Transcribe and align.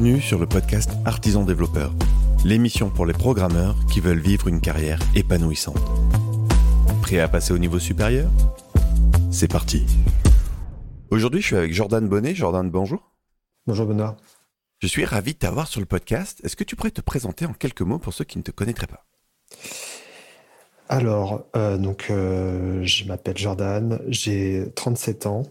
Bienvenue 0.00 0.22
sur 0.22 0.38
le 0.38 0.46
podcast 0.46 0.92
Artisan 1.04 1.44
Développeur, 1.44 1.92
l'émission 2.42 2.88
pour 2.88 3.04
les 3.04 3.12
programmeurs 3.12 3.76
qui 3.92 4.00
veulent 4.00 4.18
vivre 4.18 4.48
une 4.48 4.62
carrière 4.62 4.98
épanouissante. 5.14 5.76
Prêt 7.02 7.20
à 7.20 7.28
passer 7.28 7.52
au 7.52 7.58
niveau 7.58 7.78
supérieur? 7.78 8.30
C'est 9.30 9.52
parti. 9.52 9.84
Aujourd'hui, 11.10 11.42
je 11.42 11.48
suis 11.48 11.56
avec 11.56 11.74
Jordan 11.74 12.08
Bonnet. 12.08 12.34
Jordan, 12.34 12.70
bonjour. 12.70 13.12
Bonjour 13.66 13.84
Benoît. 13.84 14.16
Je 14.78 14.86
suis 14.86 15.04
ravi 15.04 15.34
de 15.34 15.38
t'avoir 15.38 15.66
sur 15.66 15.80
le 15.80 15.86
podcast. 15.86 16.40
Est-ce 16.44 16.56
que 16.56 16.64
tu 16.64 16.76
pourrais 16.76 16.92
te 16.92 17.02
présenter 17.02 17.44
en 17.44 17.52
quelques 17.52 17.82
mots 17.82 17.98
pour 17.98 18.14
ceux 18.14 18.24
qui 18.24 18.38
ne 18.38 18.42
te 18.42 18.52
connaîtraient 18.52 18.86
pas? 18.86 19.04
Alors, 20.88 21.44
euh, 21.56 21.76
donc, 21.76 22.06
euh, 22.08 22.82
je 22.84 23.04
m'appelle 23.04 23.36
Jordan, 23.36 24.00
j'ai 24.08 24.64
37 24.76 25.26
ans. 25.26 25.42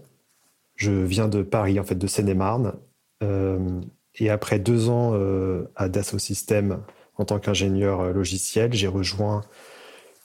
Je 0.73 0.91
viens 0.91 1.27
de 1.27 1.43
Paris, 1.43 1.79
en 1.79 1.83
fait, 1.83 1.93
de 1.93 2.07
Seine-et-Marne. 2.07 2.73
Euh, 3.21 3.79
et 4.19 4.29
après 4.29 4.59
deux 4.59 4.89
ans 4.89 5.11
euh, 5.13 5.71
à 5.75 5.89
Dassault 5.89 6.19
Systèmes 6.19 6.81
en 7.15 7.25
tant 7.25 7.39
qu'ingénieur 7.39 8.01
euh, 8.01 8.13
logiciel, 8.13 8.73
j'ai 8.73 8.87
rejoint 8.87 9.41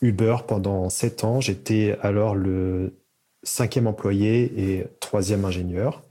Uber 0.00 0.36
pendant 0.46 0.88
sept 0.90 1.24
ans. 1.24 1.40
J'étais 1.40 1.96
alors 2.02 2.34
le 2.34 2.94
cinquième 3.42 3.86
employé 3.86 4.52
et 4.56 4.86
troisième 5.00 5.44
ingénieur. 5.44 6.02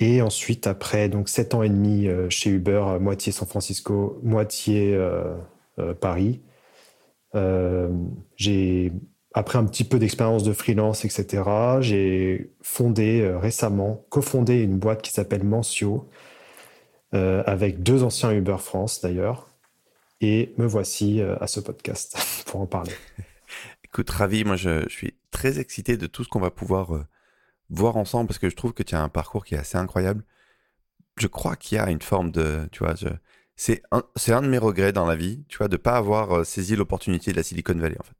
Et 0.00 0.22
ensuite, 0.22 0.66
après 0.66 1.08
donc 1.08 1.28
sept 1.28 1.54
ans 1.54 1.62
et 1.62 1.68
demi 1.68 2.06
euh, 2.06 2.30
chez 2.30 2.50
Uber, 2.50 2.98
moitié 3.00 3.32
San 3.32 3.46
Francisco, 3.46 4.18
moitié 4.22 4.98
Paris, 6.00 6.40
j'ai 8.36 8.92
après 9.32 9.58
un 9.58 9.64
petit 9.64 9.84
peu 9.84 9.98
d'expérience 9.98 10.42
de 10.42 10.52
freelance, 10.52 11.04
etc. 11.04 11.42
J'ai 11.80 12.50
fondé 12.62 13.30
récemment, 13.40 14.04
cofondé 14.08 14.62
une 14.62 14.78
boîte 14.78 15.02
qui 15.02 15.12
s'appelle 15.12 15.44
Mentio, 15.44 16.08
euh, 17.14 17.42
avec 17.46 17.82
deux 17.82 18.02
anciens 18.02 18.32
Uber 18.32 18.58
France 18.58 19.00
d'ailleurs. 19.00 19.48
Et 20.20 20.52
me 20.58 20.66
voici 20.66 21.20
euh, 21.20 21.36
à 21.40 21.46
ce 21.46 21.60
podcast 21.60 22.16
pour 22.46 22.60
en 22.60 22.66
parler. 22.66 22.92
Écoute, 23.84 24.10
ravi, 24.10 24.44
moi 24.44 24.56
je, 24.56 24.86
suis 24.88 25.14
très 25.30 25.58
excité 25.58 25.96
de 25.96 26.06
tout 26.06 26.24
ce 26.24 26.28
qu'on 26.28 26.40
va 26.40 26.50
pouvoir 26.50 26.94
euh, 26.94 27.06
voir 27.70 27.96
ensemble 27.96 28.26
parce 28.26 28.38
que 28.38 28.50
je 28.50 28.56
trouve 28.56 28.74
que 28.74 28.82
tu 28.82 28.94
as 28.94 29.02
un 29.02 29.08
parcours 29.08 29.44
qui 29.44 29.54
est 29.54 29.58
assez 29.58 29.78
incroyable. 29.78 30.24
Je 31.16 31.26
crois 31.26 31.56
qu'il 31.56 31.78
y 31.78 31.80
a 31.80 31.88
une 31.90 32.02
forme 32.02 32.30
de, 32.30 32.68
tu 32.72 32.84
vois, 32.84 32.94
c'est 33.56 33.82
un, 33.90 34.02
un 34.28 34.42
de 34.42 34.48
mes 34.48 34.58
regrets 34.58 34.92
dans 34.92 35.06
la 35.06 35.16
vie, 35.16 35.44
tu 35.48 35.58
vois, 35.58 35.68
de 35.68 35.76
pas 35.76 35.96
avoir 35.96 36.46
saisi 36.46 36.76
l'opportunité 36.76 37.32
de 37.32 37.36
la 37.36 37.42
Silicon 37.42 37.74
Valley 37.74 37.96
en 37.98 38.04
fait. 38.04 38.14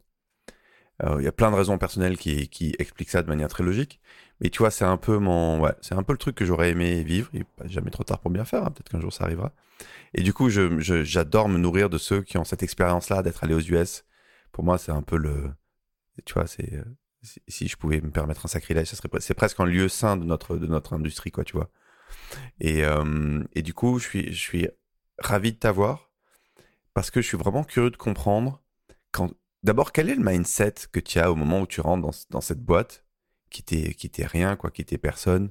Il 1.04 1.22
y 1.22 1.28
a 1.28 1.32
plein 1.32 1.50
de 1.50 1.56
raisons 1.56 1.78
personnelles 1.78 2.16
qui, 2.16 2.48
qui 2.48 2.74
expliquent 2.80 3.10
ça 3.10 3.22
de 3.22 3.28
manière 3.28 3.48
très 3.48 3.62
logique, 3.62 4.00
mais 4.40 4.50
tu 4.50 4.58
vois, 4.58 4.70
c'est 4.70 4.84
un 4.84 4.96
peu 4.96 5.18
mon, 5.18 5.60
ouais, 5.60 5.72
c'est 5.80 5.94
un 5.94 6.02
peu 6.02 6.12
le 6.12 6.18
truc 6.18 6.34
que 6.34 6.44
j'aurais 6.44 6.70
aimé 6.70 7.02
vivre. 7.04 7.28
Il 7.32 7.44
pas 7.44 7.66
jamais 7.68 7.90
trop 7.90 8.04
tard 8.04 8.18
pour 8.20 8.30
bien 8.30 8.44
faire. 8.44 8.64
Hein, 8.64 8.70
Peut-être 8.70 8.88
qu'un 8.88 9.00
jour 9.00 9.12
ça 9.12 9.24
arrivera. 9.24 9.52
Et 10.14 10.22
du 10.22 10.32
coup, 10.32 10.48
je, 10.48 10.80
je, 10.80 11.04
j'adore 11.04 11.48
me 11.48 11.58
nourrir 11.58 11.90
de 11.90 11.98
ceux 11.98 12.22
qui 12.22 12.38
ont 12.38 12.44
cette 12.44 12.62
expérience-là 12.62 13.22
d'être 13.22 13.44
allés 13.44 13.54
aux 13.54 13.60
US. 13.60 14.04
Pour 14.52 14.64
moi, 14.64 14.78
c'est 14.78 14.92
un 14.92 15.02
peu 15.02 15.16
le, 15.16 15.52
tu 16.24 16.34
vois, 16.34 16.46
c'est 16.46 16.82
si 17.48 17.68
je 17.68 17.76
pouvais 17.76 18.00
me 18.00 18.10
permettre 18.10 18.46
un 18.46 18.48
sacrilège, 18.48 18.88
ça 18.88 18.96
serait 18.96 19.08
c'est 19.20 19.34
presque 19.34 19.58
un 19.60 19.64
lieu 19.66 19.88
sain 19.88 20.16
de 20.16 20.24
notre 20.24 20.56
de 20.56 20.66
notre 20.66 20.94
industrie, 20.94 21.30
quoi, 21.30 21.44
tu 21.44 21.54
vois. 21.56 21.70
Et 22.60 22.84
euh, 22.84 23.42
et 23.54 23.62
du 23.62 23.74
coup, 23.74 23.98
je 23.98 24.08
suis 24.08 24.32
je 24.32 24.38
suis 24.40 24.68
ravi 25.18 25.52
de 25.52 25.58
t'avoir 25.58 26.10
parce 26.94 27.10
que 27.10 27.20
je 27.20 27.26
suis 27.26 27.36
vraiment 27.36 27.64
curieux 27.64 27.90
de 27.90 27.96
comprendre 27.96 28.62
quand 29.12 29.32
d'abord 29.62 29.92
quel 29.92 30.10
est 30.10 30.14
le 30.14 30.24
mindset 30.24 30.74
que 30.92 31.00
tu 31.00 31.18
as 31.18 31.30
au 31.30 31.34
moment 31.34 31.60
où 31.60 31.66
tu 31.66 31.80
rentres 31.80 32.08
dans 32.30 32.40
cette 32.40 32.62
boîte 32.62 33.04
qui 33.50 33.60
était, 33.60 34.26
rien, 34.26 34.56
quoi, 34.56 34.70
qui 34.70 34.82
était 34.82 34.98
personne? 34.98 35.50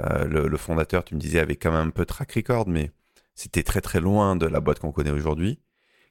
Euh, 0.00 0.24
le, 0.26 0.56
fondateur, 0.56 1.04
tu 1.04 1.14
me 1.14 1.20
disais, 1.20 1.40
avait 1.40 1.56
quand 1.56 1.72
même 1.72 1.88
un 1.88 1.90
peu 1.90 2.02
de 2.02 2.06
track 2.06 2.32
record, 2.32 2.68
mais 2.68 2.92
c'était 3.34 3.62
très 3.62 3.80
très 3.80 4.00
loin 4.00 4.36
de 4.36 4.46
la 4.46 4.60
boîte 4.60 4.78
qu'on 4.78 4.92
connaît 4.92 5.10
aujourd'hui. 5.10 5.60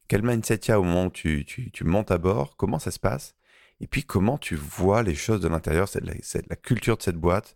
Quel 0.07 0.23
mindset 0.23 0.55
il 0.55 0.71
y 0.71 0.73
au 0.73 0.83
moment 0.83 1.05
où 1.05 1.11
tu, 1.11 1.45
montes 1.83 2.11
à 2.11 2.17
bord? 2.17 2.57
Comment 2.57 2.79
ça 2.79 2.91
se 2.91 2.99
passe? 2.99 3.35
Et 3.79 3.87
puis 3.87 4.03
comment 4.03 4.37
tu 4.37 4.55
vois 4.55 5.03
les 5.03 5.15
choses 5.15 5.39
de 5.39 5.47
l'intérieur 5.47 5.87
C'est 5.87 6.03
la, 6.03 6.13
la, 6.49 6.55
culture 6.55 6.97
de 6.97 7.03
cette 7.03 7.15
boîte 7.15 7.55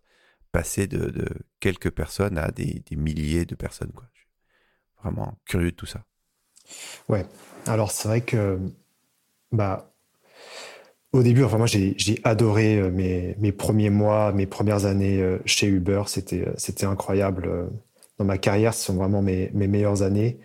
passer 0.52 0.88
de, 0.88 1.26
quelques 1.60 1.90
personnes 1.90 2.38
à 2.38 2.52
des, 2.52 2.84
des, 2.86 2.96
milliers 2.96 3.46
de 3.46 3.56
personnes. 3.56 3.92
Quoi? 3.92 4.06
Je 4.14 4.20
suis 4.20 4.30
vraiment 5.02 5.38
curieux 5.46 5.72
de 5.72 5.76
tout 5.76 5.88
ça. 5.88 6.06
Ouais. 7.10 7.26
Alors 7.66 7.92
c'est 7.92 8.08
vrai 8.08 8.22
que 8.22 8.60
bah 9.54 9.94
au 11.14 11.22
début, 11.22 11.44
enfin 11.44 11.60
moi 11.60 11.68
j'ai 11.68 12.20
adoré 12.24 12.80
euh, 12.80 12.90
mes, 12.90 13.36
mes, 13.40 13.52
premiers 13.52 13.92
mois, 13.92 14.32
mes 14.34 14.48
premières 14.48 14.86
années 14.86 15.22
euh, 15.22 15.38
chez 15.46 15.68
Uber. 15.68 16.04
C'était 16.08 16.44
euh, 16.48 16.90
incroyable. 16.90 17.70
Dans 18.18 18.26
ma 18.26 18.40
carrière, 18.40 18.74
ce 18.74 18.86
sont 18.86 18.96
vraiment 18.96 19.22
mes, 19.22 19.52
mes 19.54 19.68
meilleures 19.68 20.02
années. 20.02 20.40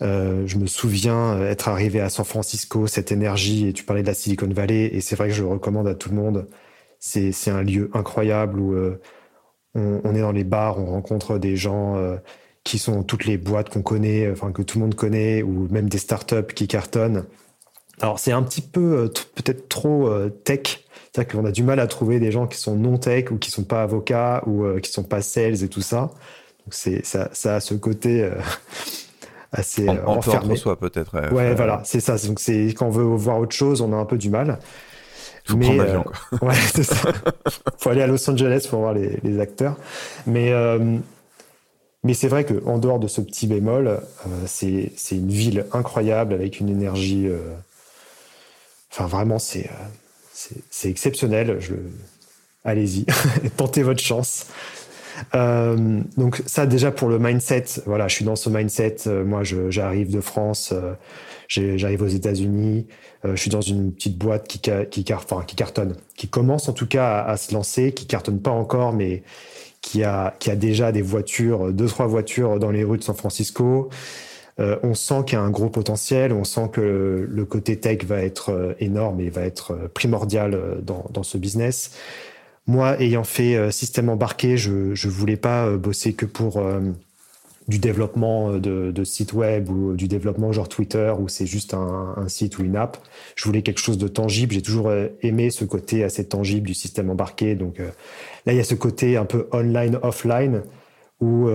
Je 0.00 0.58
me 0.58 0.66
souviens 0.66 1.40
être 1.40 1.68
arrivé 1.68 2.00
à 2.00 2.10
San 2.10 2.24
Francisco, 2.24 2.86
cette 2.86 3.12
énergie, 3.12 3.68
et 3.68 3.72
tu 3.72 3.82
parlais 3.82 4.02
de 4.02 4.06
la 4.06 4.14
Silicon 4.14 4.48
Valley, 4.48 4.94
et 4.94 5.00
c'est 5.00 5.16
vrai 5.16 5.28
que 5.28 5.34
je 5.34 5.42
le 5.42 5.48
recommande 5.48 5.88
à 5.88 5.94
tout 5.94 6.10
le 6.10 6.16
monde. 6.16 6.46
C'est 7.00 7.50
un 7.50 7.62
lieu 7.62 7.90
incroyable 7.94 8.60
où 8.60 8.76
on, 9.74 10.14
est 10.14 10.20
dans 10.20 10.32
les 10.32 10.44
bars, 10.44 10.78
on 10.78 10.84
rencontre 10.84 11.38
des 11.38 11.56
gens 11.56 11.96
qui 12.62 12.78
sont 12.78 13.02
toutes 13.02 13.24
les 13.24 13.38
boîtes 13.38 13.70
qu'on 13.70 13.82
connaît, 13.82 14.30
enfin 14.30 14.52
que 14.52 14.62
tout 14.62 14.78
le 14.78 14.84
monde 14.84 14.94
connaît, 14.94 15.42
ou 15.42 15.66
même 15.70 15.88
des 15.88 15.98
startups 15.98 16.54
qui 16.54 16.68
cartonnent. 16.68 17.24
Alors 18.00 18.18
c'est 18.18 18.32
un 18.32 18.42
petit 18.42 18.60
peu 18.60 18.98
euh, 18.98 19.08
peut-être 19.34 19.68
trop 19.68 20.08
euh, 20.08 20.28
tech, 20.28 20.84
c'est-à-dire 21.12 21.40
qu'on 21.40 21.46
a 21.46 21.50
du 21.50 21.62
mal 21.62 21.80
à 21.80 21.86
trouver 21.86 22.20
des 22.20 22.30
gens 22.30 22.46
qui 22.46 22.58
sont 22.58 22.76
non 22.76 22.98
tech 22.98 23.30
ou 23.30 23.38
qui 23.38 23.50
sont 23.50 23.64
pas 23.64 23.82
avocats 23.82 24.42
ou 24.46 24.64
euh, 24.64 24.80
qui 24.80 24.90
sont 24.90 25.02
pas 25.02 25.22
sales 25.22 25.62
et 25.62 25.68
tout 25.68 25.80
ça. 25.80 26.10
Donc 26.64 26.72
c'est 26.72 27.04
ça, 27.04 27.30
ça 27.32 27.56
a 27.56 27.60
ce 27.60 27.74
côté 27.74 28.22
euh, 28.22 28.32
assez 29.52 29.88
en, 29.88 30.18
enfermé. 30.18 30.56
soi 30.56 30.78
peut-être. 30.78 31.14
Ouais, 31.14 31.32
ouais 31.32 31.54
voilà, 31.54 31.80
c'est 31.84 32.00
ça. 32.00 32.16
Donc 32.18 32.40
c'est 32.40 32.66
quand 32.74 32.86
on 32.86 32.90
veut 32.90 33.04
voir 33.04 33.38
autre 33.38 33.54
chose, 33.54 33.80
on 33.80 33.92
a 33.92 33.96
un 33.96 34.04
peu 34.04 34.18
du 34.18 34.30
mal. 34.30 34.58
Faut 35.46 35.56
mais 35.56 35.76
quoi. 35.76 36.12
ouais, 36.48 36.54
c'est 36.74 36.82
ça. 36.82 37.12
Faut 37.78 37.90
aller 37.90 38.02
à 38.02 38.08
Los 38.08 38.28
Angeles 38.28 38.66
pour 38.68 38.80
voir 38.80 38.92
les, 38.92 39.20
les 39.22 39.40
acteurs. 39.40 39.76
Mais 40.26 40.52
mais 42.06 42.14
c'est 42.14 42.28
vrai 42.28 42.44
qu'en 42.44 42.78
dehors 42.78 43.00
de 43.00 43.08
ce 43.08 43.20
petit 43.20 43.48
bémol, 43.48 43.88
euh, 43.88 44.00
c'est 44.46 44.92
une 45.10 45.28
ville 45.28 45.66
incroyable 45.72 46.34
avec 46.34 46.60
une 46.60 46.68
énergie 46.68 47.28
Enfin, 48.96 49.08
vraiment, 49.08 49.38
c'est 49.38 49.66
euh, 49.66 50.54
c'est 50.70 50.88
exceptionnel. 50.88 51.58
Allez-y, 52.64 53.04
tentez 53.56 53.82
votre 53.82 54.02
chance. 54.02 54.46
Euh, 55.34 56.00
donc 56.16 56.42
ça 56.46 56.66
déjà 56.66 56.90
pour 56.90 57.08
le 57.08 57.18
mindset, 57.18 57.64
voilà, 57.86 58.08
je 58.08 58.14
suis 58.14 58.24
dans 58.24 58.36
ce 58.36 58.48
mindset. 58.48 58.96
Euh, 59.06 59.24
moi, 59.24 59.42
j'arrive 59.44 60.10
de 60.10 60.20
France, 60.20 60.72
j'arrive 61.48 62.02
aux 62.02 62.08
États-Unis, 62.08 62.86
je 63.24 63.36
suis 63.36 63.50
dans 63.50 63.60
une 63.60 63.92
petite 63.92 64.16
boîte 64.16 64.48
qui 64.48 65.04
cartonne, 65.04 65.96
qui 66.16 66.28
commence 66.28 66.68
en 66.68 66.72
tout 66.72 66.86
cas 66.86 67.18
à, 67.18 67.32
à, 67.32 67.36
se 67.36 67.52
lancer, 67.52 67.92
qui 67.92 68.06
cartonne 68.06 68.40
pas 68.40 68.50
encore, 68.50 68.94
mais 68.94 69.22
qui 69.82 70.04
a, 70.04 70.34
qui 70.38 70.50
a 70.50 70.56
déjà 70.56 70.90
des 70.90 71.02
voitures, 71.02 71.72
deux 71.72 71.86
trois 71.86 72.06
voitures 72.06 72.58
dans 72.58 72.70
les 72.70 72.82
rues 72.82 72.98
de 72.98 73.04
San 73.04 73.14
Francisco, 73.14 73.90
euh, 74.58 74.78
on 74.82 74.94
sent 74.94 75.24
qu'il 75.26 75.38
y 75.38 75.40
a 75.40 75.44
un 75.44 75.50
gros 75.50 75.68
potentiel, 75.68 76.32
on 76.32 76.44
sent 76.44 76.70
que 76.72 77.26
le 77.28 77.44
côté 77.44 77.78
tech 77.78 78.04
va 78.04 78.22
être 78.22 78.50
euh, 78.50 78.74
énorme 78.80 79.20
et 79.20 79.28
va 79.28 79.42
être 79.42 79.72
euh, 79.72 79.88
primordial 79.88 80.58
dans, 80.82 81.22
ce 81.22 81.36
business. 81.36 81.92
Moi, 82.66 83.00
ayant 83.00 83.24
fait 83.24 83.70
système 83.70 84.08
embarqué, 84.08 84.56
je 84.56 84.70
ne 84.70 85.10
voulais 85.10 85.36
pas 85.36 85.76
bosser 85.76 86.14
que 86.14 86.26
pour 86.26 86.62
du 87.68 87.78
développement 87.78 88.52
de, 88.54 88.90
de 88.92 89.04
sites 89.04 89.32
web 89.32 89.68
ou 89.70 89.94
du 89.94 90.08
développement 90.08 90.52
genre 90.52 90.68
Twitter 90.68 91.12
où 91.18 91.28
c'est 91.28 91.46
juste 91.46 91.74
un, 91.74 92.14
un, 92.16 92.28
site 92.28 92.58
ou 92.58 92.64
une 92.64 92.76
app. 92.76 92.98
Je 93.34 93.44
voulais 93.44 93.62
quelque 93.62 93.80
chose 93.80 93.98
de 93.98 94.08
tangible. 94.08 94.52
J'ai 94.52 94.62
toujours 94.62 94.92
aimé 95.22 95.50
ce 95.50 95.64
côté 95.64 96.04
assez 96.04 96.26
tangible 96.26 96.66
du 96.66 96.74
système 96.74 97.08
embarqué. 97.08 97.54
Donc 97.54 97.78
là, 97.78 98.52
il 98.52 98.56
y 98.56 98.60
a 98.60 98.64
ce 98.64 98.74
côté 98.74 99.16
un 99.16 99.26
peu 99.26 99.48
online, 99.52 99.98
offline 100.02 100.62
où 101.20 101.48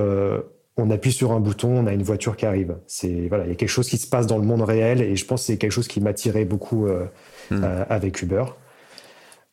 on 0.78 0.90
appuie 0.90 1.12
sur 1.12 1.32
un 1.32 1.40
bouton, 1.40 1.78
on 1.78 1.88
a 1.88 1.94
une 1.94 2.04
voiture 2.04 2.38
qui 2.38 2.46
arrive. 2.46 2.78
C'est 2.88 3.28
voilà, 3.28 3.46
il 3.46 3.50
y 3.50 3.52
a 3.52 3.56
quelque 3.56 3.70
chose 3.70 3.90
qui 3.90 3.98
se 3.98 4.08
passe 4.08 4.28
dans 4.28 4.38
le 4.38 4.46
monde 4.46 4.62
réel 4.62 5.02
et 5.02 5.16
je 5.16 5.26
pense 5.26 5.42
que 5.42 5.48
c'est 5.48 5.58
quelque 5.58 5.72
chose 5.72 5.88
qui 5.88 6.00
m'attirait 6.00 6.46
beaucoup 6.46 6.88
euh, 6.88 7.06
mmh. 7.50 7.64
euh, 7.64 7.86
avec 7.90 8.22
Uber. 8.22 8.46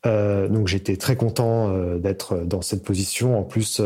Euh, 0.06 0.49
donc 0.49 0.69
j'étais 0.69 0.97
très 0.97 1.17
content 1.17 1.76
d'être 1.99 2.38
dans 2.44 2.62
cette 2.62 2.85
position. 2.85 3.38
En 3.38 3.43
plus, 3.43 3.82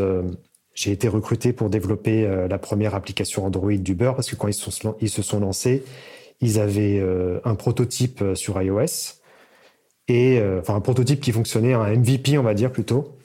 j'ai 0.75 0.93
été 0.93 1.09
recruté 1.09 1.53
pour 1.53 1.71
développer 1.71 2.47
la 2.49 2.59
première 2.59 2.95
application 2.95 3.47
Android 3.47 3.73
d'Uber 3.73 4.13
parce 4.15 4.31
que 4.31 4.37
quand 4.37 4.49
ils, 4.49 4.55
sont, 4.55 4.95
ils 5.01 5.11
se 5.11 5.23
sont 5.23 5.41
lancés, 5.41 5.85
ils 6.41 6.61
avaient 6.61 7.03
un 7.45 7.55
prototype 7.55 8.23
sur 8.35 8.61
iOS 8.61 9.21
et 10.09 10.43
enfin 10.59 10.75
un 10.75 10.81
prototype 10.81 11.21
qui 11.21 11.33
fonctionnait, 11.33 11.73
un 11.73 11.97
MVP 11.97 12.37
on 12.37 12.43
va 12.43 12.53
dire 12.53 12.71
plutôt. 12.73 13.17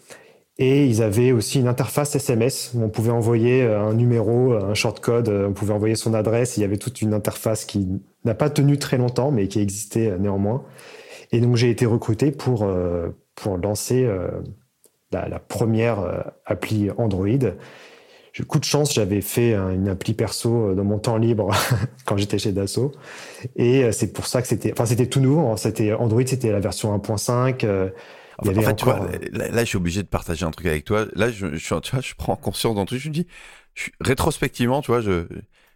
Et 0.60 0.88
ils 0.88 1.04
avaient 1.04 1.32
aussi 1.32 1.60
une 1.60 1.68
interface 1.68 2.16
SMS 2.16 2.72
où 2.74 2.84
on 2.84 2.90
pouvait 2.90 3.12
envoyer 3.12 3.62
euh, 3.62 3.80
un 3.80 3.94
numéro, 3.94 4.54
un 4.54 4.74
shortcode, 4.74 5.30
euh, 5.30 5.48
on 5.48 5.54
pouvait 5.54 5.74
envoyer 5.74 5.96
son 5.96 6.16
adresse. 6.16 6.58
Il 6.58 6.62
y 6.62 6.64
avait 6.64 6.78
toute 6.78 7.02
une 7.02 7.14
interface 7.14 7.64
qui 7.66 7.88
n'a 8.26 8.34
pas 8.34 8.50
tenu 8.50 8.80
très 8.80 8.98
longtemps, 8.98 9.30
mais 9.30 9.48
qui 9.48 9.60
existait 9.60 10.10
euh, 10.10 10.18
néanmoins. 10.18 10.64
Et 11.32 11.42
donc 11.42 11.58
j'ai 11.58 11.70
été 11.70 11.86
recruté 11.86 12.32
pour, 12.32 12.66
pour 13.36 13.58
lancer 13.58 14.10
la, 15.12 15.40
première 15.40 16.24
appli 16.46 16.90
Android. 16.98 17.28
coup 18.48 18.60
de 18.60 18.64
chance, 18.64 18.94
j'avais 18.94 19.20
fait 19.20 19.54
une 19.54 19.90
appli 19.90 20.14
perso 20.14 20.74
dans 20.74 20.86
mon 20.86 21.00
temps 21.00 21.18
libre 21.18 21.52
quand 22.06 22.16
j'étais 22.16 22.38
chez 22.38 22.54
Dassault. 22.54 22.94
Et 23.58 23.92
c'est 23.92 24.14
pour 24.14 24.26
ça 24.26 24.42
que 24.42 24.48
c'était, 24.48 24.72
enfin, 24.72 24.86
c'était 24.86 25.08
tout 25.08 25.20
nouveau. 25.20 25.50
Hein. 25.50 25.58
C'était 25.58 25.92
Android, 25.92 26.26
c'était 26.26 26.54
la 26.54 26.62
version 26.62 26.98
1.5. 26.98 27.92
en 28.38 28.62
fait, 28.62 28.76
tu 28.76 28.86
vois, 28.86 29.08
là, 29.32 29.64
je 29.64 29.66
suis 29.66 29.78
obligé 29.78 30.04
de 30.04 30.08
partager 30.08 30.46
un 30.46 30.52
truc 30.52 30.68
avec 30.68 30.86
toi. 30.86 31.06
Là, 31.16 31.32
je, 31.32 31.56
je, 31.56 31.76
tu 31.80 31.92
vois, 31.92 32.02
je 32.02 32.14
prends 32.16 32.36
conscience 32.36 32.76
d'un 32.76 32.86
truc. 32.86 33.00
Je 33.00 33.10
me 33.10 33.14
dis, 33.14 33.28
rétrospectivement, 34.00 34.82
tu 34.82 34.92
vois, 34.92 35.02
je, 35.02 35.26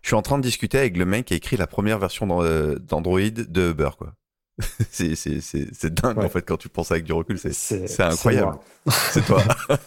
je 0.01 0.07
suis 0.07 0.15
en 0.15 0.21
train 0.21 0.37
de 0.37 0.43
discuter 0.43 0.77
avec 0.77 0.97
le 0.97 1.05
mec 1.05 1.25
qui 1.25 1.33
a 1.33 1.37
écrit 1.37 1.57
la 1.57 1.67
première 1.67 1.99
version 1.99 2.27
d'Android 2.27 3.19
de 3.19 3.71
Uber, 3.71 3.89
quoi. 3.97 4.13
c'est 4.91 5.93
dingue, 5.93 6.19
en 6.19 6.29
fait, 6.29 6.43
quand 6.43 6.57
tu 6.57 6.69
penses 6.69 6.91
avec 6.91 7.03
du 7.03 7.13
recul. 7.13 7.39
C'est 7.39 7.99
incroyable. 7.99 8.59
C'est 8.89 9.25
toi. 9.25 9.43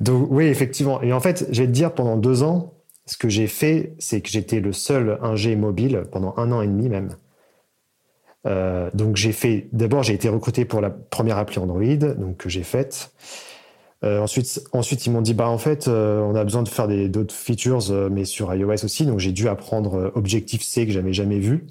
Donc, 0.00 0.28
oui, 0.30 0.46
effectivement. 0.46 1.00
Et 1.02 1.12
en 1.12 1.20
fait, 1.20 1.46
je 1.50 1.62
vais 1.62 1.68
te 1.68 1.72
dire, 1.72 1.94
pendant 1.94 2.16
deux 2.16 2.42
ans, 2.42 2.74
ce 3.06 3.16
que 3.16 3.28
j'ai 3.28 3.46
fait, 3.46 3.94
c'est 3.98 4.20
que 4.20 4.28
j'étais 4.28 4.60
le 4.60 4.72
seul 4.72 5.18
ingé 5.22 5.56
mobile 5.56 6.04
pendant 6.10 6.34
un 6.36 6.52
an 6.52 6.60
et 6.60 6.66
demi 6.66 6.88
même. 6.88 7.16
Euh, 8.46 8.90
donc 8.94 9.16
j'ai 9.16 9.32
fait, 9.32 9.68
d'abord 9.72 10.02
j'ai 10.02 10.14
été 10.14 10.28
recruté 10.28 10.64
pour 10.64 10.80
la 10.80 10.90
première 10.90 11.38
appli 11.38 11.58
Android, 11.58 11.96
donc 11.96 12.38
que 12.38 12.48
j'ai 12.48 12.62
faite. 12.62 13.12
Euh, 14.04 14.20
ensuite, 14.20 14.62
ensuite, 14.72 15.06
ils 15.06 15.10
m'ont 15.10 15.22
dit 15.22 15.34
bah 15.34 15.48
en 15.48 15.58
fait, 15.58 15.88
euh, 15.88 16.20
on 16.20 16.34
a 16.34 16.44
besoin 16.44 16.62
de 16.62 16.68
faire 16.68 16.86
d'autres 17.08 17.34
features, 17.34 17.90
mais 18.10 18.24
sur 18.24 18.54
iOS 18.54 18.84
aussi. 18.84 19.06
Donc 19.06 19.18
j'ai 19.18 19.32
dû 19.32 19.48
apprendre 19.48 20.12
Objective 20.14 20.62
C 20.62 20.86
que 20.86 20.92
j'avais 20.92 21.12
jamais 21.12 21.38
vu, 21.38 21.66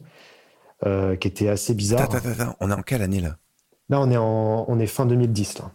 qui 0.83 1.27
était 1.27 1.48
assez 1.48 1.74
bizarre. 1.74 2.01
Attends, 2.01 2.18
attends, 2.18 2.30
attends, 2.30 2.56
on 2.60 2.72
est 2.72 2.74
en 2.74 2.81
quelle 2.81 3.01
année 3.01 3.22
là? 3.22 3.38
Là, 3.89 4.01
on 4.01 4.10
est 4.10 4.18
en, 4.18 4.66
on 4.68 4.80
est 4.80 4.88
fin 4.88 5.06
2010 5.06 5.60
là. 5.60 5.72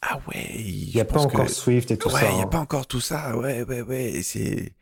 Ah 0.00 0.20
ouais. 0.28 0.46
Il 0.54 0.92
n'y 0.94 1.00
a 1.00 1.04
pas 1.04 1.20
encore 1.20 1.50
Swift 1.50 1.90
et 1.90 1.96
tout 1.96 2.08
ça. 2.08 2.30
Il 2.30 2.36
n'y 2.36 2.40
a 2.40 2.44
hein. 2.44 2.46
pas 2.46 2.60
encore 2.60 2.86
tout 2.86 3.00
ça. 3.00 3.36
Ouais, 3.36 3.64
ouais, 3.64 3.82
ouais. 3.82 4.20
C'est 4.22 4.72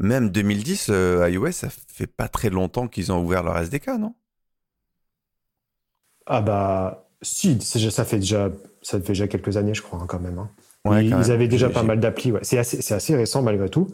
même 0.00 0.30
2010, 0.30 0.90
iOS, 1.28 1.52
ça 1.52 1.68
fait 1.70 2.08
pas 2.08 2.28
très 2.28 2.50
longtemps 2.50 2.88
qu'ils 2.88 3.12
ont 3.12 3.22
ouvert 3.22 3.42
leur 3.42 3.56
SDK, 3.58 3.88
non? 3.98 4.14
Ah 6.26 6.40
bah 6.40 7.06
si, 7.22 7.60
ça 7.60 8.04
fait 8.04 8.18
déjà 8.18 8.50
ça 8.82 8.98
fait 8.98 9.08
déjà 9.08 9.28
quelques 9.28 9.56
années, 9.56 9.74
je 9.74 9.82
crois, 9.82 9.98
hein, 10.02 10.06
quand 10.06 10.20
même. 10.20 10.38
Hein. 10.38 11.00
ils, 11.00 11.30
avaient 11.30 11.48
déjà 11.48 11.68
pas 11.68 11.82
mal 11.82 12.00
d'applis. 12.00 12.32
Ouais. 12.32 12.40
C'est 12.42 12.58
assez, 12.58 12.92
assez, 12.92 13.14
récent 13.14 13.42
malgré 13.42 13.68
tout. 13.68 13.88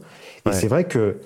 Et 0.49 0.53
c'est 0.53 0.69
vrai 0.69 0.85
que. 0.85 1.17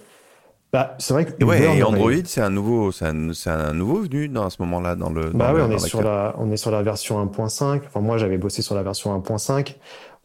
Bah, 0.72 0.94
c'est 0.98 1.12
vrai 1.12 1.26
que. 1.26 1.32
et 1.42 1.82
Android, 1.82 2.12
c'est 2.24 2.40
un 2.40 2.50
nouveau, 2.50 2.92
c'est 2.92 3.04
un, 3.04 3.30
un, 3.46 3.74
nouveau 3.74 4.02
venu 4.02 4.28
dans 4.28 4.46
à 4.46 4.50
ce 4.50 4.62
moment-là 4.62 4.94
dans 4.94 5.10
le. 5.10 5.30
bah 5.30 5.52
oui, 5.54 5.60
on 5.62 5.70
est 5.70 5.78
sur 5.78 6.02
la, 6.02 6.34
on 6.38 6.50
est 6.50 6.56
sur 6.56 6.70
la 6.70 6.82
version 6.82 7.24
1.5. 7.24 7.80
Enfin, 7.86 8.00
moi, 8.00 8.18
j'avais 8.18 8.38
bossé 8.38 8.62
sur 8.62 8.74
la 8.74 8.82
version 8.82 9.16
1.5. 9.18 9.64
Tu 9.64 9.74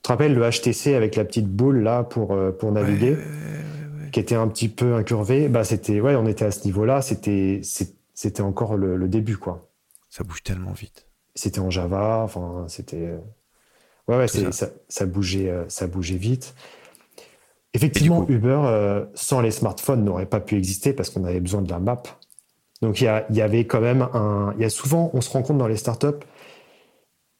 te 0.01 0.07
rappelles 0.07 0.35
le 0.35 0.49
HTC 0.49 0.93
avec 0.93 1.15
la 1.15 1.25
petite 1.25 1.47
boule 1.47 1.79
là 1.79 2.03
pour 2.03 2.33
euh, 2.33 2.51
pour 2.51 2.71
naviguer, 2.71 3.17
qui 4.15 4.21
était 4.21 4.35
un 4.35 4.47
petit 4.47 4.69
peu 4.69 4.95
incurvé. 4.95 5.49
Bah, 5.49 5.65
c'était, 5.65 5.99
ouais, 5.99 6.15
on 6.15 6.25
était 6.25 6.45
à 6.45 6.51
ce 6.51 6.63
niveau-là. 6.63 7.01
C'était, 7.01 7.59
c'était 8.13 8.41
encore 8.41 8.77
le, 8.77 8.95
le 8.95 9.09
début, 9.09 9.35
quoi. 9.35 9.67
Ça 10.09 10.23
bouge 10.23 10.41
tellement 10.41 10.71
vite. 10.71 11.05
C'était 11.35 11.59
en 11.59 11.69
Java, 11.69 12.21
enfin, 12.23 12.63
c'était. 12.69 13.13
Ouais, 14.07 14.15
ouais, 14.15 14.29
ça. 14.29 14.69
Ça, 14.87 15.05
bougeait, 15.05 15.49
euh, 15.49 15.65
ça 15.67 15.87
bougeait 15.87 16.15
vite. 16.15 16.55
Effectivement, 17.73 18.25
Uber, 18.29 18.61
euh, 18.63 19.05
sans 19.15 19.41
les 19.41 19.51
smartphones, 19.51 20.05
n'aurait 20.05 20.27
pas 20.27 20.39
pu 20.39 20.55
exister 20.55 20.93
parce 20.93 21.09
qu'on 21.09 21.25
avait 21.25 21.41
besoin 21.41 21.61
de 21.61 21.69
la 21.69 21.79
map. 21.79 22.01
Donc, 22.81 23.01
il 23.01 23.03
y, 23.03 23.33
y, 23.35 23.41
avait 23.41 23.67
quand 23.67 23.81
même 23.81 24.03
un. 24.13 24.53
Il 24.55 24.61
y 24.61 24.65
a 24.65 24.69
souvent, 24.69 25.11
on 25.13 25.19
se 25.19 25.29
rend 25.29 25.41
compte 25.41 25.57
dans 25.57 25.67
les 25.67 25.75
startups, 25.75 26.23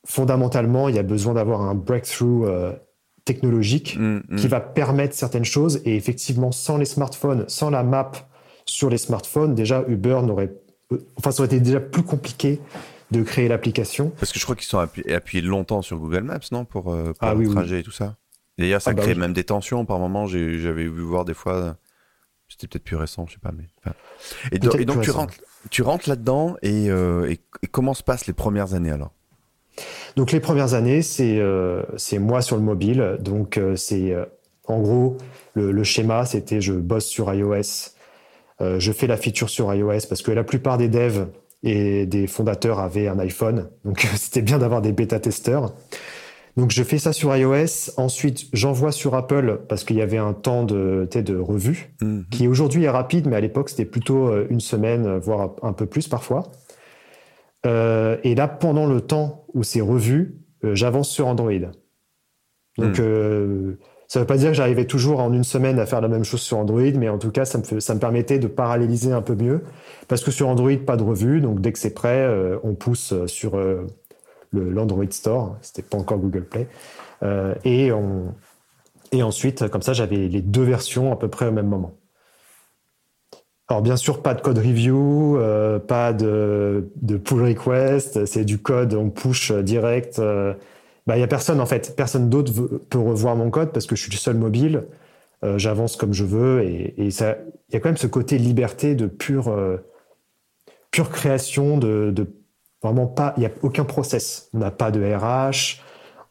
fondamentalement, 0.06 0.90
il 0.90 0.96
y 0.96 1.00
a 1.00 1.04
besoin 1.04 1.36
d'avoir 1.36 1.62
un 1.62 1.74
breakthrough 1.74 2.44
euh, 2.44 2.74
technologique 3.26 3.98
mm, 4.00 4.22
mm. 4.30 4.36
qui 4.38 4.48
va 4.48 4.62
permettre 4.62 5.16
certaines 5.16 5.46
choses. 5.46 5.82
Et 5.86 5.96
effectivement, 5.96 6.52
sans 6.52 6.78
les 6.78 6.86
smartphones, 6.86 7.46
sans 7.48 7.70
la 7.70 7.84
map 7.84 8.12
sur 8.66 8.90
les 8.90 8.98
smartphones, 8.98 9.56
déjà, 9.56 9.84
Uber 9.88 10.22
n'aurait. 10.24 10.54
Enfin, 11.18 11.32
ça 11.32 11.42
aurait 11.42 11.48
été 11.48 11.60
déjà 11.60 11.80
plus 11.80 12.04
compliqué 12.04 12.60
de 13.12 13.24
créer 13.24 13.48
l'application. 13.48 14.12
Parce 14.20 14.32
que 14.32 14.40
je 14.40 14.44
crois 14.44 14.56
qu'ils 14.56 14.68
sont 14.68 14.80
appuyés, 14.80 15.42
longtemps 15.42 15.82
sur 15.82 15.98
Google 15.98 16.22
Maps, 16.22 16.40
non 16.52 16.66
Pour, 16.66 16.94
euh, 16.94 17.14
pour 17.14 17.28
ah 17.28 17.36
le 17.36 17.50
trajet 17.50 17.80
et 17.82 17.84
tout 17.84 17.92
ça. 17.92 18.16
D'ailleurs, 18.58 18.82
ça 18.82 18.92
ah 18.92 18.94
bah 18.94 19.02
crée 19.04 19.16
même 19.16 19.34
des 19.34 19.44
tensions 19.44 19.86
par 19.86 20.00
moment. 20.00 20.28
J'avais 20.28 20.84
vu 20.84 21.02
voir 21.02 21.26
des 21.26 21.34
fois. 21.34 21.78
C'était 22.48 22.68
peut-être 22.68 22.84
plus 22.84 22.96
récent, 22.96 23.26
je 23.28 23.34
sais 23.34 23.40
pas. 23.40 23.52
Mais... 23.52 23.66
Et, 24.52 24.60
donc, 24.60 25.02
tu 25.02 25.12
rentres, 25.12 25.34
tu 25.70 25.82
rentres 25.82 26.08
là-dedans 26.08 26.56
euh, 26.64 27.28
et, 27.28 27.40
comment 27.72 27.94
se 27.94 28.04
passent 28.04 28.28
les 28.28 28.34
premières 28.34 28.74
années 28.74 28.92
alors? 28.92 29.12
Donc 30.16 30.32
les 30.32 30.40
premières 30.40 30.74
années, 30.74 31.02
c'est 31.02 31.38
euh, 31.40 31.84
c'est 31.98 32.20
moi 32.20 32.42
sur 32.42 32.56
le 32.56 32.62
mobile. 32.62 33.18
Donc 33.20 33.60
c'est 33.76 34.16
en 34.68 34.82
gros 34.82 35.18
le, 35.54 35.72
le 35.72 35.84
schéma, 35.84 36.26
c'était 36.26 36.62
je 36.62 36.74
bosse 36.74 37.06
sur 37.06 37.34
iOS, 37.34 37.92
je 38.60 38.92
fais 38.92 39.08
la 39.08 39.18
feature 39.18 39.50
sur 39.50 39.74
iOS 39.74 40.08
parce 40.10 40.22
que 40.22 40.32
la 40.32 40.44
plupart 40.44 40.78
des 40.78 40.88
devs 40.88 41.28
et 41.64 42.06
des 42.06 42.28
fondateurs 42.28 42.80
avaient 42.80 43.08
un 43.08 43.20
iPhone. 43.20 43.70
Donc 43.84 44.08
c'était 44.16 44.42
bien 44.42 44.60
d'avoir 44.60 44.82
des 44.82 44.92
bêta-testeurs. 44.92 45.74
Donc 46.58 46.72
je 46.72 46.84
fais 46.84 47.00
ça 47.00 47.12
sur 47.12 47.36
iOS. 47.36 47.92
Ensuite, 47.98 48.46
j'envoie 48.54 48.92
sur 48.92 49.16
Apple 49.16 49.60
parce 49.68 49.84
qu'il 49.84 49.98
y 49.98 50.02
avait 50.02 50.18
un 50.18 50.34
temps 50.34 50.64
de, 50.64 51.08
de 51.12 51.38
revue 51.38 51.94
mhm. 52.02 52.26
qui 52.32 52.48
aujourd'hui 52.48 52.86
est 52.86 52.90
rapide, 52.90 53.28
mais 53.28 53.36
à 53.36 53.42
l'époque 53.42 53.70
c'était 53.70 53.86
plutôt 53.86 54.28
euh, 54.28 54.48
une 54.50 54.62
semaine, 54.62 55.18
voire 55.18 55.52
un 55.64 55.74
peu 55.74 55.86
plus 55.86 56.08
parfois. 56.08 56.52
Euh, 57.66 58.18
et 58.24 58.36
là, 58.36 58.48
pendant 58.48 58.86
le 58.86 59.02
temps 59.02 59.46
où 59.54 59.64
c'est 59.64 59.82
revu, 59.82 60.42
euh, 60.64 60.76
j'avance 60.76 61.10
sur 61.10 61.28
Android. 61.28 61.52
Donc 62.78 63.00
mhm. 63.00 63.78
Ça 64.08 64.20
ne 64.20 64.24
veut 64.24 64.28
pas 64.28 64.38
dire 64.38 64.50
que 64.50 64.56
j'arrivais 64.56 64.86
toujours 64.86 65.20
en 65.20 65.34
une 65.34 65.44
semaine 65.44 65.80
à 65.80 65.86
faire 65.86 66.02
la 66.02 66.08
même 66.08 66.24
chose 66.24 66.42
sur 66.42 66.58
Android, 66.58 66.92
mais 66.96 67.10
en 67.10 67.18
tout 67.18 67.32
cas, 67.32 67.46
ça 67.46 67.58
me, 67.58 67.80
ça 67.80 67.96
me 67.96 68.00
permettait 68.00 68.38
de 68.38 68.48
paralléliser 68.48 69.12
un 69.12 69.22
peu 69.22 69.36
mieux. 69.36 69.64
Parce 70.08 70.24
que 70.24 70.32
sur 70.32 70.48
Android, 70.48 70.78
pas 70.86 70.96
de 70.96 71.04
revue, 71.04 71.42
donc 71.42 71.60
dès 71.60 71.72
que 71.72 71.80
c'est 71.80 71.94
prêt, 71.94 72.22
euh, 72.22 72.58
on 72.64 72.76
pousse 72.76 73.14
sur 73.26 73.58
euh, 73.58 73.88
l'Android 74.54 75.10
Store, 75.10 75.58
c'était 75.62 75.82
pas 75.82 75.98
encore 75.98 76.20
Google 76.20 76.44
Play, 76.44 76.68
euh, 77.24 77.56
et, 77.64 77.92
on, 77.92 78.36
et 79.12 79.24
ensuite, 79.24 79.68
comme 79.70 79.82
ça, 79.82 79.94
j'avais 79.94 80.28
les 80.28 80.42
deux 80.42 80.64
versions 80.64 81.12
à 81.12 81.16
peu 81.16 81.28
près 81.28 81.48
au 81.48 81.52
même 81.52 81.68
moment. 81.68 81.96
Alors 83.68 83.82
bien 83.82 83.98
sûr, 83.98 84.22
pas 84.22 84.34
de 84.36 84.42
code 84.42 84.60
review, 84.60 85.40
pas 85.88 86.14
de, 86.14 86.90
de, 87.02 87.18
pull 87.18 87.44
request, 87.44 88.26
c'est 88.26 88.46
du 88.46 88.60
code, 88.60 88.94
on 88.94 89.10
push 89.10 89.52
direct 89.52 90.22
bah, 91.08 91.18
il 91.18 91.20
y 91.20 91.24
a 91.24 91.28
personne 91.28 91.60
en 91.62 91.66
fait, 91.66 91.96
personne 91.96 92.30
d'autre 92.30 92.52
peut 92.90 93.00
revoir 93.00 93.36
mon 93.36 93.50
code 93.50 93.72
parce 93.72 93.86
que 93.86 93.96
je 93.96 94.02
suis 94.02 94.12
le 94.12 94.18
seul 94.18 94.36
mobile. 94.36 94.86
Euh, 95.44 95.58
j'avance 95.58 95.96
comme 95.98 96.14
je 96.14 96.24
veux 96.24 96.64
et, 96.64 96.96
il 96.98 97.14
y 97.14 97.24
a 97.24 97.80
quand 97.80 97.90
même 97.90 97.98
ce 97.98 98.08
côté 98.08 98.38
liberté 98.38 98.96
de 98.96 99.06
pure, 99.06 99.50
euh, 99.50 99.78
pure 100.92 101.10
création 101.10 101.78
de, 101.78 102.12
de, 102.12 102.28
vraiment 102.82 103.06
pas, 103.06 103.34
il 103.38 103.44
y 103.44 103.46
a 103.46 103.52
aucun 103.62 103.84
process. 103.84 104.50
On 104.54 104.60
n'a 104.60 104.72
pas 104.72 104.92
de 104.92 105.04
RH, 105.04 105.84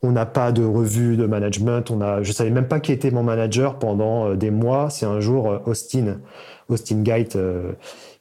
on 0.04 0.12
n'a 0.12 0.26
pas 0.26 0.52
de 0.52 0.64
revue 0.64 1.16
de 1.16 1.26
management. 1.26 1.90
On 1.90 2.00
a, 2.00 2.22
je 2.22 2.32
savais 2.32 2.50
même 2.50 2.68
pas 2.68 2.80
qui 2.80 2.92
était 2.92 3.10
mon 3.10 3.22
manager 3.22 3.78
pendant 3.78 4.28
euh, 4.28 4.36
des 4.36 4.50
mois. 4.50 4.90
C'est 4.90 5.06
un 5.06 5.20
jour 5.20 5.60
Austin, 5.66 6.18
Austin 6.68 7.02
Gate 7.02 7.36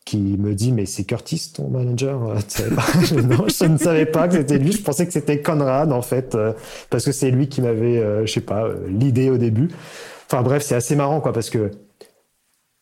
qui 0.06 0.18
me 0.18 0.54
dit 0.54 0.72
mais 0.72 0.86
c'est 0.86 1.04
Curtis 1.04 1.54
ton 1.56 1.70
manager? 1.70 2.22
Euh, 2.24 2.36
non 3.22 3.48
je 3.48 3.66
ne 3.66 3.78
savais 3.78 4.06
pas 4.06 4.28
que 4.28 4.36
c'était 4.36 4.58
lui. 4.58 4.72
Je 4.72 4.82
pensais 4.82 5.06
que 5.06 5.14
c'était 5.14 5.42
Conrad 5.42 5.92
en 5.92 6.02
fait 6.02 6.36
euh, 6.36 6.54
parce 6.90 7.06
que 7.06 7.12
c'est 7.12 7.32
lui 7.32 7.48
qui 7.48 7.62
m'avait 7.62 7.98
euh, 7.98 8.26
je 8.26 8.34
sais 8.34 8.42
pas 8.42 8.68
l'idée 8.88 9.30
au 9.30 9.38
début. 9.38 9.70
Enfin 10.26 10.42
bref 10.42 10.64
c'est 10.64 10.76
assez 10.76 10.96
marrant 10.96 11.22
quoi 11.22 11.34
parce 11.34 11.50
que 11.50 11.72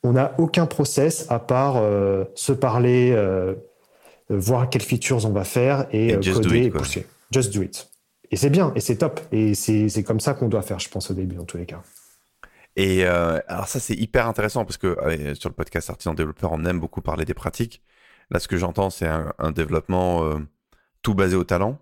on 0.03 0.13
n'a 0.13 0.33
aucun 0.39 0.65
process 0.65 1.27
à 1.29 1.37
part 1.37 1.79
se 2.33 2.53
parler 2.53 3.15
voir 4.29 4.67
quelles 4.69 4.81
features 4.81 5.25
on 5.27 5.29
va 5.29 5.43
faire 5.43 5.85
et, 5.91 6.13
coder 6.13 6.63
et 6.63 6.69
pousser. 6.71 7.05
Just 7.31 7.53
do 7.53 7.61
it 7.61 7.87
et 8.31 8.37
c'est 8.37 8.49
bien 8.49 8.71
et 8.75 8.79
c'est 8.79 8.97
top 8.97 9.19
et 9.31 9.53
c'est 9.53 10.03
comme 10.03 10.19
ça 10.19 10.33
qu'on 10.33 10.47
doit 10.47 10.61
faire 10.61 10.79
je 10.79 10.89
pense 10.89 11.11
au 11.11 11.13
début 11.13 11.37
en 11.37 11.45
tous 11.45 11.57
les 11.57 11.65
cas 11.65 11.81
et 12.75 13.05
euh, 13.05 13.39
alors 13.47 13.67
ça, 13.67 13.79
c'est 13.79 13.95
hyper 13.95 14.27
intéressant 14.27 14.65
parce 14.65 14.77
que 14.77 14.95
sur 15.35 15.49
le 15.49 15.55
podcast 15.55 15.89
Artisan 15.89 16.13
Développeur, 16.13 16.51
on 16.53 16.63
aime 16.65 16.79
beaucoup 16.79 17.01
parler 17.01 17.25
des 17.25 17.33
pratiques. 17.33 17.81
Là, 18.29 18.39
ce 18.39 18.47
que 18.47 18.57
j'entends, 18.57 18.89
c'est 18.89 19.07
un, 19.07 19.51
développement 19.51 20.23
euh, 20.23 20.39
tout 21.01 21.13
basé 21.13 21.35
au 21.35 21.43
talent. 21.43 21.79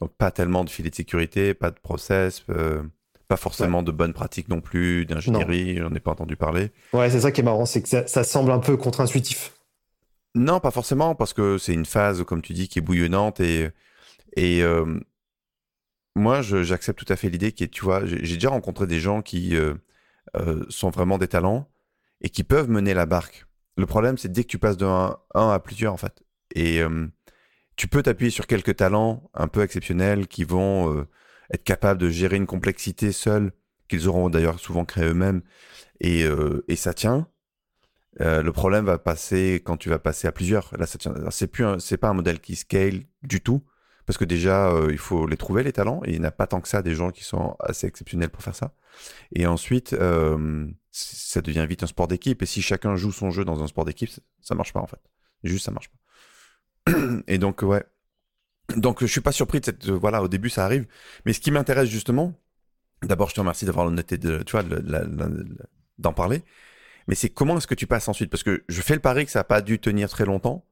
Donc 0.00 0.12
pas 0.16 0.30
tellement 0.30 0.64
de 0.64 0.70
filet 0.70 0.90
de 0.90 0.94
sécurité, 0.94 1.54
pas 1.54 1.70
de 1.70 1.78
process, 1.78 2.44
euh, 2.50 2.82
pas 3.28 3.36
forcément 3.36 3.82
de 3.82 3.92
bonnes 3.92 4.12
pratiques 4.12 4.48
non 4.48 4.60
plus, 4.60 5.06
d'ingénierie, 5.06 5.78
j'en 5.78 5.94
ai 5.94 6.00
pas 6.00 6.10
entendu 6.10 6.36
parler. 6.36 6.70
Ouais, 6.92 7.10
c'est 7.10 7.20
ça 7.20 7.32
qui 7.32 7.40
est 7.40 7.44
marrant, 7.44 7.66
c'est 7.66 7.82
que 7.82 7.88
ça, 7.88 8.06
ça 8.06 8.24
semble 8.24 8.50
un 8.50 8.58
peu 8.58 8.76
contre-intuitif. 8.76 9.54
Non, 10.34 10.60
pas 10.60 10.70
forcément, 10.70 11.14
parce 11.14 11.32
que 11.32 11.58
c'est 11.58 11.74
une 11.74 11.86
phase, 11.86 12.24
comme 12.24 12.40
tu 12.40 12.52
dis, 12.52 12.68
qui 12.68 12.78
est 12.78 12.82
bouillonnante 12.82 13.40
et, 13.40 13.68
et 14.36 14.62
moi, 16.16 16.42
j'accepte 16.42 17.04
tout 17.04 17.12
à 17.12 17.16
fait 17.16 17.30
l'idée 17.30 17.52
qui 17.52 17.64
est, 17.64 17.68
tu 17.68 17.84
vois, 17.84 18.04
j'ai 18.04 18.34
déjà 18.34 18.50
rencontré 18.50 18.86
des 18.86 19.00
gens 19.00 19.22
qui 19.22 19.56
euh, 19.56 19.74
sont 20.68 20.90
vraiment 20.90 21.18
des 21.18 21.28
talents 21.28 21.68
et 22.20 22.28
qui 22.28 22.44
peuvent 22.44 22.68
mener 22.68 22.94
la 22.94 23.06
barque. 23.06 23.46
Le 23.76 23.86
problème, 23.86 24.18
c'est 24.18 24.30
dès 24.30 24.42
que 24.42 24.48
tu 24.48 24.58
passes 24.58 24.76
de 24.76 24.84
1 24.86 25.16
à 25.34 25.58
plusieurs, 25.60 25.92
en 25.92 25.96
fait. 25.96 26.22
Et 26.54 26.82
euh, 26.82 27.06
tu 27.76 27.88
peux 27.88 28.02
t'appuyer 28.02 28.30
sur 28.30 28.46
quelques 28.46 28.76
talents 28.76 29.30
un 29.32 29.48
peu 29.48 29.62
exceptionnels 29.62 30.26
qui 30.26 30.44
vont 30.44 30.94
euh, 30.94 31.08
être 31.50 31.64
capable 31.64 31.98
de 31.98 32.10
gérer 32.10 32.36
une 32.36 32.46
complexité 32.46 33.10
seule, 33.10 33.52
qu'ils 33.88 34.06
auront 34.06 34.28
d'ailleurs 34.28 34.60
souvent 34.60 34.84
créé 34.84 35.06
eux-mêmes, 35.06 35.40
et, 36.00 36.24
euh, 36.24 36.62
ça 36.76 36.92
tient. 36.92 37.26
Euh, 38.20 38.42
le 38.42 38.52
problème 38.52 38.84
va 38.84 38.98
passer 38.98 39.62
quand 39.64 39.78
tu 39.78 39.88
vas 39.88 39.98
passer 39.98 40.28
à 40.28 40.32
plusieurs. 40.32 40.76
Là, 40.76 40.86
ça 40.86 40.98
tient. 40.98 41.14
C'est 41.30 41.50
c'est 41.78 41.96
pas 41.96 42.08
un 42.08 42.12
modèle 42.14 42.40
qui 42.40 42.56
scale 42.56 43.04
du 43.22 43.40
tout, 43.40 43.62
parce 44.06 44.16
que 44.18 44.24
déjà, 44.24 44.70
euh, 44.70 44.88
il 44.90 44.98
faut 44.98 45.26
les 45.26 45.36
trouver 45.36 45.62
les 45.62 45.72
talents, 45.72 46.00
et 46.04 46.12
il 46.14 46.20
n'y 46.20 46.26
a 46.26 46.30
pas 46.30 46.46
tant 46.46 46.60
que 46.60 46.68
ça 46.68 46.82
des 46.82 46.94
gens 46.94 47.10
qui 47.10 47.24
sont 47.24 47.56
assez 47.60 47.86
exceptionnels 47.86 48.30
pour 48.30 48.42
faire 48.42 48.54
ça. 48.54 48.74
Et 49.34 49.46
ensuite, 49.46 49.92
euh, 49.92 50.66
ça 50.90 51.40
devient 51.40 51.66
vite 51.68 51.82
un 51.82 51.86
sport 51.86 52.08
d'équipe. 52.08 52.42
Et 52.42 52.46
si 52.46 52.62
chacun 52.62 52.96
joue 52.96 53.12
son 53.12 53.30
jeu 53.30 53.44
dans 53.44 53.62
un 53.62 53.66
sport 53.66 53.84
d'équipe, 53.84 54.10
ça 54.40 54.54
marche 54.54 54.72
pas 54.72 54.80
en 54.80 54.86
fait. 54.86 55.00
Juste, 55.44 55.64
ça 55.64 55.70
marche 55.70 55.90
pas. 55.90 56.92
Et 57.26 57.38
donc, 57.38 57.62
ouais. 57.62 57.84
Donc, 58.76 59.00
je 59.00 59.06
suis 59.06 59.20
pas 59.20 59.32
surpris 59.32 59.60
de 59.60 59.66
cette. 59.66 59.88
Voilà, 59.88 60.22
au 60.22 60.28
début, 60.28 60.50
ça 60.50 60.64
arrive. 60.64 60.86
Mais 61.24 61.32
ce 61.32 61.40
qui 61.40 61.50
m'intéresse 61.50 61.88
justement, 61.88 62.34
d'abord, 63.02 63.28
je 63.28 63.34
te 63.34 63.40
remercie 63.40 63.64
d'avoir 63.64 63.84
l'honnêteté 63.84 64.18
de, 64.18 64.42
tu 64.42 64.52
vois, 64.52 64.62
d'en 65.98 66.12
parler. 66.12 66.42
Mais 67.08 67.14
c'est 67.14 67.30
comment 67.30 67.56
est-ce 67.56 67.66
que 67.66 67.74
tu 67.74 67.86
passes 67.86 68.08
ensuite? 68.08 68.30
Parce 68.30 68.42
que 68.42 68.62
je 68.68 68.82
fais 68.82 68.94
le 68.94 69.00
pari 69.00 69.24
que 69.24 69.30
ça 69.30 69.40
n'a 69.40 69.44
pas 69.44 69.62
dû 69.62 69.78
tenir 69.78 70.08
très 70.08 70.24
longtemps. 70.24 70.64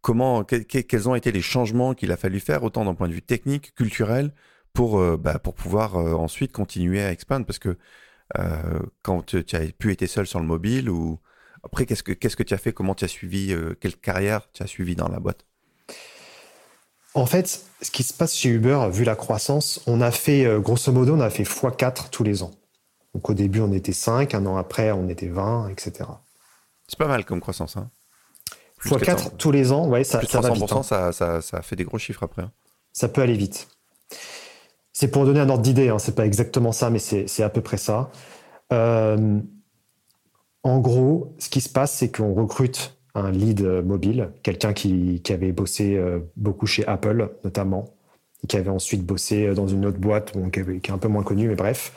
Comment, 0.00 0.44
quels 0.44 1.08
ont 1.08 1.14
été 1.14 1.32
les 1.32 1.42
changements 1.42 1.94
qu'il 1.94 2.12
a 2.12 2.16
fallu 2.16 2.40
faire, 2.40 2.62
autant 2.62 2.84
d'un 2.84 2.94
point 2.94 3.08
de 3.08 3.12
vue 3.12 3.22
technique, 3.22 3.74
culturel, 3.74 4.32
pour, 4.72 5.00
euh, 5.00 5.16
bah, 5.16 5.38
pour 5.38 5.54
pouvoir 5.54 5.96
euh, 5.96 6.14
ensuite 6.14 6.52
continuer 6.52 7.02
à 7.02 7.10
expandre 7.10 7.44
Parce 7.44 7.58
que 7.58 7.76
euh, 8.38 8.78
quand 9.02 9.22
tu, 9.26 9.38
as 9.38 9.72
pu 9.76 9.90
être 9.90 10.06
seul 10.06 10.26
sur 10.26 10.38
le 10.38 10.46
mobile 10.46 10.88
ou 10.88 11.18
après, 11.64 11.86
qu'est-ce 11.86 12.04
que 12.04 12.12
qu'est-ce 12.12 12.36
que 12.36 12.44
tu 12.44 12.54
as 12.54 12.58
fait? 12.58 12.72
Comment 12.72 12.94
tu 12.94 13.04
as 13.04 13.08
suivi 13.08 13.52
Quelle 13.80 13.96
carrière 13.96 14.48
tu 14.52 14.62
as 14.62 14.68
suivi 14.68 14.94
dans 14.94 15.08
la 15.08 15.18
boîte? 15.18 15.44
En 17.14 17.26
fait, 17.26 17.64
ce 17.82 17.90
qui 17.90 18.04
se 18.04 18.14
passe 18.14 18.36
chez 18.36 18.50
Uber, 18.50 18.88
vu 18.92 19.02
la 19.02 19.16
croissance, 19.16 19.82
on 19.88 20.00
a 20.00 20.12
fait, 20.12 20.46
grosso 20.60 20.92
modo, 20.92 21.16
on 21.16 21.20
a 21.20 21.30
fait 21.30 21.42
x4 21.42 22.10
tous 22.10 22.22
les 22.22 22.44
ans. 22.44 22.52
Donc 23.14 23.28
au 23.28 23.34
début, 23.34 23.60
on 23.60 23.72
était 23.72 23.92
5, 23.92 24.34
un 24.34 24.46
an 24.46 24.56
après, 24.56 24.92
on 24.92 25.08
était 25.08 25.26
20, 25.26 25.70
etc. 25.70 26.08
C'est 26.86 26.98
pas 26.98 27.08
mal 27.08 27.24
comme 27.24 27.40
croissance. 27.40 27.76
Hein 27.76 27.90
x4 28.84 29.36
tous 29.36 29.50
les 29.50 29.72
ans, 29.72 29.88
ouais, 29.88 30.04
ça, 30.04 30.20
ça 30.22 30.40
va 30.40 30.50
vite. 30.50 30.72
Hein. 30.72 30.82
Ça, 30.82 31.12
ça, 31.12 31.40
ça, 31.40 31.62
fait 31.62 31.76
des 31.76 31.84
gros 31.84 31.98
chiffres 31.98 32.22
après. 32.22 32.42
Hein. 32.42 32.52
Ça 32.92 33.08
peut 33.08 33.20
aller 33.20 33.36
vite. 33.36 33.68
C'est 34.92 35.08
pour 35.08 35.24
donner 35.24 35.40
un 35.40 35.48
ordre 35.48 35.62
d'idée, 35.62 35.88
hein, 35.90 35.98
c'est 35.98 36.14
pas 36.14 36.26
exactement 36.26 36.72
ça, 36.72 36.90
mais 36.90 36.98
c'est 36.98 37.42
à 37.42 37.48
peu 37.48 37.60
près 37.60 37.76
ça. 37.76 38.10
Euh, 38.72 39.38
en 40.64 40.80
gros, 40.80 41.34
ce 41.38 41.48
qui 41.48 41.60
se 41.60 41.68
passe, 41.68 41.92
c'est 41.92 42.10
qu'on 42.10 42.34
recrute 42.34 42.98
un 43.14 43.30
lead 43.30 43.62
mobile, 43.62 44.30
quelqu'un 44.42 44.72
qui, 44.72 45.20
qui, 45.22 45.32
avait 45.32 45.52
bossé 45.52 45.96
euh, 45.96 46.20
beaucoup 46.36 46.66
chez 46.66 46.86
Apple 46.86 47.30
notamment, 47.44 47.94
et 48.42 48.46
qui 48.46 48.56
avait 48.56 48.70
ensuite 48.70 49.04
bossé 49.04 49.54
dans 49.54 49.66
une 49.66 49.86
autre 49.86 49.98
boîte 49.98 50.36
bon, 50.36 50.50
qui, 50.50 50.60
qui, 50.80 50.90
est 50.90 50.94
un 50.94 50.98
peu 50.98 51.08
moins 51.08 51.22
connue, 51.22 51.48
mais 51.48 51.54
bref. 51.54 51.92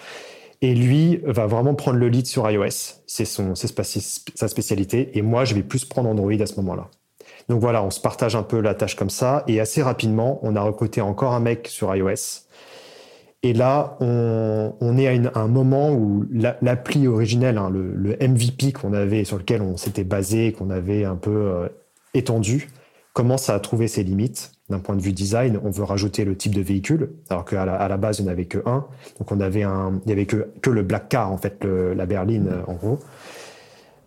Et 0.62 0.75
lui 0.75 1.22
va 1.24 1.48
vraiment 1.48 1.74
prendre 1.74 1.98
le 1.98 2.08
lead 2.08 2.27
sur 2.27 2.50
iOS. 2.50 3.01
C'est 3.08 3.25
sa 3.25 4.48
spécialité. 4.48 5.18
Et 5.18 5.22
moi, 5.22 5.44
je 5.44 5.56
vais 5.56 5.63
plus 5.63 5.86
prendre 5.86 6.10
Android 6.10 6.32
à 6.34 6.46
ce 6.46 6.56
moment-là. 6.58 6.89
Donc 7.50 7.60
voilà, 7.60 7.84
on 7.84 7.89
se 7.89 8.00
partage 8.00 8.36
un 8.36 8.44
peu 8.44 8.60
la 8.60 8.75
tâche 8.75 8.96
comme 8.96 9.10
ça. 9.10 9.44
Et 9.48 9.60
assez 9.60 9.82
rapidement, 9.82 10.39
on 10.44 10.56
a 10.56 10.62
recruté 10.62 11.01
encore 11.01 11.34
un 11.34 11.39
mec 11.39 11.68
sur 11.68 11.96
iOS. 11.96 12.46
Et 13.44 13.53
là, 13.53 13.98
on, 14.00 14.98
est 14.98 15.08
à, 15.08 15.39
un 15.39 15.48
moment 15.48 15.91
où 15.91 16.25
l'appli 16.62 17.08
originelle, 17.08 17.58
hein, 17.58 17.72
le, 17.72 18.15
MVP 18.22 18.72
qu'on 18.72 18.94
avait, 18.94 19.24
sur 19.24 19.39
lequel 19.39 19.63
on 19.63 19.77
s'était 19.77 20.03
basé, 20.03 20.53
qu'on 20.53 20.70
avait 20.70 21.06
un 21.06 21.15
peu 21.15 21.32
euh, 21.32 21.68
étendu, 22.13 22.70
commence 23.13 23.50
à 23.50 23.60
trouver 23.60 23.88
ses 23.88 24.03
limites 24.03 24.51
d'un 24.70 24.80
point 24.80 24.96
de 24.96 25.01
vue 25.01 25.12
design, 25.12 25.60
on 25.63 25.70
veut 25.70 25.84
rajouter 25.84 26.24
le 26.24 26.38
type 26.38 26.56
de 26.56 26.62
véhicule, 26.62 27.12
alors 27.30 27.44
qu'à 27.44 27.65
la, 27.65 27.75
à 27.75 27.88
la 27.89 27.98
base, 27.98 28.20
il 28.20 28.24
n'y 28.24 28.30
en 28.30 28.32
avait 28.32 28.46
que 28.46 28.60
un. 28.65 28.86
Donc, 29.20 29.32
on 29.32 29.39
avait 29.41 29.63
un, 29.63 30.00
il 30.06 30.08
n'y 30.08 30.13
avait 30.13 30.25
que, 30.25 30.50
que 30.62 30.70
le 30.70 30.82
black 30.84 31.10
car, 31.10 31.32
en 31.32 31.38
fait, 31.38 31.63
la 31.65 32.06
berline, 32.06 32.50
en 32.68 32.74
gros. 32.74 33.00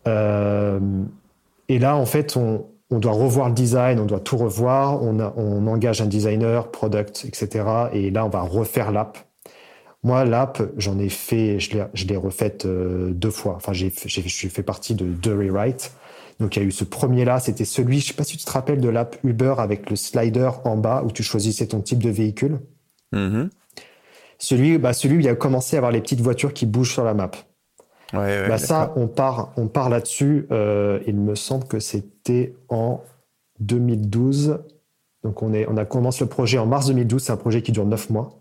Euh, 0.07 0.81
et 1.69 1.79
là, 1.79 1.97
en 1.97 2.07
fait, 2.07 2.37
on, 2.37 2.67
on, 2.91 2.99
doit 2.99 3.13
revoir 3.13 3.49
le 3.49 3.55
design, 3.55 3.99
on 3.99 4.07
doit 4.07 4.21
tout 4.21 4.37
revoir. 4.37 5.03
On, 5.03 5.19
on 5.37 5.67
engage 5.67 6.01
un 6.01 6.07
designer, 6.07 6.71
product, 6.71 7.25
etc. 7.27 7.65
Et 7.93 8.11
là, 8.11 8.25
on 8.25 8.29
va 8.29 8.41
refaire 8.41 8.93
l'app. 8.93 9.19
Moi, 10.03 10.25
l'app, 10.27 10.63
j'en 10.77 10.99
ai 10.99 11.09
fait, 11.09 11.59
je 11.59 12.07
l'ai 12.07 12.17
refaite 12.17 12.67
euh, 12.67 13.11
deux 13.11 13.31
fois. 13.31 13.55
Enfin, 13.57 13.73
j'ai 13.73 13.91
fait 13.91 14.63
partie 14.63 14.95
de 14.95 15.07
deux 15.07 15.35
rewrites. 15.35 15.93
Donc 16.41 16.57
il 16.57 16.63
y 16.63 16.63
a 16.65 16.67
eu 16.67 16.73
ce 16.73 16.85
premier-là, 16.85 17.39
c'était 17.41 17.65
celui, 17.65 18.01
je 18.01 18.09
sais 18.09 18.15
pas 18.15 18.25
si 18.25 18.37
tu 18.37 18.45
te 18.45 18.51
rappelles 18.51 18.81
de 18.81 18.89
l'app 18.89 19.17
Uber 19.23 19.55
avec 19.59 19.89
le 19.91 19.97
slider 19.97 20.51
en 20.65 20.77
bas 20.77 21.03
où 21.05 21.11
tu 21.11 21.23
choisissais 21.23 21.67
ton 21.67 21.81
type 21.81 22.03
de 22.03 22.11
véhicule. 22.11 22.61
Mm-hmm. 23.13 23.51
Celui, 24.39 24.79
bah, 24.79 24.93
celui 24.93 25.17
où 25.17 25.21
il 25.21 25.29
a 25.29 25.35
commencé 25.35 25.77
à 25.77 25.79
avoir 25.79 25.93
les 25.93 26.01
petites 26.01 26.21
voitures 26.21 26.53
qui 26.53 26.67
bougent 26.67 26.93
sur 26.93 27.05
la 27.05 27.15
map. 27.15 27.31
Ouais, 28.13 28.49
bah, 28.49 28.59
ça, 28.59 28.93
on 28.97 29.09
part, 29.09 29.53
on 29.57 29.69
part 29.69 29.89
là-dessus. 29.89 30.47
Euh, 30.51 31.01
il 31.07 31.17
me 31.17 31.35
semble 31.35 31.67
que 31.67 31.81
c'était 31.81 32.55
en 32.69 33.03
2012. 33.61 34.61
Donc 35.23 35.43
on, 35.43 35.53
est, 35.55 35.67
on 35.69 35.77
a 35.77 35.85
commencé 35.85 36.25
le 36.25 36.29
projet 36.29 36.59
en 36.59 36.67
mars 36.67 36.87
2012. 36.89 37.23
C'est 37.23 37.33
un 37.33 37.37
projet 37.37 37.63
qui 37.63 37.73
dure 37.73 37.87
9 37.87 38.11
mois. 38.11 38.41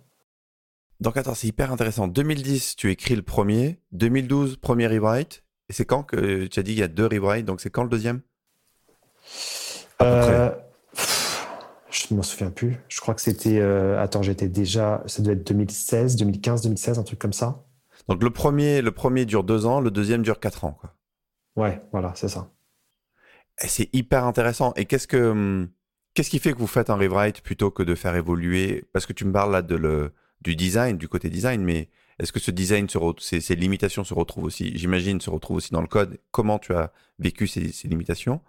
Donc 0.99 1.17
attends, 1.17 1.33
c'est 1.33 1.47
hyper 1.47 1.71
intéressant. 1.71 2.07
2010, 2.07 2.75
tu 2.75 2.91
écris 2.91 3.15
le 3.15 3.21
premier. 3.21 3.79
2012, 3.91 4.57
premier 4.57 4.87
rewrite. 4.87 5.42
Et 5.73 5.75
c'est 5.75 5.85
quand 5.85 6.03
que 6.03 6.45
tu 6.45 6.59
as 6.59 6.61
dit 6.61 6.73
qu'il 6.73 6.81
y 6.81 6.83
a 6.83 6.87
deux 6.87 7.07
rewrites, 7.07 7.45
donc 7.47 7.59
c'est 7.59 7.71
quand 7.71 7.81
le 7.81 7.89
deuxième? 7.89 8.21
Euh, 10.03 10.51
Je 11.89 12.05
ne 12.11 12.17
m'en 12.17 12.21
souviens 12.21 12.51
plus. 12.51 12.77
Je 12.89 13.01
crois 13.01 13.15
que 13.15 13.21
c'était. 13.21 13.57
Euh, 13.57 13.99
attends, 13.99 14.21
j'étais 14.21 14.47
déjà. 14.47 15.01
Ça 15.07 15.23
doit 15.23 15.33
être 15.33 15.47
2016, 15.47 16.15
2015, 16.17 16.61
2016, 16.61 16.99
un 16.99 17.03
truc 17.03 17.17
comme 17.17 17.33
ça. 17.33 17.65
Donc 18.07 18.21
le 18.21 18.29
premier, 18.29 18.83
le 18.83 18.91
premier 18.91 19.25
dure 19.25 19.43
deux 19.43 19.65
ans, 19.65 19.79
le 19.79 19.89
deuxième 19.89 20.21
dure 20.21 20.39
quatre 20.39 20.63
ans, 20.63 20.77
quoi. 20.79 20.93
Ouais, 21.55 21.81
voilà, 21.91 22.11
c'est 22.13 22.29
ça. 22.29 22.51
Et 23.63 23.67
c'est 23.67 23.89
hyper 23.93 24.25
intéressant. 24.25 24.73
Et 24.75 24.85
qu'est-ce 24.85 25.07
que. 25.07 25.31
Hum, 25.31 25.69
qu'est-ce 26.13 26.29
qui 26.29 26.37
fait 26.37 26.53
que 26.53 26.59
vous 26.59 26.67
faites 26.67 26.91
un 26.91 26.97
rewrite 26.97 27.41
plutôt 27.41 27.71
que 27.71 27.81
de 27.81 27.95
faire 27.95 28.15
évoluer? 28.15 28.85
Parce 28.93 29.07
que 29.07 29.13
tu 29.13 29.25
me 29.25 29.33
parles 29.33 29.51
là 29.51 29.63
de 29.63 29.75
le, 29.75 30.13
du 30.43 30.55
design, 30.55 30.97
du 30.97 31.07
côté 31.07 31.29
design, 31.29 31.63
mais 31.63 31.89
est-ce 32.19 32.31
que 32.31 32.39
ce 32.39 32.51
design, 32.51 32.87
se 32.89 32.99
ces, 33.19 33.55
limitations 33.55 34.03
se 34.03 34.13
retrouvent 34.13 34.45
aussi, 34.45 34.77
j'imagine, 34.77 35.19
se 35.19 35.29
retrouvent 35.29 35.57
aussi 35.57 35.71
dans 35.71 35.81
le 35.81 35.87
code? 35.87 36.19
Comment 36.31 36.59
tu 36.59 36.73
as 36.73 36.91
vécu 37.19 37.47
ces, 37.47 37.71
limitations? 37.85 38.41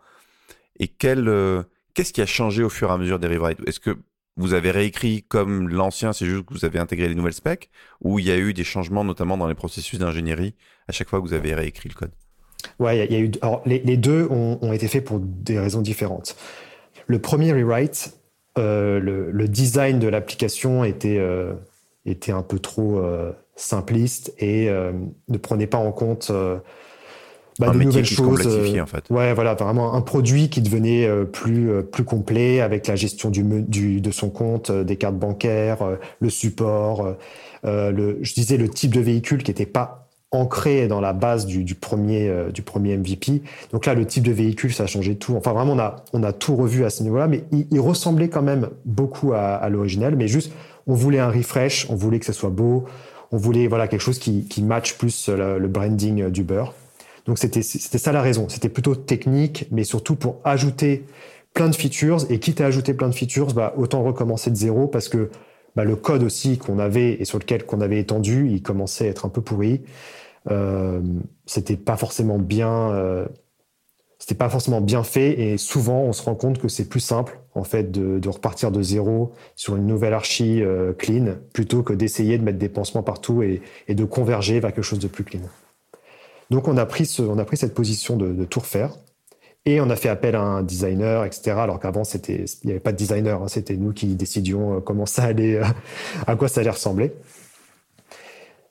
Et 0.79 0.89
quel, 0.89 1.29
euh, 1.29 1.63
qu'est-ce 1.95 2.13
qui 2.13 2.21
a 2.21 2.27
changé 2.27 2.63
au 2.63 2.69
fur 2.69 2.91
et 2.91 2.93
à 2.93 2.99
mesure 2.99 3.19
des 3.19 3.29
rewrites? 3.29 3.61
Est-ce 3.67 3.81
que 3.81 3.97
vous 4.37 4.53
avez 4.53 4.71
réécrit 4.71 5.23
comme 5.23 5.69
l'ancien, 5.69 6.13
c'est 6.13 6.27
juste 6.27 6.45
que 6.45 6.55
vous 6.55 6.65
avez 6.65 6.79
intégré 6.79 7.09
les 7.09 7.15
nouvelles 7.15 7.35
specs 7.35 7.71
Ou 8.01 8.19
il 8.19 8.27
y 8.27 8.31
a 8.31 8.37
eu 8.37 8.53
des 8.53 8.65
changements, 8.65 9.05
notamment 9.05 9.37
dans 9.37 9.47
les 9.47 9.55
processus 9.55 9.99
d'ingénierie, 9.99 10.55
à 10.89 10.93
chaque 10.93 11.09
fois 11.09 11.21
que 11.21 11.27
vous 11.27 11.35
avez 11.35 11.55
réécrit 11.55 11.89
le 11.89 11.95
code? 11.95 12.13
Ouais, 12.79 13.07
il 13.07 13.13
y, 13.13 13.17
a 13.17 13.21
eu. 13.21 13.31
Alors, 13.43 13.63
les, 13.67 13.97
deux 13.97 14.27
ont, 14.31 14.73
été 14.73 14.89
faits 14.89 15.05
pour 15.05 15.21
des 15.21 15.59
raisons 15.59 15.83
différentes. 15.83 16.37
Le 17.07 17.19
premier 17.19 17.53
rewrite, 17.53 18.19
euh, 18.59 18.99
le, 18.99 19.31
le, 19.31 19.49
design 19.49 19.99
de 19.99 20.09
l'application 20.09 20.83
était, 20.83 21.19
euh, 21.19 21.53
était 22.07 22.33
un 22.33 22.43
peu 22.43 22.59
trop 22.59 22.99
euh, 22.99 23.33
simpliste 23.57 24.35
et 24.39 24.69
euh, 24.69 24.93
ne 25.29 25.39
prenait 25.39 25.67
pas 25.67 25.79
en 25.79 25.93
compte 25.93 26.29
euh, 26.31 26.59
bah, 27.59 27.71
de 27.71 27.79
nouvelles 27.79 28.05
choses. 28.05 28.47
en 28.47 28.87
fait. 28.87 29.05
Ouais, 29.11 29.33
voilà, 29.33 29.55
vraiment 29.55 29.95
un 29.95 30.01
produit 30.01 30.51
qui 30.51 30.61
devenait 30.61 31.09
plus 31.27 31.71
plus 31.85 32.03
complet 32.03 32.61
avec 32.61 32.89
la 32.89 32.97
gestion 32.97 33.31
du, 33.31 33.45
du 33.63 34.01
de 34.01 34.11
son 34.11 34.29
compte, 34.29 34.73
des 34.73 34.97
cartes 34.97 35.17
bancaires, 35.17 35.79
le 36.19 36.31
support, 36.31 37.15
le, 37.63 38.19
je 38.23 38.35
disais 38.35 38.57
le 38.57 38.69
type 38.69 38.93
de 38.93 39.01
véhicule 39.01 39.45
qui 39.45 39.53
n'était 39.53 39.67
pas 39.67 40.09
ancré 40.33 40.89
dans 40.89 41.01
la 41.01 41.13
base 41.13 41.47
du, 41.47 41.63
du 41.63 41.77
premier 41.77 42.29
du 42.53 42.63
premier 42.63 42.97
MVP. 42.97 43.43
Donc 43.71 43.87
là, 43.87 43.95
le 43.95 44.05
type 44.05 44.25
de 44.25 44.33
véhicule, 44.33 44.73
ça 44.73 44.83
a 44.83 44.87
changé 44.89 45.15
tout. 45.15 45.37
Enfin, 45.37 45.53
vraiment, 45.53 45.75
on 45.75 45.79
a 45.79 46.05
on 46.13 46.25
a 46.25 46.33
tout 46.33 46.57
revu 46.57 46.85
à 46.85 46.91
ce 46.91 47.05
niveau-là, 47.05 47.29
mais 47.29 47.45
il, 47.53 47.79
ressemblait 47.79 48.31
quand 48.31 48.43
même 48.43 48.71
beaucoup 48.85 49.33
à, 49.33 49.55
à 49.55 49.69
l'original, 49.69 50.17
mais 50.17 50.27
juste 50.27 50.51
on 50.87 50.95
voulait 50.95 51.19
un 51.19 51.31
refresh, 51.31 51.87
on 51.91 51.95
voulait 51.95 52.19
que 52.19 52.27
ce 52.27 52.33
soit 52.33 52.51
beau, 52.51 52.85
on 53.33 53.37
voulait 53.37 53.67
voilà 53.67 53.89
quelque 53.89 54.01
chose 54.01 54.19
qui, 54.19 54.47
qui 54.47 54.63
match 54.63 54.95
plus 54.95 55.29
le, 55.29 55.67
branding 55.69 56.29
du 56.31 56.45
beurre. 56.45 56.75
Donc 57.27 57.39
c'était 57.39 57.63
c'était 57.63 57.99
ça 57.99 58.13
la 58.13 58.23
raison. 58.23 58.49
C'était 58.49 58.69
plutôt 58.69 58.95
technique, 58.95 59.67
mais 59.71 59.85
surtout 59.85 60.15
pour 60.15 60.41
ajouter 60.45 61.05
plein 61.55 61.69
de 61.69 61.75
features. 61.75 62.31
Et 62.31 62.39
quitte 62.39 62.61
à 62.61 62.67
ajouter 62.67 62.93
plein 62.95 63.09
de 63.09 63.15
features, 63.15 63.55
bah, 63.55 63.73
autant 63.77 64.03
recommencer 64.03 64.51
de 64.51 64.57
zéro 64.57 64.87
parce 64.87 65.09
que 65.09 65.31
bah, 65.77 65.85
le 65.85 65.97
code 65.97 66.23
aussi 66.23 66.59
qu'on 66.59 66.79
avait 66.79 67.15
et 67.15 67.25
sur 67.25 67.39
lequel 67.39 67.65
qu'on 67.65 67.81
avait 67.81 67.99
étendu, 67.99 68.49
il 68.51 68.63
commençait 68.63 69.07
à 69.07 69.09
être 69.09 69.25
un 69.25 69.31
peu 69.31 69.41
pourri. 69.41 69.83
Euh, 70.51 71.01
c'était 71.47 71.77
pas 71.77 71.97
forcément 71.97 72.39
bien 72.39 72.91
euh, 72.91 73.27
c'était 74.25 74.37
pas 74.37 74.49
forcément 74.49 74.81
bien 74.81 75.03
fait 75.03 75.39
et 75.39 75.59
souvent 75.59 76.01
on 76.01 76.15
se 76.15 76.23
rend 76.23 76.35
compte 76.35 76.57
que 76.57 76.67
c'est 76.67 76.89
plus 76.89 77.01
simple 77.01 77.41
en 77.55 77.63
fait 77.63 77.93
de, 77.93 78.27
repartir 78.27 78.71
de 78.71 78.81
zéro 78.81 79.35
sur 79.55 79.77
une 79.77 79.87
nouvelle 79.87 80.15
archi 80.15 80.63
euh, 80.63 80.95
clean 80.95 81.35
plutôt 81.53 81.83
que 81.83 81.93
d'essayer 81.93 82.39
de 82.39 82.43
mettre 82.43 82.57
des 82.57 82.71
pansements 82.71 83.03
partout 83.03 83.43
et, 83.43 83.61
de 83.87 84.05
converger 84.07 84.61
vers 84.61 84.73
quelque 84.73 84.83
chose 84.83 84.99
de 84.99 85.09
plus 85.09 85.25
clean. 85.25 85.43
Donc 86.49 86.69
on 86.69 86.79
a 86.79 86.87
pris, 86.87 87.19
on 87.21 87.37
a 87.39 87.45
pris 87.45 87.59
cette 87.59 87.75
position 87.75 88.17
de, 88.17 88.45
tout 88.47 88.61
refaire 88.61 88.97
Et 89.67 89.79
on 89.83 89.91
a 89.91 89.97
fait 89.97 90.09
appel 90.09 90.37
à 90.37 90.41
un 90.41 90.63
designer, 90.63 91.27
etc. 91.27 91.51
Alors 91.59 91.79
qu'avant, 91.79 92.05
c'était, 92.05 92.47
il 92.63 92.67
n'y 92.69 92.71
avait 92.71 92.81
pas 92.81 92.93
de 92.93 92.97
designer, 92.97 93.43
hein. 93.43 93.49
c'était 93.49 93.77
nous 93.77 93.93
qui 93.93 94.07
décidions 94.15 94.81
comment 94.81 95.05
ça 95.05 95.25
allait, 95.25 95.61
à 96.27 96.35
quoi 96.35 96.49
ça 96.49 96.63
allait 96.63 96.71
ressembler. 96.71 97.13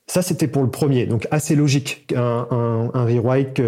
Ça, 0.08 0.24
c'était 0.24 0.48
pour 0.48 0.64
le 0.64 0.72
premier, 0.72 1.06
donc 1.06 1.28
assez 1.30 1.56
logique. 1.56 2.12
Un 2.16 3.06
rewrite 3.06 3.62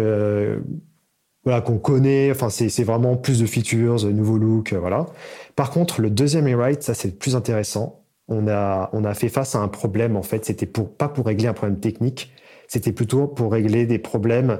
voilà, 1.46 1.60
qu'on 1.60 1.78
connaît, 1.78 2.32
enfin, 2.32 2.50
c'est 2.50 2.82
vraiment 2.82 3.16
plus 3.16 3.38
de 3.38 3.46
features, 3.46 4.02
de 4.02 4.10
nouveaux 4.10 4.36
looks, 4.36 4.72
voilà. 4.72 5.06
Par 5.54 5.70
contre, 5.70 6.00
le 6.00 6.10
deuxième 6.10 6.44
rewrite, 6.44 6.82
ça, 6.82 6.92
c'est 6.92 7.06
le 7.06 7.14
plus 7.14 7.36
intéressant. 7.36 8.02
On 8.26 8.48
a, 8.48 8.90
on 8.92 9.04
a 9.04 9.14
fait 9.14 9.28
face 9.28 9.54
à 9.54 9.60
un 9.60 9.68
problème, 9.68 10.16
en 10.16 10.24
fait, 10.24 10.44
c'était 10.44 10.66
pour, 10.66 10.92
pas 10.92 11.08
pour 11.08 11.24
régler 11.24 11.46
un 11.46 11.52
problème 11.52 11.78
technique, 11.78 12.32
c'était 12.66 12.90
plutôt 12.90 13.28
pour 13.28 13.52
régler 13.52 13.86
des 13.86 14.00
problèmes 14.00 14.58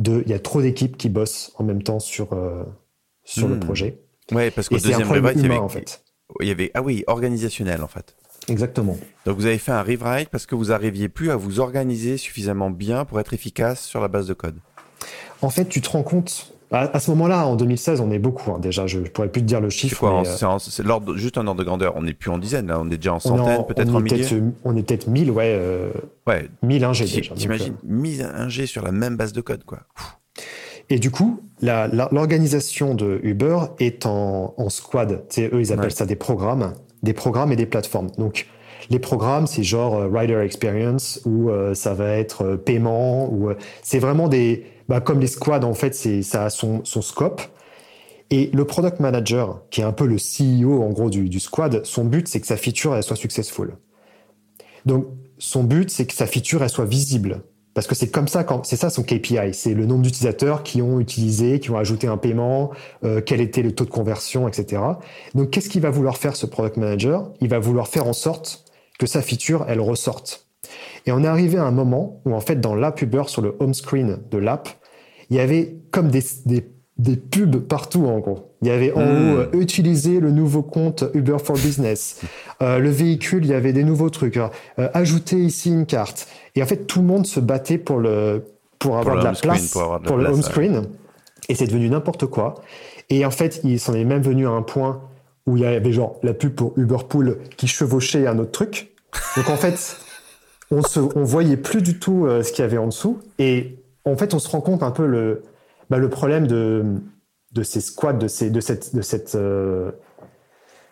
de, 0.00 0.24
il 0.26 0.32
y 0.32 0.34
a 0.34 0.40
trop 0.40 0.60
d'équipes 0.60 0.96
qui 0.96 1.08
bossent 1.08 1.52
en 1.58 1.64
même 1.64 1.84
temps 1.84 2.00
sur, 2.00 2.32
euh, 2.32 2.64
sur 3.22 3.46
le 3.46 3.54
hmm. 3.54 3.60
projet. 3.60 4.00
Ouais, 4.32 4.50
parce 4.50 4.68
qu'au 4.68 4.78
deuxième 4.78 5.08
rewrite, 5.08 5.36
il 5.36 5.42
y 5.42 5.46
avait, 5.46 5.58
en 5.58 5.68
fait. 5.68 6.02
il 6.40 6.48
y 6.48 6.50
avait, 6.50 6.72
ah 6.74 6.82
oui, 6.82 7.04
organisationnel, 7.06 7.84
en 7.84 7.88
fait. 7.88 8.16
Exactement. 8.48 8.98
Donc 9.26 9.36
vous 9.36 9.46
avez 9.46 9.58
fait 9.58 9.72
un 9.72 9.82
rewrite 9.82 10.28
parce 10.28 10.46
que 10.46 10.56
vous 10.56 10.66
n'arriviez 10.66 11.08
plus 11.08 11.30
à 11.30 11.36
vous 11.36 11.60
organiser 11.60 12.16
suffisamment 12.16 12.70
bien 12.70 13.04
pour 13.04 13.20
être 13.20 13.32
efficace 13.32 13.84
sur 13.84 14.00
la 14.00 14.08
base 14.08 14.26
de 14.26 14.34
code. 14.34 14.56
En 15.42 15.50
fait, 15.50 15.66
tu 15.66 15.80
te 15.80 15.90
rends 15.90 16.02
compte. 16.02 16.52
À, 16.72 16.98
ce 16.98 17.10
moment-là, 17.12 17.46
en 17.46 17.54
2016, 17.54 18.00
on 18.00 18.10
est 18.10 18.18
beaucoup. 18.18 18.50
Hein, 18.50 18.58
déjà, 18.58 18.88
je, 18.88 18.98
ne 18.98 19.06
pourrais 19.06 19.28
plus 19.28 19.40
te 19.40 19.46
dire 19.46 19.60
le 19.60 19.70
chiffre. 19.70 20.22
C'est 20.24 20.44
euh, 20.84 21.16
juste 21.16 21.38
un 21.38 21.46
ordre 21.46 21.60
de 21.60 21.64
grandeur. 21.64 21.94
On 21.96 22.02
n'est 22.02 22.12
plus 22.12 22.30
en 22.30 22.38
dizaines, 22.38 22.66
là. 22.66 22.80
On 22.80 22.90
est 22.90 22.96
déjà 22.96 23.14
en 23.14 23.20
centaines, 23.20 23.64
peut-être 23.66 23.94
en 23.94 24.00
milliers. 24.00 24.26
on 24.64 24.76
est 24.76 24.82
peut-être 24.82 25.06
1000, 25.06 25.30
ouais. 25.30 25.54
Euh, 25.56 25.90
ouais. 26.26 26.48
1000 26.62 26.84
ingés 26.84 27.04
déjà. 27.04 27.34
T'imagines, 27.34 27.76
1000 27.84 28.22
euh, 28.22 28.34
ingés 28.34 28.66
sur 28.66 28.82
la 28.82 28.90
même 28.90 29.16
base 29.16 29.32
de 29.32 29.40
code, 29.40 29.62
quoi. 29.62 29.80
Et 30.90 30.98
du 30.98 31.10
coup, 31.12 31.40
l'organisation 31.62 32.94
de 32.94 33.20
Uber 33.22 33.58
est 33.78 34.04
en, 34.06 34.68
squad. 34.68 35.24
eux, 35.38 35.60
ils 35.60 35.72
appellent 35.72 35.92
ça 35.92 36.06
des 36.06 36.16
programmes, 36.16 36.74
des 37.02 37.12
programmes 37.12 37.52
et 37.52 37.56
des 37.56 37.66
plateformes. 37.66 38.10
Donc, 38.18 38.46
les 38.90 39.00
programmes, 39.00 39.46
c'est 39.46 39.64
genre 39.64 40.00
Rider 40.12 40.38
Experience 40.44 41.20
ou 41.24 41.50
ça 41.74 41.94
va 41.94 42.10
être 42.10 42.54
paiement 42.54 43.32
ou 43.32 43.50
c'est 43.82 43.98
vraiment 43.98 44.28
des 44.28 44.64
bah, 44.88 45.00
comme 45.00 45.20
les 45.20 45.26
squads, 45.26 45.64
en 45.64 45.74
fait, 45.74 45.94
c'est, 45.94 46.22
ça 46.22 46.44
a 46.44 46.50
son, 46.50 46.84
son 46.84 47.02
scope. 47.02 47.42
Et 48.30 48.50
le 48.52 48.64
product 48.64 49.00
manager, 49.00 49.62
qui 49.70 49.80
est 49.80 49.84
un 49.84 49.92
peu 49.92 50.06
le 50.06 50.16
CEO 50.16 50.82
en 50.82 50.90
gros 50.90 51.10
du, 51.10 51.28
du 51.28 51.38
squad, 51.38 51.84
son 51.84 52.04
but 52.04 52.26
c'est 52.26 52.40
que 52.40 52.46
sa 52.46 52.56
feature 52.56 52.96
elle 52.96 53.04
soit 53.04 53.16
successful. 53.16 53.76
Donc 54.84 55.06
son 55.38 55.62
but 55.62 55.90
c'est 55.90 56.06
que 56.06 56.14
sa 56.14 56.26
feature 56.26 56.62
elle 56.64 56.70
soit 56.70 56.86
visible 56.86 57.42
parce 57.76 57.86
que 57.86 57.94
c'est 57.94 58.08
comme 58.08 58.26
ça 58.26 58.42
quand 58.42 58.64
c'est 58.64 58.76
ça 58.76 58.88
son 58.88 59.02
KPI, 59.02 59.52
c'est 59.52 59.74
le 59.74 59.84
nombre 59.84 60.00
d'utilisateurs 60.00 60.62
qui 60.62 60.80
ont 60.80 60.98
utilisé, 60.98 61.60
qui 61.60 61.70
ont 61.70 61.76
ajouté 61.76 62.06
un 62.06 62.16
paiement, 62.16 62.70
euh, 63.04 63.20
quel 63.24 63.42
était 63.42 63.62
le 63.62 63.72
taux 63.72 63.84
de 63.84 63.90
conversion, 63.90 64.48
etc. 64.48 64.82
Donc 65.34 65.50
qu'est-ce 65.50 65.68
qu'il 65.68 65.82
va 65.82 65.90
vouloir 65.90 66.16
faire 66.16 66.36
ce 66.36 66.46
product 66.46 66.78
manager? 66.78 67.30
Il 67.42 67.48
va 67.48 67.58
vouloir 67.58 67.86
faire 67.86 68.06
en 68.08 68.14
sorte 68.14 68.64
que 68.98 69.06
sa 69.06 69.20
feature 69.20 69.66
elle 69.68 69.80
ressorte. 69.80 70.45
Et 71.06 71.12
on 71.12 71.22
est 71.22 71.26
arrivé 71.26 71.58
à 71.58 71.64
un 71.64 71.70
moment 71.70 72.20
où, 72.24 72.34
en 72.34 72.40
fait, 72.40 72.60
dans 72.60 72.74
l'app 72.74 73.00
Uber, 73.02 73.24
sur 73.26 73.42
le 73.42 73.56
home 73.60 73.74
screen 73.74 74.18
de 74.30 74.38
l'app, 74.38 74.68
il 75.30 75.36
y 75.36 75.40
avait 75.40 75.76
comme 75.90 76.08
des, 76.08 76.22
des, 76.44 76.66
des, 76.98 77.16
pubs 77.16 77.58
partout, 77.58 78.06
en 78.06 78.18
gros. 78.18 78.54
Il 78.62 78.68
y 78.68 78.70
avait 78.70 78.92
en 78.92 79.00
hmm. 79.00 79.02
haut, 79.02 79.38
euh, 79.38 79.48
utiliser 79.54 80.20
le 80.20 80.30
nouveau 80.30 80.62
compte 80.62 81.04
Uber 81.14 81.38
for 81.42 81.56
Business. 81.56 82.20
Euh, 82.62 82.78
le 82.78 82.88
véhicule, 82.88 83.44
il 83.44 83.50
y 83.50 83.54
avait 83.54 83.74
des 83.74 83.84
nouveaux 83.84 84.08
trucs. 84.08 84.38
Euh, 84.38 84.48
ajouter 84.94 85.36
ici 85.36 85.68
une 85.68 85.84
carte. 85.84 86.26
Et 86.54 86.62
en 86.62 86.66
fait, 86.66 86.86
tout 86.86 87.00
le 87.00 87.06
monde 87.06 87.26
se 87.26 87.38
battait 87.38 87.76
pour, 87.76 87.98
le, 87.98 88.46
pour 88.78 88.96
avoir 88.96 89.18
de 89.18 89.24
la 89.24 89.32
place, 89.32 89.72
pour, 89.72 90.16
le 90.16 90.26
home 90.26 90.40
screen. 90.40 90.86
Et 91.50 91.54
c'est 91.54 91.66
devenu 91.66 91.90
n'importe 91.90 92.24
quoi. 92.24 92.54
Et 93.10 93.26
en 93.26 93.30
fait, 93.30 93.60
il 93.62 93.78
s'en 93.78 93.92
est 93.92 94.04
même 94.04 94.22
venu 94.22 94.46
à 94.46 94.52
un 94.52 94.62
point 94.62 95.02
où 95.46 95.56
il 95.56 95.62
y 95.62 95.66
avait 95.66 95.92
genre 95.92 96.18
la 96.22 96.34
pub 96.34 96.54
pour 96.54 96.72
Uber 96.76 96.96
Pool 97.08 97.38
qui 97.56 97.66
chevauchait 97.66 98.26
un 98.26 98.38
autre 98.38 98.52
truc. 98.52 98.92
Donc 99.36 99.48
en 99.48 99.56
fait, 99.56 99.98
on 100.70 100.82
se, 100.82 101.00
on 101.00 101.24
voyait 101.24 101.56
plus 101.56 101.82
du 101.82 101.98
tout 101.98 102.26
euh, 102.26 102.42
ce 102.42 102.52
qu'il 102.52 102.62
y 102.62 102.64
avait 102.64 102.78
en 102.78 102.86
dessous. 102.86 103.18
Et 103.38 103.78
en 104.04 104.16
fait, 104.16 104.34
on 104.34 104.38
se 104.38 104.48
rend 104.48 104.60
compte 104.60 104.82
un 104.82 104.90
peu 104.90 105.06
le, 105.06 105.42
bah, 105.90 105.98
le 105.98 106.08
problème 106.08 106.46
de, 106.46 106.84
de 107.52 107.62
ces 107.62 107.80
squads, 107.80 108.14
de, 108.14 108.28
ces, 108.28 108.50
de 108.50 108.60
cette, 108.60 108.94
de 108.94 109.02
cette 109.02 109.34
euh, 109.34 109.92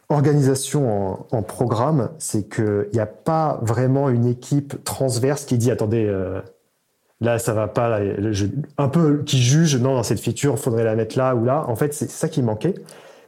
organisation 0.08 1.12
en, 1.12 1.26
en 1.36 1.42
programme, 1.42 2.10
c'est 2.18 2.48
qu'il 2.48 2.88
n'y 2.92 3.00
a 3.00 3.06
pas 3.06 3.58
vraiment 3.62 4.08
une 4.08 4.26
équipe 4.26 4.82
transverse 4.84 5.44
qui 5.44 5.58
dit 5.58 5.70
attendez, 5.70 6.04
euh, 6.06 6.40
là 7.20 7.38
ça 7.38 7.54
va 7.54 7.68
pas, 7.68 8.00
un 8.78 8.88
peu 8.88 9.22
qui 9.24 9.38
juge 9.38 9.76
non 9.76 9.94
dans 9.94 10.02
cette 10.02 10.20
feature, 10.20 10.58
faudrait 10.58 10.84
la 10.84 10.94
mettre 10.94 11.18
là 11.18 11.34
ou 11.34 11.44
là. 11.44 11.64
En 11.68 11.76
fait, 11.76 11.94
c'est 11.94 12.10
ça 12.10 12.28
qui 12.28 12.42
manquait. 12.42 12.74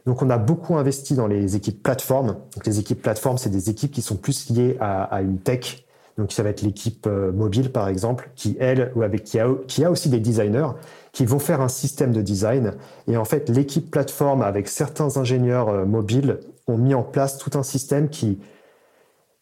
Donc, 0.05 0.21
on 0.21 0.29
a 0.29 0.37
beaucoup 0.37 0.77
investi 0.77 1.15
dans 1.15 1.27
les 1.27 1.57
équipes 1.57 1.83
plateformes. 1.83 2.37
Donc, 2.55 2.65
les 2.65 2.79
équipes 2.79 3.01
plateformes, 3.01 3.37
c'est 3.37 3.49
des 3.49 3.69
équipes 3.69 3.91
qui 3.91 4.01
sont 4.01 4.15
plus 4.15 4.49
liées 4.49 4.77
à, 4.79 5.03
à 5.03 5.21
une 5.21 5.37
tech 5.37 5.85
donc 6.17 6.31
ça 6.31 6.41
va 6.41 6.49
être 6.49 6.61
l'équipe 6.61 7.05
euh, 7.05 7.31
mobile 7.31 7.71
par 7.71 7.87
exemple, 7.87 8.31
qui 8.35 8.57
elle 8.59 8.91
ou 8.95 9.03
avec 9.03 9.23
qui 9.23 9.39
a, 9.39 9.47
qui 9.67 9.85
a 9.85 9.91
aussi 9.91 10.09
des 10.09 10.19
designers 10.19 10.69
qui 11.11 11.25
vont 11.25 11.39
faire 11.39 11.61
un 11.61 11.67
système 11.67 12.11
de 12.11 12.21
design. 12.21 12.73
Et 13.07 13.17
en 13.17 13.25
fait, 13.25 13.49
l'équipe 13.49 13.89
plateforme 13.91 14.41
avec 14.41 14.67
certains 14.67 15.17
ingénieurs 15.17 15.69
euh, 15.69 15.85
mobiles 15.85 16.39
ont 16.67 16.77
mis 16.77 16.95
en 16.95 17.03
place 17.03 17.37
tout 17.37 17.57
un 17.57 17.63
système 17.63 18.09
qui 18.09 18.39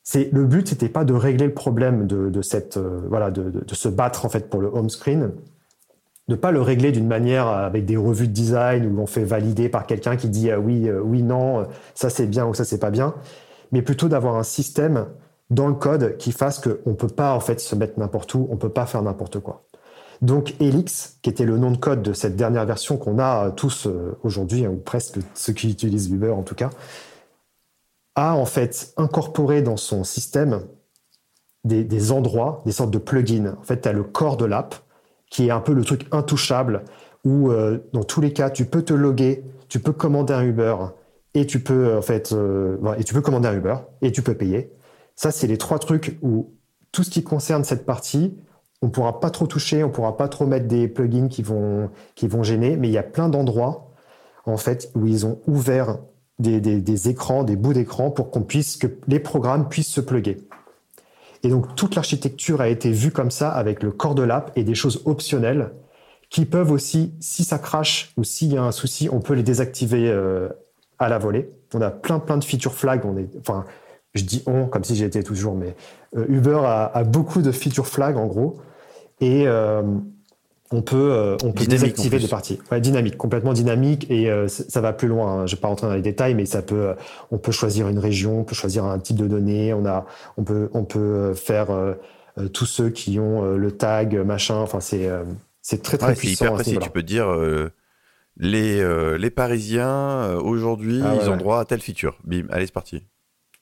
c'est 0.07 0.29
le 0.31 0.45
but, 0.45 0.67
c'était 0.67 0.89
pas 0.89 1.03
de 1.03 1.13
régler 1.13 1.47
le 1.47 1.53
problème 1.53 2.05
de, 2.05 2.29
de 2.29 2.41
cette 2.43 2.77
euh, 2.77 3.01
voilà 3.09 3.31
de, 3.31 3.49
de, 3.49 3.75
se 3.75 3.89
battre 3.89 4.25
en 4.25 4.29
fait 4.29 4.49
pour 4.49 4.61
le 4.61 4.67
home 4.67 4.89
screen, 4.89 5.31
de 6.27 6.35
pas 6.35 6.51
le 6.51 6.61
régler 6.61 6.91
d'une 6.91 7.07
manière 7.07 7.47
avec 7.47 7.85
des 7.85 7.97
revues 7.97 8.27
de 8.27 8.33
design 8.33 8.85
où 8.85 8.99
on 8.99 9.07
fait 9.07 9.23
valider 9.23 9.69
par 9.69 9.87
quelqu'un 9.87 10.15
qui 10.15 10.29
dit 10.29 10.53
oui 10.53 10.91
oui 10.91 11.23
non 11.23 11.65
ça 11.95 12.11
c'est 12.11 12.27
bien 12.27 12.45
ou 12.45 12.53
ça 12.53 12.65
c'est 12.65 12.77
pas 12.77 12.91
bien, 12.91 13.15
mais 13.71 13.81
plutôt 13.81 14.07
d'avoir 14.07 14.35
un 14.35 14.43
système 14.43 15.07
dans 15.49 15.67
le 15.67 15.75
code 15.75 16.17
qui 16.17 16.31
fasse 16.31 16.59
qu'on 16.59 16.91
ne 16.91 16.95
peut 16.95 17.07
pas 17.07 17.33
en 17.35 17.39
fait 17.39 17.59
se 17.59 17.75
mettre 17.75 17.99
n'importe 17.99 18.33
où, 18.33 18.47
on 18.49 18.55
ne 18.55 18.59
peut 18.59 18.69
pas 18.69 18.85
faire 18.85 19.01
n'importe 19.01 19.39
quoi. 19.39 19.65
Donc 20.21 20.55
Helix, 20.59 21.17
qui 21.21 21.29
était 21.29 21.45
le 21.45 21.57
nom 21.57 21.71
de 21.71 21.77
code 21.77 22.01
de 22.01 22.13
cette 22.13 22.35
dernière 22.35 22.65
version 22.65 22.97
qu'on 22.97 23.19
a 23.19 23.51
tous 23.51 23.85
euh, 23.85 24.17
aujourd'hui, 24.23 24.65
hein, 24.65 24.69
ou 24.69 24.77
presque 24.77 25.19
ceux 25.33 25.53
qui 25.53 25.69
utilisent 25.69 26.09
Uber 26.09 26.31
en 26.31 26.43
tout 26.43 26.55
cas, 26.55 26.69
a 28.15 28.35
en 28.35 28.45
fait 28.45 28.93
incorporé 28.97 29.61
dans 29.61 29.77
son 29.77 30.03
système 30.03 30.61
des, 31.65 32.11
endroits, 32.11 32.61
des 32.65 32.71
sortes 32.71 32.91
de 32.91 32.99
plugins. 32.99 33.55
En 33.59 33.63
fait, 33.63 33.81
tu 33.81 33.89
as 33.89 33.93
le 33.93 34.03
corps 34.03 34.37
de 34.37 34.45
l'app, 34.45 34.75
qui 35.29 35.47
est 35.47 35.51
un 35.51 35.59
peu 35.59 35.73
le 35.73 35.83
truc 35.83 36.07
intouchable, 36.11 36.83
où 37.25 37.51
euh, 37.51 37.79
dans 37.91 38.03
tous 38.03 38.21
les 38.21 38.31
cas, 38.31 38.49
tu 38.49 38.65
peux 38.65 38.83
te 38.83 38.93
loguer, 38.93 39.43
tu 39.67 39.79
peux 39.79 39.91
commander 39.91 40.33
un 40.33 40.43
Uber, 40.43 40.75
et 41.33 41.45
tu 41.45 41.59
peux 41.59 41.97
en 41.97 42.01
fait, 42.01 42.31
euh, 42.31 42.77
et 42.97 43.03
tu 43.03 43.13
peux 43.13 43.21
commander 43.21 43.47
un 43.47 43.55
Uber, 43.55 43.75
et 44.01 44.11
tu 44.11 44.21
peux 44.21 44.35
payer. 44.35 44.71
Ça, 45.15 45.31
c'est 45.31 45.47
les 45.47 45.57
trois 45.57 45.79
trucs 45.79 46.17
où 46.21 46.53
tout 46.91 47.03
ce 47.03 47.09
qui 47.09 47.23
concerne 47.23 47.63
cette 47.63 47.85
partie, 47.85 48.37
on 48.81 48.89
pourra 48.89 49.19
pas 49.19 49.29
trop 49.29 49.47
toucher, 49.47 49.83
on 49.83 49.89
pourra 49.89 50.17
pas 50.17 50.27
trop 50.27 50.45
mettre 50.45 50.67
des 50.67 50.87
plugins 50.87 51.27
qui 51.27 51.43
vont, 51.43 51.89
qui 52.15 52.27
vont 52.27 52.43
gêner, 52.43 52.77
mais 52.77 52.87
il 52.87 52.91
y 52.91 52.97
a 52.97 53.03
plein 53.03 53.29
d'endroits, 53.29 53.91
en 54.45 54.57
fait, 54.57 54.91
où 54.95 55.07
ils 55.07 55.25
ont 55.25 55.39
ouvert 55.47 55.97
des, 56.39 56.59
des, 56.59 57.09
écrans, 57.09 57.43
des 57.43 57.55
bouts 57.55 57.73
d'écran 57.73 58.11
pour 58.11 58.29
qu'on 58.29 58.43
puisse, 58.43 58.77
que 58.77 58.87
les 59.07 59.19
programmes 59.19 59.69
puissent 59.69 59.91
se 59.91 60.01
plugger. 60.01 60.37
Et 61.43 61.49
donc, 61.49 61.75
toute 61.75 61.95
l'architecture 61.95 62.61
a 62.61 62.67
été 62.67 62.91
vue 62.91 63.11
comme 63.11 63.31
ça 63.31 63.51
avec 63.51 63.83
le 63.83 63.91
corps 63.91 64.15
de 64.15 64.23
l'app 64.23 64.51
et 64.55 64.63
des 64.63 64.75
choses 64.75 65.01
optionnelles 65.05 65.71
qui 66.29 66.45
peuvent 66.45 66.71
aussi, 66.71 67.13
si 67.19 67.43
ça 67.43 67.59
crache 67.59 68.11
ou 68.17 68.23
s'il 68.23 68.53
y 68.53 68.57
a 68.57 68.63
un 68.63 68.71
souci, 68.71 69.09
on 69.11 69.21
peut 69.21 69.33
les 69.33 69.43
désactiver 69.43 70.09
euh, 70.09 70.49
à 70.99 71.07
la 71.07 71.17
volée. 71.17 71.49
On 71.73 71.81
a 71.81 71.91
plein, 71.91 72.19
plein 72.19 72.37
de 72.37 72.43
feature 72.43 72.73
flags. 72.73 73.03
Je 74.15 74.23
dis 74.23 74.41
on 74.47 74.65
comme 74.65 74.83
si 74.83 74.95
j'étais 74.95 75.23
toujours, 75.23 75.55
mais 75.55 75.75
euh, 76.17 76.25
Uber 76.29 76.61
a, 76.63 77.03
beaucoup 77.03 77.41
de 77.41 77.51
feature 77.51 77.85
flags 77.85 78.17
en 78.17 78.25
gros, 78.25 78.57
et 79.19 79.43
euh, 79.45 79.83
on 80.71 80.81
peut, 80.81 81.11
euh, 81.11 81.37
on 81.43 81.51
peut 81.51 81.65
désactiver 81.65 82.17
des 82.17 82.27
parties. 82.27 82.59
Ouais, 82.71 82.81
dynamique, 82.81 83.17
complètement 83.17 83.53
dynamique, 83.53 84.09
et 84.09 84.31
ça 84.47 84.81
va 84.81 84.93
plus 84.93 85.07
loin. 85.07 85.41
Hein. 85.41 85.45
Je 85.45 85.55
vais 85.55 85.61
pas 85.61 85.67
rentrer 85.67 85.87
dans 85.87 85.93
les 85.93 86.01
détails, 86.01 86.33
mais 86.33 86.45
ça 86.45 86.61
peut, 86.61 86.95
on 87.29 87.37
peut 87.37 87.51
choisir 87.51 87.87
une 87.87 87.99
région, 87.99 88.39
on 88.39 88.43
peut 88.43 88.55
choisir 88.55 88.85
un 88.85 88.97
type 88.99 89.17
de 89.17 89.27
données, 89.27 89.73
on 89.73 89.85
a, 89.85 90.05
on 90.37 90.43
peut, 90.43 90.69
on 90.73 90.85
peut 90.85 91.33
faire 91.33 91.67
tous 92.53 92.65
ceux 92.65 92.89
qui 92.89 93.19
ont 93.19 93.55
le 93.55 93.71
tag 93.71 94.15
machin. 94.25 94.55
Enfin, 94.55 94.79
c'est, 94.79 95.09
c'est 95.61 95.83
très 95.83 95.97
très 95.97 96.15
puissant. 96.15 96.45
C'est 96.45 96.45
hyper 96.45 96.53
précis. 96.53 96.77
Tu 96.81 96.89
peux 96.89 97.03
dire. 97.03 97.27
Les, 98.37 99.17
les 99.17 99.29
Parisiens, 99.29 100.35
aujourd'hui, 100.35 101.01
ah 101.01 101.15
ils 101.21 101.29
ont 101.29 101.37
droit 101.37 101.59
à 101.59 101.65
telle 101.65 101.79
feature. 101.79 102.17
Bim, 102.25 102.47
allez, 102.49 102.65
c'est 102.65 102.73
parti. 102.73 103.03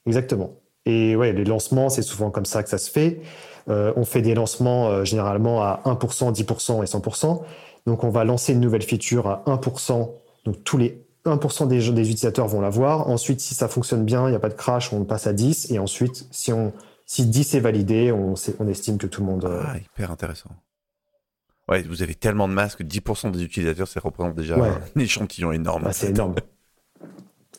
Exactement. 0.05 0.59
Et 0.85 1.15
ouais, 1.15 1.31
les 1.31 1.45
lancements, 1.45 1.89
c'est 1.89 2.01
souvent 2.01 2.29
comme 2.29 2.45
ça 2.45 2.63
que 2.63 2.69
ça 2.69 2.77
se 2.77 2.91
fait. 2.91 3.21
Euh, 3.69 3.93
on 3.95 4.03
fait 4.03 4.21
des 4.21 4.33
lancements 4.33 4.89
euh, 4.89 5.05
généralement 5.05 5.63
à 5.63 5.81
1%, 5.85 6.33
10% 6.33 6.83
et 6.83 6.85
100%. 6.85 7.41
Donc 7.85 8.03
on 8.03 8.09
va 8.09 8.23
lancer 8.23 8.53
une 8.53 8.59
nouvelle 8.59 8.83
feature 8.83 9.27
à 9.27 9.43
1%. 9.47 10.11
Donc 10.45 10.63
tous 10.63 10.77
les 10.77 11.05
1% 11.25 11.67
des, 11.67 11.77
des 11.91 12.09
utilisateurs 12.09 12.47
vont 12.47 12.59
la 12.59 12.69
voir. 12.69 13.09
Ensuite, 13.09 13.39
si 13.39 13.55
ça 13.55 13.67
fonctionne 13.69 14.03
bien, 14.03 14.27
il 14.27 14.31
n'y 14.31 14.35
a 14.35 14.39
pas 14.39 14.49
de 14.49 14.55
crash, 14.55 14.91
on 14.91 15.05
passe 15.05 15.27
à 15.27 15.33
10. 15.33 15.71
Et 15.71 15.79
ensuite, 15.79 16.27
si, 16.31 16.51
on, 16.51 16.73
si 17.05 17.25
10 17.25 17.55
est 17.55 17.59
validé, 17.61 18.11
on, 18.11 18.33
on 18.59 18.67
estime 18.67 18.97
que 18.97 19.07
tout 19.07 19.21
le 19.21 19.27
monde... 19.27 19.45
Euh, 19.45 19.63
ah, 19.65 19.77
hyper 19.77 20.11
intéressant. 20.11 20.49
Ouais, 21.69 21.81
vous 21.83 22.03
avez 22.03 22.15
tellement 22.15 22.49
de 22.49 22.53
masques, 22.53 22.81
10% 22.81 23.31
des 23.31 23.41
utilisateurs, 23.41 23.87
ça 23.87 24.01
représente 24.01 24.35
déjà 24.35 24.55
un 24.57 24.81
échantillon 24.99 25.53
énorme. 25.53 25.83
Bah, 25.83 25.93
c'est 25.93 26.09
énorme. 26.09 26.35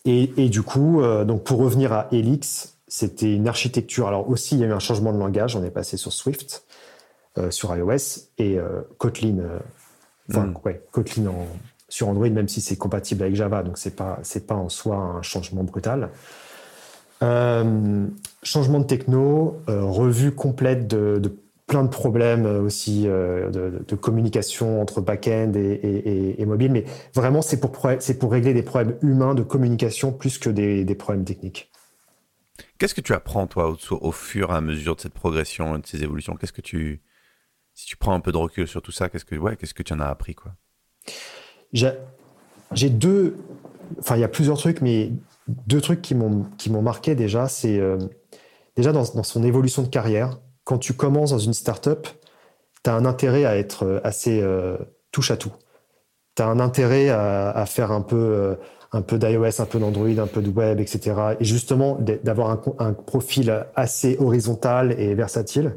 Et, 0.04 0.32
et, 0.36 0.48
du 0.48 0.62
coup, 0.62 1.00
euh, 1.00 1.24
donc 1.24 1.44
pour 1.44 1.58
revenir 1.58 1.92
à 1.92 2.08
Helix, 2.12 2.76
c'était 2.88 3.34
une 3.34 3.48
architecture. 3.48 4.06
Alors 4.06 4.28
aussi, 4.28 4.54
il 4.54 4.60
y 4.60 4.64
a 4.64 4.66
eu 4.66 4.72
un 4.72 4.78
changement 4.78 5.12
de 5.12 5.18
langage. 5.18 5.56
On 5.56 5.64
est 5.64 5.70
passé 5.70 5.96
sur 5.96 6.12
Swift, 6.12 6.64
euh, 7.38 7.50
sur 7.50 7.74
iOS 7.74 8.28
et 8.38 8.58
euh, 8.58 8.82
Kotlin. 8.98 9.38
enfin, 10.30 10.46
mm. 10.46 10.56
ouais, 10.64 10.82
Kotlin 10.92 11.28
en, 11.28 11.46
sur 11.88 12.08
Android, 12.08 12.28
même 12.28 12.48
si 12.48 12.60
c'est 12.60 12.76
compatible 12.76 13.22
avec 13.22 13.34
Java. 13.34 13.62
Donc 13.62 13.78
c'est 13.78 13.96
pas 13.96 14.18
c'est 14.22 14.46
pas 14.46 14.54
en 14.54 14.68
soi 14.68 14.96
un 14.96 15.22
changement 15.22 15.64
brutal. 15.64 16.10
changement 17.22 18.80
de 18.80 18.84
techno, 18.84 19.56
revue 19.66 20.32
complète 20.32 20.86
de, 20.86 21.18
de 21.18 21.34
plein 21.66 21.82
de 21.82 21.88
problèmes 21.88 22.46
euh, 22.46 22.60
aussi 22.60 23.04
euh, 23.06 23.50
de, 23.50 23.96
communication 23.96 24.80
entre 24.80 25.00
back-end 25.00 25.52
et, 25.54 26.44
mobile, 26.44 26.72
mais 26.72 26.84
vraiment 27.14 27.42
c'est 27.42 27.58
pour, 27.60 27.72
c'est 28.00 28.18
pour 28.18 28.32
régler 28.32 28.52
des 28.52 28.62
problèmes 28.62 28.98
humains 29.02 29.34
de 29.34 29.42
communication 29.42 30.12
plus 30.12 30.38
que 30.38 30.50
des, 30.50 30.94
problèmes 30.94 31.24
techniques. 31.24 31.70
Qu'est-ce 32.78 32.94
que 32.94 33.00
tu 33.00 33.14
apprends 33.14 33.46
toi 33.46 33.70
au, 33.70 33.96
au, 33.96 34.12
fur 34.12 34.50
et 34.50 34.54
à 34.54 34.60
mesure 34.60 34.94
de 34.96 35.00
cette 35.00 35.14
progression, 35.14 35.78
de 35.78 35.86
ces 35.86 36.02
évolutions? 36.02 36.36
Qu'est-ce 36.36 36.52
que 36.52 36.60
tu, 36.60 37.02
si 37.72 37.86
tu 37.86 37.96
prends 37.96 38.14
un 38.14 38.20
peu 38.20 38.32
de 38.32 38.36
recul 38.36 38.68
sur 38.68 38.82
tout 38.82 38.92
ça, 38.92 39.08
qu'est-ce 39.08 39.24
que 39.24 39.34
ouais, 39.36 39.56
qu'est-ce 39.56 39.74
que 39.74 39.82
tu 39.82 39.92
en 39.92 40.00
as 40.00 40.06
appris 40.06 40.34
quoi? 40.34 40.52
J'ai 41.72 42.90
deux, 42.90 43.36
enfin 43.98 44.16
il 44.16 44.20
y 44.20 44.24
a 44.24 44.28
plusieurs 44.28 44.58
trucs, 44.58 44.80
mais 44.80 45.12
deux 45.48 45.80
trucs 45.80 46.02
qui 46.02 46.14
m'ont 46.14 46.44
qui 46.58 46.70
m'ont 46.70 46.82
marqué 46.82 47.14
déjà, 47.14 47.48
c'est 47.48 47.78
euh, 47.78 47.98
déjà 48.76 48.92
dans, 48.92 49.02
dans 49.14 49.22
son 49.22 49.42
évolution 49.42 49.82
de 49.82 49.88
carrière 49.88 50.38
quand 50.64 50.78
tu 50.78 50.94
commences 50.94 51.30
dans 51.30 51.38
une 51.38 51.54
startup, 51.54 52.08
tu 52.82 52.90
as 52.90 52.94
un 52.94 53.04
intérêt 53.04 53.44
à 53.44 53.56
être 53.56 53.84
euh, 53.84 54.00
assez 54.02 54.40
euh, 54.42 54.76
touche 55.12 55.30
à 55.30 55.36
tout. 55.36 55.52
Tu 56.34 56.42
as 56.42 56.48
un 56.48 56.58
intérêt 56.58 57.10
à, 57.10 57.64
faire 57.66 57.92
un 57.92 58.00
peu, 58.00 58.56
euh, 58.96 59.00
peu 59.02 59.18
d'iOS, 59.18 59.60
un 59.60 59.66
peu 59.66 59.78
d'Android, 59.78 60.18
un 60.18 60.26
peu 60.26 60.42
de 60.42 60.50
web, 60.50 60.80
etc. 60.80 61.14
Et 61.38 61.44
justement, 61.44 61.96
d'avoir 62.24 62.58
un, 62.80 62.92
profil 62.92 63.64
assez 63.76 64.16
horizontal 64.18 64.98
et 64.98 65.14
versatile. 65.14 65.76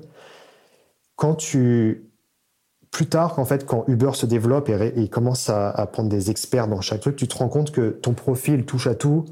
Quand 1.16 1.36
tu. 1.36 2.10
Plus 2.90 3.06
tard, 3.06 3.38
en 3.38 3.46
fait, 3.46 3.68
quand 3.68 3.84
Uber 3.88 4.14
se 4.14 4.26
développe 4.26 4.70
et, 4.70 5.08
commence 5.10 5.50
à, 5.52 5.88
prendre 5.92 6.10
des 6.10 6.32
experts 6.32 6.68
dans 6.68 6.82
chaque 6.82 7.02
truc, 7.02 7.18
tu 7.18 7.28
te 7.28 7.38
rends 7.38 7.50
compte 7.50 7.70
que 7.70 7.90
ton 7.90 8.14
profil 8.14 8.66
touche 8.66 8.88
à 8.88 8.96
tout 8.96 9.26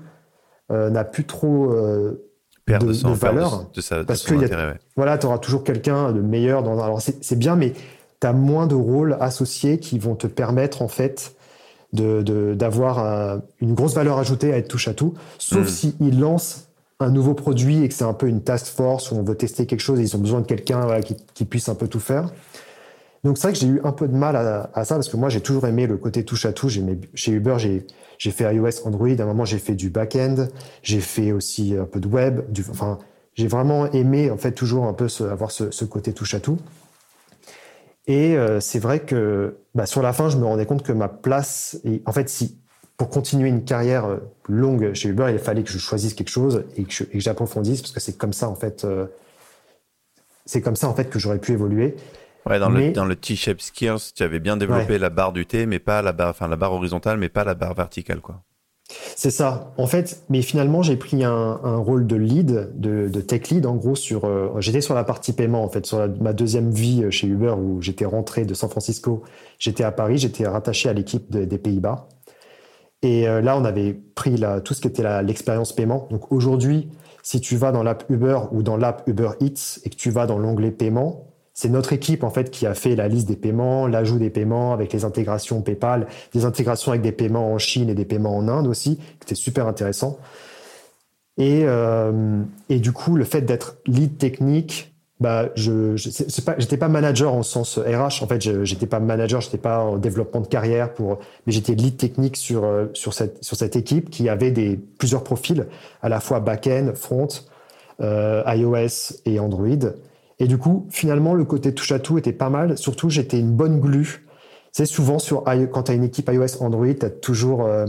n'a 0.70 1.04
plus 1.06 1.26
trop 1.26 1.74
de, 2.68 2.78
de, 2.78 3.14
valeur. 3.14 3.70
parce 4.08 4.24
que 4.24 4.36
voilà, 4.96 5.18
tu 5.18 5.28
auras 5.28 5.38
toujours 5.38 5.64
quelqu'un 5.64 6.12
de 6.12 6.22
meilleur. 6.22 6.64
Dans, 6.64 6.82
alors 6.82 7.02
c'est 7.02 7.38
bien, 7.38 7.56
mais 7.56 7.74
tu 8.20 8.28
as 8.28 8.34
moins 8.34 8.68
de 8.68 8.76
rôles 8.76 9.18
associés 9.20 9.80
qui 9.80 10.00
vont 10.00 10.16
te 10.16 10.28
permettre 10.28 10.82
en 10.82 10.88
fait 10.88 11.36
d'avoir 11.94 13.38
de, 13.38 13.42
une 13.62 13.74
grosse 13.74 13.94
valeur 13.94 14.18
ajoutée 14.18 14.52
à 14.52 14.58
être 14.58 14.68
touche 14.68 14.88
à 14.88 14.94
tout, 14.94 15.14
sauf 15.38 15.68
s'ils 15.68 15.92
hmm. 16.00 16.12
si 16.12 16.12
lancent 16.12 16.68
un 17.00 17.10
nouveau 17.10 17.34
produit 17.34 17.84
et 17.84 17.90
que 17.90 17.94
c'est 17.94 18.06
un 18.06 18.14
peu 18.14 18.28
une 18.28 18.42
task 18.42 18.68
force 18.68 19.12
où 19.12 19.16
on 19.16 19.24
veut 19.24 19.36
tester 19.36 19.66
quelque 19.66 19.82
chose 19.82 20.00
et 20.00 20.04
ils 20.04 20.16
ont 20.16 20.20
besoin 20.20 20.42
de 20.42 20.46
quelqu'un 20.46 21.02
qui, 21.02 21.16
qui, 21.34 21.46
puisse 21.46 21.68
un 21.68 21.76
peu 21.76 21.88
tout 21.88 22.00
faire. 22.00 22.30
Donc 23.26 23.40
c'est 23.40 23.48
vrai 23.48 23.54
que 23.54 23.60
j'ai 23.60 23.68
eu 23.68 23.82
un 23.84 23.92
peu 23.92 24.08
de 24.08 24.16
mal 24.16 24.36
à, 24.36 24.86
ça 24.86 24.94
parce 24.94 25.10
que 25.10 25.18
moi 25.18 25.30
j'ai 25.30 25.42
toujours 25.42 25.66
aimé 25.66 25.88
le 25.88 25.98
côté 25.98 26.24
touche 26.24 26.46
à 26.46 26.54
tout. 26.54 26.70
Chez 26.70 27.32
Uber, 27.32 27.58
j'ai 27.58 28.32
fait 28.32 28.56
iOS, 28.56 28.86
Android. 28.86 29.10
À 29.10 29.24
un 29.24 29.26
moment, 29.26 29.46
j'ai 29.46 29.58
fait 29.58 29.74
du 29.74 29.90
back-end. 29.90 30.48
J'ai 30.84 31.02
fait 31.02 31.32
aussi 31.32 31.76
un 31.76 31.86
peu 31.86 32.00
de 32.00 32.08
web. 32.08 32.42
Enfin, 32.70 33.00
j'ai 33.34 33.48
vraiment 33.48 33.92
aimé, 33.92 34.30
en 34.30 34.38
fait, 34.38 34.52
toujours 34.52 34.86
un 34.86 34.94
peu 34.94 35.08
avoir 35.22 35.50
ce, 35.50 35.86
côté 35.86 36.14
touche 36.14 36.36
à 36.36 36.40
tout. 36.40 36.60
Et 38.06 38.38
euh, 38.38 38.60
c'est 38.60 38.78
vrai 38.78 39.00
que 39.00 39.58
bah, 39.74 39.88
sur 39.88 40.04
la 40.04 40.14
fin, 40.14 40.30
je 40.30 40.38
me 40.38 40.46
rendais 40.46 40.68
compte 40.68 40.84
que 40.84 40.92
ma 40.92 41.08
place, 41.08 41.82
en 42.06 42.12
fait, 42.12 42.30
si 42.30 42.60
pour 42.96 43.10
continuer 43.10 43.50
une 43.50 43.66
carrière 43.66 44.06
euh, 44.06 44.18
longue 44.48 44.94
chez 44.94 45.10
Uber, 45.10 45.30
il 45.32 45.40
fallait 45.40 45.64
que 45.64 45.72
je 45.72 45.80
choisisse 45.80 46.14
quelque 46.14 46.30
chose 46.30 46.64
et 46.78 46.84
que 46.84 47.06
j'approfondisse 47.16 47.82
parce 47.82 47.92
que 47.92 48.00
c'est 48.00 48.18
comme 48.18 48.34
ça 48.34 48.48
en 48.48 48.56
fait, 48.56 48.86
euh, 48.86 49.08
c'est 50.46 50.62
comme 50.62 50.76
ça 50.76 50.88
en 50.88 50.94
fait 50.94 51.10
que 51.10 51.18
j'aurais 51.18 51.40
pu 51.40 51.52
évoluer. 51.54 51.96
Ouais, 52.48 52.60
dans, 52.60 52.70
le, 52.70 52.92
dans 52.92 53.06
le 53.06 53.16
T-shape 53.16 53.60
skills, 53.60 54.14
tu 54.16 54.22
avais 54.22 54.40
bien 54.40 54.56
développé 54.56 55.00
la 55.00 55.10
barre 55.10 55.34
du 55.34 55.46
T, 55.46 55.66
mais 55.66 55.80
pas 55.80 56.02
la 56.02 56.12
barre, 56.12 56.30
enfin 56.30 56.48
la 56.48 56.56
barre 56.56 56.74
horizontale, 56.74 57.18
mais 57.18 57.30
pas 57.30 57.44
la 57.44 57.56
barre 57.56 57.74
verticale, 57.74 58.22
quoi. 58.22 58.44
C'est 59.16 59.32
ça. 59.32 59.74
En 59.78 59.88
fait, 59.88 60.24
mais 60.30 60.44
finalement, 60.44 60.84
j'ai 60.84 60.96
pris 60.96 61.24
un, 61.24 61.60
un, 61.64 61.78
rôle 61.78 62.06
de 62.06 62.16
lead, 62.16 62.72
de, 62.76 63.10
de, 63.10 63.22
tech 63.22 63.50
lead, 63.50 63.66
en 63.66 63.76
gros, 63.76 63.96
sur. 63.96 64.26
Euh, 64.26 64.50
j'étais 64.60 64.82
sur 64.82 64.94
la 64.94 65.04
partie 65.04 65.34
paiement, 65.34 65.64
en 65.64 65.70
fait, 65.70 65.88
sur 65.88 66.08
ma 66.22 66.34
deuxième 66.34 66.70
vie 66.70 67.04
euh, 67.04 67.10
chez 67.10 67.26
Uber, 67.26 67.56
où 67.58 67.82
j'étais 67.82 68.06
rentré 68.06 68.46
de 68.46 68.54
San 68.54 68.70
Francisco. 68.70 69.24
J'étais 69.58 69.84
à 69.84 69.92
Paris, 69.92 70.20
j'étais 70.20 70.46
rattaché 70.46 70.88
à 70.88 70.94
l'équipe 70.94 71.36
des 71.36 71.58
Pays-Bas. 71.58 72.08
Et 73.02 73.28
euh, 73.28 73.42
là, 73.42 73.58
on 73.58 73.66
avait 73.66 73.94
pris 73.94 74.38
la, 74.38 74.62
tout 74.62 74.74
ce 74.74 74.82
qui 74.82 74.88
était 74.88 75.24
l'expérience 75.24 75.74
paiement. 75.74 76.08
Donc 76.12 76.32
aujourd'hui, 76.32 76.90
si 77.24 77.42
tu 77.42 77.56
vas 77.56 77.72
dans 77.72 77.84
l'app 77.84 78.06
Uber 78.10 78.40
ou 78.52 78.64
dans 78.64 78.78
l'app 78.78 79.04
Uber 79.08 79.32
Eats 79.40 79.80
et 79.84 79.90
que 79.90 79.96
tu 79.96 80.10
vas 80.10 80.28
dans 80.28 80.38
l'onglet 80.38 80.72
paiement, 80.72 81.35
c'est 81.56 81.70
notre 81.70 81.94
équipe 81.94 82.24
en 82.24 82.30
fait 82.30 82.52
qui 82.52 82.68
a 82.68 82.76
fait 82.76 82.96
la 82.96 83.08
liste 83.08 83.28
des 83.28 83.38
paiements, 83.38 83.88
l'ajout 83.88 84.20
des 84.20 84.30
paiements 84.30 84.74
avec 84.74 84.92
les 84.92 85.06
intégrations 85.06 85.62
PayPal, 85.62 86.06
des 86.34 86.44
intégrations 86.44 86.92
avec 86.92 87.02
des 87.02 87.14
paiements 87.14 87.54
en 87.54 87.58
Chine 87.58 87.90
et 87.90 87.96
des 87.96 88.04
paiements 88.04 88.36
en 88.36 88.50
Inde 88.50 88.68
aussi, 88.68 88.98
qui 88.98 89.24
était 89.24 89.36
super 89.36 89.66
intéressant. 89.66 90.20
Et, 91.38 91.62
euh, 91.64 92.42
et 92.70 92.80
du 92.80 92.92
coup, 92.92 93.16
le 93.16 93.24
fait 93.24 93.42
d'être 93.42 93.78
lead 93.88 94.18
technique, 94.18 94.94
bah, 95.22 95.48
je, 95.56 95.96
je 95.96 96.42
pas, 96.42 96.56
pas 96.56 96.88
manager 96.90 97.34
en 97.34 97.42
sens 97.42 97.78
RH. 97.78 98.22
En 98.22 98.28
fait, 98.28 98.42
je, 98.42 98.66
j'étais 98.66 98.86
pas 98.86 99.00
manager, 99.00 99.40
j'étais 99.40 99.58
pas 99.58 99.80
en 99.80 99.98
développement 99.98 100.42
de 100.42 100.48
carrière 100.48 100.94
pour, 100.94 101.20
mais 101.46 101.54
j'étais 101.54 101.74
lead 101.74 101.96
technique 101.96 102.36
sur 102.36 102.66
euh, 102.66 102.88
sur 102.94 103.14
cette 103.14 103.42
sur 103.42 103.56
cette 103.56 103.78
équipe 103.78 104.10
qui 104.10 104.28
avait 104.28 104.52
des 104.52 104.78
plusieurs 104.98 105.24
profils, 105.24 105.68
à 106.02 106.10
la 106.10 106.20
fois 106.20 106.42
back-end, 106.42 106.92
front, 106.96 107.30
euh, 108.02 108.44
iOS 108.46 109.22
et 109.26 109.40
Android. 109.40 109.94
Et 110.40 110.48
du 110.48 110.58
coup, 110.58 110.88
finalement, 110.90 111.34
le 111.34 111.46
côté 111.46 111.74
touche 111.74 111.92
à 111.92 112.00
tout 112.00 112.18
était 112.18 112.34
pas 112.34 112.50
mal. 112.50 112.78
Surtout, 112.78 113.10
j'étais 113.10 113.40
une 113.40 113.52
bonne 113.52 113.80
glue. 113.80 114.26
C'est 114.72 114.86
souvent 114.86 115.20
sur 115.20 115.44
quand 115.72 115.84
tu 115.84 115.92
as 115.92 115.96
une 115.96 116.04
équipe 116.04 116.30
iOS 116.30 116.62
Android, 116.62 116.94
tu 116.94 117.06
as 117.06 117.10
toujours 117.10 117.66
euh, 117.66 117.86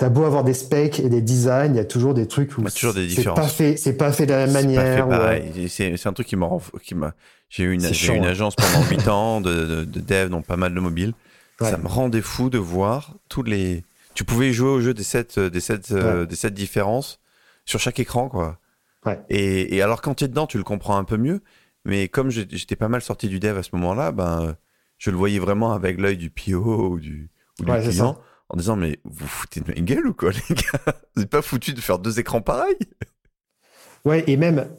T'as 0.00 0.08
beau 0.08 0.24
avoir 0.24 0.44
des 0.44 0.54
specs 0.54 0.98
et 0.98 1.10
des 1.10 1.20
designs, 1.20 1.74
il 1.74 1.76
y 1.76 1.78
a 1.78 1.84
toujours 1.84 2.14
des 2.14 2.26
trucs 2.26 2.56
où 2.56 2.66
c'est 2.70 3.34
pas 3.34 3.46
fait, 3.46 3.76
c'est 3.76 3.92
pas 3.92 4.12
fait 4.12 4.24
de 4.24 4.32
la 4.32 4.46
même 4.46 4.54
manière. 4.54 5.06
C'est 5.68 6.06
un 6.06 6.12
truc 6.14 6.26
qui 6.26 6.36
m'a, 6.36 6.48
qui 6.82 6.94
m'a, 6.94 7.12
j'ai 7.50 7.64
eu 7.64 7.74
une, 7.74 7.82
j'ai 7.92 8.14
une 8.14 8.24
agence 8.24 8.54
pendant 8.54 8.82
8 8.82 9.08
ans 9.08 9.40
de, 9.42 9.84
de, 9.84 10.00
dev 10.00 10.30
dans 10.30 10.40
pas 10.40 10.56
mal 10.56 10.72
de 10.72 10.80
mobiles. 10.80 11.12
Ça 11.60 11.76
me 11.76 11.86
rendait 11.86 12.22
fou 12.22 12.48
de 12.48 12.56
voir 12.56 13.14
tous 13.28 13.42
les. 13.42 13.84
Tu 14.14 14.24
pouvais 14.24 14.54
jouer 14.54 14.70
au 14.70 14.80
jeu 14.80 14.94
des 14.94 15.02
7 15.02 15.38
des 15.38 15.60
sept, 15.60 15.90
euh, 15.90 16.24
des 16.24 16.34
sept 16.34 16.54
différences 16.54 17.20
sur 17.66 17.78
chaque 17.78 18.00
écran, 18.00 18.30
quoi. 18.30 18.56
Et, 19.28 19.80
alors 19.82 20.02
quand 20.02 20.14
tu 20.14 20.24
es 20.24 20.28
dedans, 20.28 20.46
tu 20.46 20.58
le 20.58 20.64
comprends 20.64 20.96
un 20.96 21.04
peu 21.04 21.16
mieux. 21.16 21.42
Mais 21.84 22.08
comme 22.08 22.30
j'étais 22.30 22.76
pas 22.76 22.88
mal 22.88 23.00
sorti 23.00 23.28
du 23.28 23.40
dev 23.40 23.56
à 23.56 23.62
ce 23.62 23.70
moment-là, 23.74 24.12
ben, 24.12 24.56
je 24.98 25.10
le 25.10 25.16
voyais 25.16 25.38
vraiment 25.38 25.72
avec 25.72 25.98
l'œil 25.98 26.18
du 26.18 26.30
PO 26.30 26.90
ou 26.90 27.00
du, 27.00 27.30
ou 27.60 27.64
du 27.64 27.72
client 27.88 28.18
en 28.50 28.56
disant 28.56 28.76
mais 28.76 28.98
vous 29.04 29.26
foutez 29.26 29.60
de 29.60 29.68
ma 29.68 29.74
gueule 29.74 30.06
ou 30.06 30.14
quoi 30.14 30.30
les 30.48 30.54
gars? 30.54 30.94
Vous 31.14 31.22
n'êtes 31.22 31.30
pas 31.30 31.42
foutu 31.42 31.72
de 31.72 31.80
faire 31.80 31.98
deux 31.98 32.20
écrans 32.20 32.42
pareils? 32.42 32.76
Ouais, 34.04 34.24
et 34.26 34.36
même, 34.36 34.70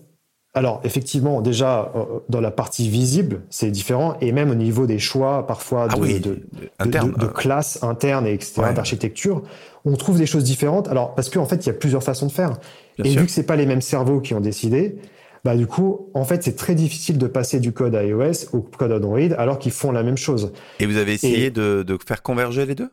alors 0.53 0.81
effectivement, 0.83 1.41
déjà 1.41 1.91
euh, 1.95 2.19
dans 2.27 2.41
la 2.41 2.51
partie 2.51 2.89
visible, 2.89 3.43
c'est 3.49 3.71
différent, 3.71 4.17
et 4.19 4.33
même 4.33 4.49
au 4.49 4.55
niveau 4.55 4.85
des 4.85 4.99
choix 4.99 5.47
parfois 5.47 5.87
ah 5.89 5.95
de, 5.95 6.19
de, 6.19 7.17
de, 7.17 7.25
classe 7.27 7.81
interne 7.83 8.27
et 8.27 8.33
etc., 8.33 8.63
d'architecture, 8.75 9.43
on 9.85 9.95
trouve 9.95 10.17
des 10.17 10.25
choses 10.25 10.43
différentes. 10.43 10.89
Alors 10.89 11.15
parce 11.15 11.29
qu'en 11.29 11.45
fait, 11.45 11.65
il 11.65 11.67
y 11.67 11.69
a 11.69 11.73
plusieurs 11.73 12.03
façons 12.03 12.27
de 12.27 12.31
faire. 12.31 12.57
et 13.01 13.15
vu 13.15 13.25
que 13.25 13.31
c'est 13.31 13.45
pas 13.45 13.55
les 13.55 13.65
mêmes 13.65 13.81
cerveaux 13.81 14.19
qui 14.19 14.33
ont 14.33 14.41
décidé, 14.41 14.97
bah 15.45 15.55
du 15.55 15.67
coup, 15.67 16.09
en 16.13 16.25
fait, 16.25 16.43
c'est 16.43 16.57
très 16.57 16.75
difficile 16.75 17.17
de 17.17 17.27
passer 17.27 17.61
du 17.61 17.71
code 17.71 17.93
iOS 17.93 18.53
au 18.53 18.59
code 18.59 18.91
Android 18.91 19.31
alors 19.37 19.57
qu'ils 19.57 19.71
font 19.71 19.93
la 19.93 20.03
même 20.03 20.17
chose. 20.17 20.51
Et 20.79 20.85
vous 20.85 20.97
avez 20.97 21.13
essayé 21.13 21.49
de, 21.49 21.83
de, 21.83 21.97
faire 22.05 22.21
converger 22.21 22.65
les 22.65 22.75
deux? 22.75 22.89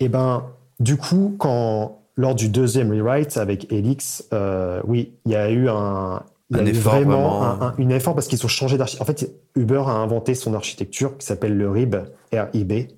Eh 0.00 0.08
ben, 0.08 0.44
du 0.80 0.96
coup, 0.96 1.36
quand 1.38 1.99
lors 2.16 2.34
du 2.34 2.48
deuxième 2.48 2.90
rewrite 2.90 3.36
avec 3.36 3.72
Helix, 3.72 4.24
euh, 4.32 4.80
oui, 4.84 5.14
il 5.24 5.32
y 5.32 5.36
a 5.36 5.50
eu 5.50 5.68
un, 5.68 6.22
un 6.52 6.66
effort 6.66 6.94
vraiment, 6.94 7.42
un, 7.42 7.74
une 7.78 7.92
effort 7.92 8.14
parce 8.14 8.26
qu'ils 8.26 8.44
ont 8.44 8.48
changé 8.48 8.76
d'architecture. 8.76 9.02
En 9.02 9.16
fait, 9.16 9.30
Uber 9.54 9.82
a 9.86 9.92
inventé 9.92 10.34
son 10.34 10.54
architecture 10.54 11.16
qui 11.16 11.26
s'appelle 11.26 11.56
le 11.56 11.70
RIB, 11.70 11.96
RIB, 12.32 12.88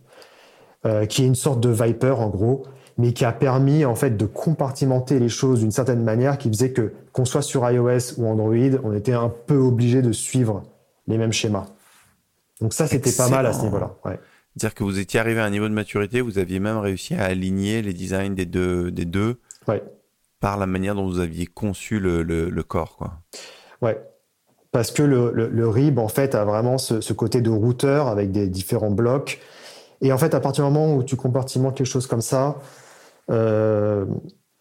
euh, 0.86 1.06
qui 1.06 1.22
est 1.22 1.26
une 1.26 1.34
sorte 1.34 1.60
de 1.60 1.68
Viper 1.68 2.14
en 2.18 2.28
gros, 2.28 2.64
mais 2.98 3.12
qui 3.12 3.24
a 3.24 3.32
permis 3.32 3.84
en 3.84 3.94
fait 3.94 4.16
de 4.16 4.26
compartimenter 4.26 5.18
les 5.18 5.28
choses 5.28 5.60
d'une 5.60 5.70
certaine 5.70 6.02
manière, 6.02 6.38
qui 6.38 6.48
faisait 6.48 6.72
que 6.72 6.92
qu'on 7.12 7.24
soit 7.24 7.42
sur 7.42 7.68
iOS 7.70 8.18
ou 8.18 8.26
Android, 8.26 8.78
on 8.82 8.92
était 8.92 9.12
un 9.12 9.32
peu 9.46 9.56
obligé 9.56 10.02
de 10.02 10.12
suivre 10.12 10.62
les 11.06 11.18
mêmes 11.18 11.32
schémas. 11.32 11.66
Donc 12.60 12.72
ça, 12.72 12.86
c'était 12.86 13.12
pas 13.12 13.28
mal 13.28 13.46
à 13.46 13.52
ce 13.52 13.62
niveau-là. 13.62 13.96
Ouais. 14.04 14.18
Dire 14.56 14.74
que 14.74 14.84
vous 14.84 14.98
étiez 14.98 15.18
arrivé 15.18 15.40
à 15.40 15.44
un 15.44 15.50
niveau 15.50 15.68
de 15.68 15.74
maturité, 15.74 16.20
vous 16.20 16.38
aviez 16.38 16.60
même 16.60 16.76
réussi 16.78 17.14
à 17.14 17.24
aligner 17.24 17.80
les 17.80 17.94
designs 17.94 18.34
des 18.34 18.44
deux, 18.44 18.90
des 18.90 19.06
deux 19.06 19.40
ouais. 19.66 19.82
par 20.40 20.58
la 20.58 20.66
manière 20.66 20.94
dont 20.94 21.06
vous 21.06 21.20
aviez 21.20 21.46
conçu 21.46 21.98
le, 21.98 22.22
le, 22.22 22.50
le 22.50 22.62
corps, 22.62 22.96
quoi. 22.96 23.14
Ouais. 23.80 23.98
parce 24.70 24.90
que 24.90 25.02
le, 25.02 25.32
le, 25.32 25.68
RIB, 25.68 25.98
en 25.98 26.08
fait, 26.08 26.34
a 26.34 26.44
vraiment 26.44 26.78
ce, 26.78 27.12
côté 27.12 27.40
de 27.40 27.50
routeur 27.50 28.08
avec 28.08 28.30
des 28.30 28.48
différents 28.48 28.90
blocs. 28.90 29.40
Et 30.02 30.12
en 30.12 30.18
fait, 30.18 30.34
à 30.34 30.40
partir 30.40 30.66
du 30.66 30.72
moment 30.72 30.94
où 30.94 31.02
tu 31.02 31.16
compartimentes 31.16 31.76
quelque 31.76 31.86
chose 31.86 32.06
comme 32.06 32.20
ça, 32.20 32.58
euh, 33.30 34.04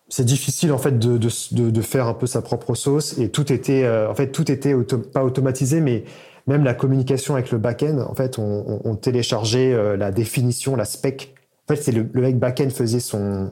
c'est 0.07 0.25
difficile 0.25 0.71
en 0.71 0.77
fait 0.77 0.99
de, 0.99 1.17
de, 1.17 1.69
de, 1.69 1.81
faire 1.81 2.07
un 2.07 2.13
peu 2.13 2.27
sa 2.27 2.41
propre 2.41 2.75
sauce. 2.75 3.17
Et 3.17 3.29
tout 3.29 3.51
était, 3.51 3.83
euh, 3.83 4.09
en 4.09 4.15
fait, 4.15 4.31
tout 4.31 4.51
était 4.51 4.75
pas 5.13 5.23
automatisé, 5.23 5.81
mais 5.81 6.03
même 6.47 6.63
la 6.63 6.73
communication 6.73 7.35
avec 7.35 7.51
le 7.51 7.57
back-end, 7.57 7.99
en 7.99 8.15
fait, 8.15 8.39
on, 8.39 8.81
on, 8.83 8.95
téléchargeait 8.95 9.73
euh, 9.73 9.95
la 9.95 10.11
définition, 10.11 10.75
la 10.75 10.85
spec. 10.85 11.33
En 11.67 11.75
fait, 11.75 11.81
c'est 11.81 11.91
le, 11.91 12.09
le 12.11 12.21
mec 12.21 12.39
back-end 12.39 12.69
faisait 12.69 12.99
son, 12.99 13.51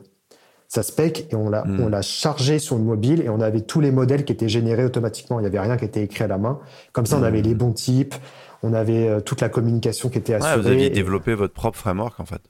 sa 0.67 0.84
spec 0.84 1.28
et 1.32 1.36
on 1.36 1.49
l'a 1.49 1.65
hmm. 1.65 1.82
on 1.82 1.89
l'a 1.89 2.02
chargé 2.02 2.60
sur 2.60 2.78
le 2.78 2.84
mobile 2.84 3.21
et 3.21 3.30
on 3.30 3.41
avait 3.41 3.62
tous 3.62 3.82
les 3.82 3.91
modèles 3.91 4.23
qui 4.23 4.34
étaient 4.34 4.49
générés 4.49 4.86
automatiquement. 4.86 5.39
Il 5.39 5.41
n'y 5.41 5.47
avait 5.47 5.60
rien 5.60 5.78
qui 5.78 5.86
était 5.86 6.04
écrit 6.04 6.23
à 6.23 6.28
la 6.28 6.38
main. 6.38 6.60
Comme 6.93 7.06
ça, 7.06 7.17
on 7.17 7.23
avait 7.23 7.41
hmm. 7.41 7.45
les 7.45 7.56
bons 7.56 7.73
types, 7.73 8.15
on 8.63 8.73
avait 8.73 9.08
euh, 9.08 9.19
toute 9.19 9.41
la 9.41 9.49
communication 9.49 10.10
qui 10.10 10.19
était 10.19 10.36
assurée. 10.36 10.56
Ouais, 10.56 10.62
vous 10.62 10.67
aviez 10.67 10.89
développé 10.89 11.34
votre 11.34 11.54
propre 11.54 11.78
framework 11.78 12.19
en 12.19 12.25
fait. 12.25 12.41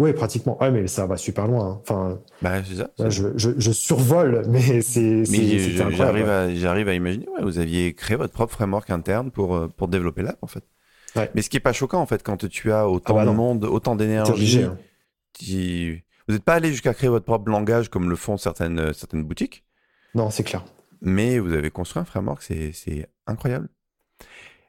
Oui, 0.00 0.14
pratiquement. 0.14 0.58
Ouais, 0.62 0.70
mais 0.70 0.86
ça 0.86 1.04
va 1.04 1.18
super 1.18 1.46
loin. 1.46 1.72
Hein. 1.72 1.80
Enfin, 1.82 2.18
bah, 2.40 2.62
c'est 2.64 2.76
ça. 2.76 2.90
Je, 3.10 3.36
je, 3.36 3.50
je, 3.58 3.70
survole, 3.70 4.44
mais 4.48 4.80
c'est. 4.80 5.24
Mais 5.30 5.58
j'arrive 5.92 6.28
à, 6.28 6.54
j'arrive 6.54 6.88
à 6.88 6.94
imaginer. 6.94 7.28
Ouais, 7.28 7.42
vous 7.42 7.58
aviez 7.58 7.92
créé 7.92 8.16
votre 8.16 8.32
propre 8.32 8.54
framework 8.54 8.88
interne 8.88 9.30
pour 9.30 9.54
euh, 9.54 9.68
pour 9.68 9.88
développer 9.88 10.22
l'app 10.22 10.38
en 10.42 10.46
fait. 10.46 10.64
Ouais. 11.16 11.30
Mais 11.34 11.42
ce 11.42 11.50
qui 11.50 11.58
est 11.58 11.60
pas 11.60 11.74
choquant 11.74 12.00
en 12.00 12.06
fait 12.06 12.22
quand 12.22 12.48
tu 12.48 12.72
as 12.72 12.88
autant 12.88 13.18
ah 13.18 13.24
bah 13.24 13.30
de 13.30 13.36
monde, 13.36 13.64
autant 13.64 13.94
d'énergie, 13.94 14.62
hein. 14.62 14.78
Vous 16.26 16.34
n'êtes 16.34 16.44
pas 16.44 16.54
allé 16.54 16.70
jusqu'à 16.70 16.94
créer 16.94 17.10
votre 17.10 17.26
propre 17.26 17.50
langage 17.50 17.90
comme 17.90 18.08
le 18.08 18.16
font 18.16 18.38
certaines, 18.38 18.78
euh, 18.78 18.92
certaines 18.94 19.24
boutiques. 19.24 19.64
Non, 20.14 20.30
c'est 20.30 20.44
clair. 20.44 20.64
Mais 21.02 21.38
vous 21.38 21.52
avez 21.52 21.70
construit 21.70 22.00
un 22.00 22.04
framework, 22.04 22.42
c'est 22.42 23.08
incroyable. 23.26 23.68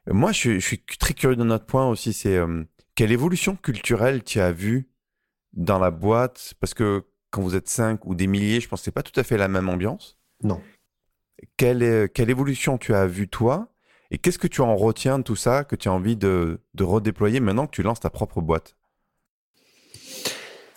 Moi, 0.08 0.32
je, 0.32 0.58
suis 0.58 0.82
très 0.98 1.14
curieux 1.14 1.36
de 1.36 1.44
notre 1.44 1.64
point 1.64 1.88
aussi, 1.88 2.12
c'est 2.12 2.36
euh, 2.36 2.64
quelle 2.94 3.12
évolution 3.12 3.56
culturelle 3.56 4.24
tu 4.24 4.40
as 4.40 4.50
vue 4.50 4.88
dans 5.52 5.78
la 5.78 5.90
boîte 5.90 6.54
Parce 6.60 6.74
que 6.74 7.04
quand 7.30 7.42
vous 7.42 7.56
êtes 7.56 7.68
cinq 7.68 8.04
ou 8.06 8.14
des 8.14 8.26
milliers, 8.26 8.60
je 8.60 8.68
pense 8.68 8.80
que 8.80 8.84
c'est 8.84 8.90
pas 8.90 9.02
tout 9.02 9.18
à 9.18 9.22
fait 9.22 9.36
la 9.36 9.48
même 9.48 9.68
ambiance. 9.68 10.18
Non. 10.42 10.60
Quelle, 11.56 12.08
quelle 12.10 12.30
évolution 12.30 12.78
tu 12.78 12.94
as 12.94 13.06
vue 13.06 13.28
toi? 13.28 13.68
Et 14.10 14.18
qu'est-ce 14.18 14.38
que 14.38 14.46
tu 14.46 14.60
en 14.60 14.76
retiens 14.76 15.18
de 15.18 15.24
tout 15.24 15.36
ça 15.36 15.64
que 15.64 15.74
tu 15.74 15.88
as 15.88 15.92
envie 15.92 16.16
de, 16.16 16.60
de 16.74 16.84
redéployer 16.84 17.40
maintenant 17.40 17.66
que 17.66 17.72
tu 17.72 17.82
lances 17.82 18.00
ta 18.00 18.10
propre 18.10 18.42
boîte? 18.42 18.76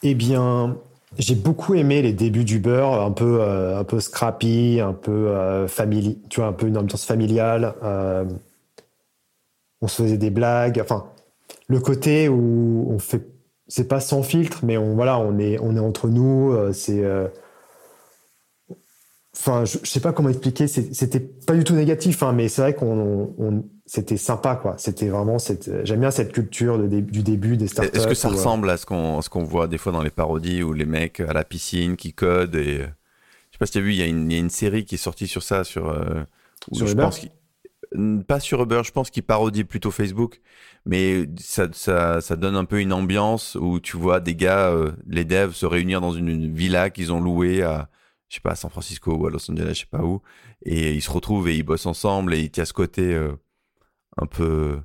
Eh 0.03 0.15
bien, 0.15 0.77
j'ai 1.17 1.35
beaucoup 1.35 1.75
aimé 1.75 2.01
les 2.01 2.13
débuts 2.13 2.45
du 2.45 2.59
beurre, 2.59 3.01
un 3.01 3.11
peu, 3.11 3.41
euh, 3.41 3.79
un 3.79 3.83
peu 3.83 3.99
scrappy, 3.99 4.79
un 4.81 4.93
peu 4.93 5.27
euh, 5.29 5.67
tu 6.29 6.39
vois, 6.39 6.47
un 6.47 6.53
peu 6.53 6.67
une 6.67 6.77
ambiance 6.77 7.05
familiale. 7.05 7.73
Euh, 7.83 8.25
on 9.81 9.87
se 9.87 10.03
faisait 10.03 10.17
des 10.17 10.29
blagues. 10.29 10.79
Enfin, 10.81 11.05
le 11.67 11.79
côté 11.79 12.29
où 12.29 12.87
on 12.89 12.99
fait, 12.99 13.27
c'est 13.67 13.87
pas 13.87 13.99
sans 13.99 14.23
filtre, 14.23 14.59
mais 14.63 14.77
on, 14.77 14.95
voilà, 14.95 15.19
on 15.19 15.39
est, 15.39 15.57
on 15.59 15.75
est 15.75 15.79
entre 15.79 16.07
nous. 16.07 16.55
c'est, 16.73 17.03
enfin, 19.35 19.65
je, 19.65 19.77
sais 19.83 19.99
pas 19.99 20.13
comment 20.13 20.29
expliquer. 20.29 20.67
C'était 20.67 21.19
pas 21.19 21.53
du 21.53 21.63
tout 21.63 21.73
négatif, 21.73 22.23
hein, 22.23 22.33
mais 22.33 22.47
c'est 22.47 22.61
vrai 22.61 22.75
qu'on, 22.75 23.63
c'était 23.85 24.17
sympa 24.17 24.55
quoi 24.55 24.75
c'était 24.77 25.09
vraiment 25.09 25.37
cette 25.37 25.85
j'aime 25.85 25.99
bien 25.99 26.11
cette 26.11 26.31
culture 26.31 26.79
de 26.79 26.87
du 26.87 27.21
début 27.21 27.55
des 27.55 27.67
startups 27.67 27.95
est-ce 27.95 28.07
que 28.07 28.15
ça 28.15 28.29
euh, 28.29 28.31
ressemble 28.31 28.69
à 28.69 28.77
ce 28.77 28.85
qu'on 28.85 29.21
ce 29.21 29.29
qu'on 29.29 29.43
voit 29.43 29.67
des 29.67 29.77
fois 29.77 29.91
dans 29.91 30.01
les 30.01 30.09
parodies 30.09 30.63
où 30.63 30.73
les 30.73 30.85
mecs 30.85 31.19
à 31.19 31.33
la 31.33 31.43
piscine 31.43 31.95
qui 31.95 32.13
codent 32.13 32.55
et 32.55 32.79
euh, 32.79 32.87
je 33.51 33.57
sais 33.57 33.59
pas 33.59 33.65
si 33.67 33.73
tu 33.73 33.77
as 33.77 33.81
vu 33.81 33.91
il 33.91 33.97
y, 33.97 34.01
a 34.01 34.07
une, 34.07 34.31
y 34.31 34.35
a 34.35 34.39
une 34.39 34.49
série 34.49 34.85
qui 34.85 34.95
est 34.95 34.99
sortie 34.99 35.27
sur 35.27 35.43
ça 35.43 35.63
sur 35.63 35.87
euh, 35.89 36.23
sur 36.73 36.87
je 36.87 36.93
Uber 36.93 37.03
pense 37.03 37.21
pas 38.27 38.39
sur 38.39 38.61
Uber 38.61 38.81
je 38.83 38.91
pense 38.91 39.09
qu'il 39.09 39.23
parodie 39.23 39.63
plutôt 39.63 39.91
Facebook 39.91 40.41
mais 40.85 41.27
ça, 41.37 41.67
ça, 41.73 42.21
ça 42.21 42.35
donne 42.35 42.55
un 42.55 42.65
peu 42.65 42.79
une 42.79 42.93
ambiance 42.93 43.55
où 43.55 43.79
tu 43.79 43.97
vois 43.97 44.19
des 44.19 44.35
gars 44.35 44.73
les 45.07 45.25
devs 45.25 45.53
se 45.53 45.65
réunir 45.65 46.01
dans 46.01 46.11
une, 46.11 46.53
villa 46.53 46.89
qu'ils 46.89 47.13
ont 47.13 47.21
louée 47.21 47.63
à 47.63 47.89
je 48.29 48.35
sais 48.35 48.41
pas 48.41 48.51
à 48.51 48.55
San 48.55 48.71
Francisco 48.71 49.15
ou 49.15 49.27
à 49.27 49.29
Los 49.29 49.49
Angeles 49.51 49.73
je 49.73 49.79
sais 49.81 49.85
pas 49.89 50.03
où 50.03 50.21
et 50.63 50.93
ils 50.93 51.01
se 51.01 51.11
retrouvent 51.11 51.47
et 51.47 51.55
ils 51.55 51.63
bossent 51.63 51.85
ensemble 51.85 52.33
et 52.33 52.39
il 52.41 52.57
y 52.57 52.59
a 52.59 52.65
ce 52.65 52.73
côté 52.73 53.15
un 54.17 54.25
peu 54.25 54.79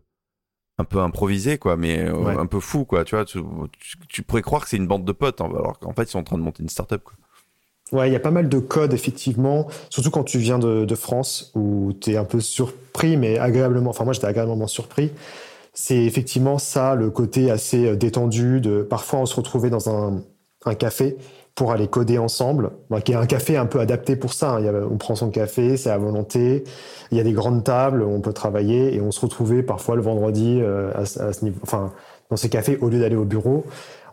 un 0.81 0.85
peu 0.85 1.01
improvisé 1.01 1.59
quoi 1.59 1.77
mais 1.77 1.99
euh, 1.99 2.39
un 2.39 2.47
peu 2.47 2.61
fou 2.61 2.85
quoi 2.85 3.05
tu 3.05 3.15
vois 3.15 3.25
tu, 3.25 4.23
pourrais 4.23 4.43
croire 4.43 4.63
que 4.63 4.69
c'est 4.69 4.77
une 4.77 4.87
bande 4.87 5.05
de 5.05 5.13
potes 5.13 5.41
hein, 5.41 5.51
alors 5.55 5.79
qu'en 5.79 5.93
fait 5.93 6.05
ils 6.05 6.09
sont 6.09 6.19
en 6.19 6.25
train 6.25 6.39
de 6.39 6.43
monter 6.43 6.63
une 6.63 6.69
startup 6.69 7.03
quoi 7.05 7.15
Ouais, 7.93 8.09
il 8.09 8.13
y 8.13 8.17
a 8.17 8.21
pas 8.21 8.31
mal 8.31 8.49
de 8.49 8.59
codes, 8.59 8.95
effectivement, 8.95 9.67
surtout 9.89 10.11
quand 10.11 10.23
tu 10.23 10.39
viens 10.39 10.59
de, 10.59 10.85
de 10.85 10.95
France, 10.95 11.51
où 11.57 11.93
tu 12.01 12.13
es 12.13 12.17
un 12.17 12.25
peu 12.25 12.41
surpris, 12.41 13.17
mais 13.17 13.39
agréablement, 13.39 13.91
enfin 13.91 14.05
moi 14.05 14.13
j'étais 14.13 14.29
agréablement 14.29 14.69
surpris. 14.69 15.11
C'est 15.73 16.05
effectivement 16.05 16.59
ça, 16.59 16.95
le 16.95 17.11
côté 17.11 17.51
assez 17.51 17.87
euh, 17.87 17.97
détendu, 17.97 18.61
de 18.61 18.83
parfois 18.83 19.21
on 19.21 19.27
se 19.27 19.35
retrouvait 19.35 19.71
dans 19.71 19.89
un, 19.91 20.23
un 20.67 20.75
café 20.75 21.17
pour 21.55 21.73
aller 21.73 21.89
coder 21.89 22.19
ensemble, 22.19 22.71
qui 23.05 23.13
est 23.13 23.17
un 23.17 23.27
café 23.27 23.57
un 23.57 23.67
peu 23.67 23.81
adapté 23.81 24.17
pour 24.17 24.33
ça. 24.33 24.57
Hein. 24.57 24.89
on 24.91 24.97
prend 24.97 25.15
son 25.15 25.31
café, 25.31 25.77
c'est 25.77 25.91
à 25.91 25.99
volonté. 25.99 26.65
Il 27.11 27.19
y 27.19 27.21
a 27.21 27.25
des 27.25 27.33
grandes 27.33 27.65
tables 27.65 28.03
on 28.03 28.21
peut 28.21 28.33
travailler 28.33 28.95
et 28.95 29.01
on 29.01 29.11
se 29.11 29.21
retrouvait 29.21 29.63
parfois 29.63 29.97
le 29.97 30.03
vendredi 30.03 30.61
euh, 30.63 30.93
à, 30.95 31.05
ce 31.05 31.45
niveau, 31.45 31.59
enfin 31.63 31.93
dans 32.31 32.37
ces 32.37 32.49
cafés 32.49 32.79
au 32.81 32.89
lieu 32.89 33.01
d'aller 33.01 33.17
au 33.17 33.25
bureau. 33.25 33.65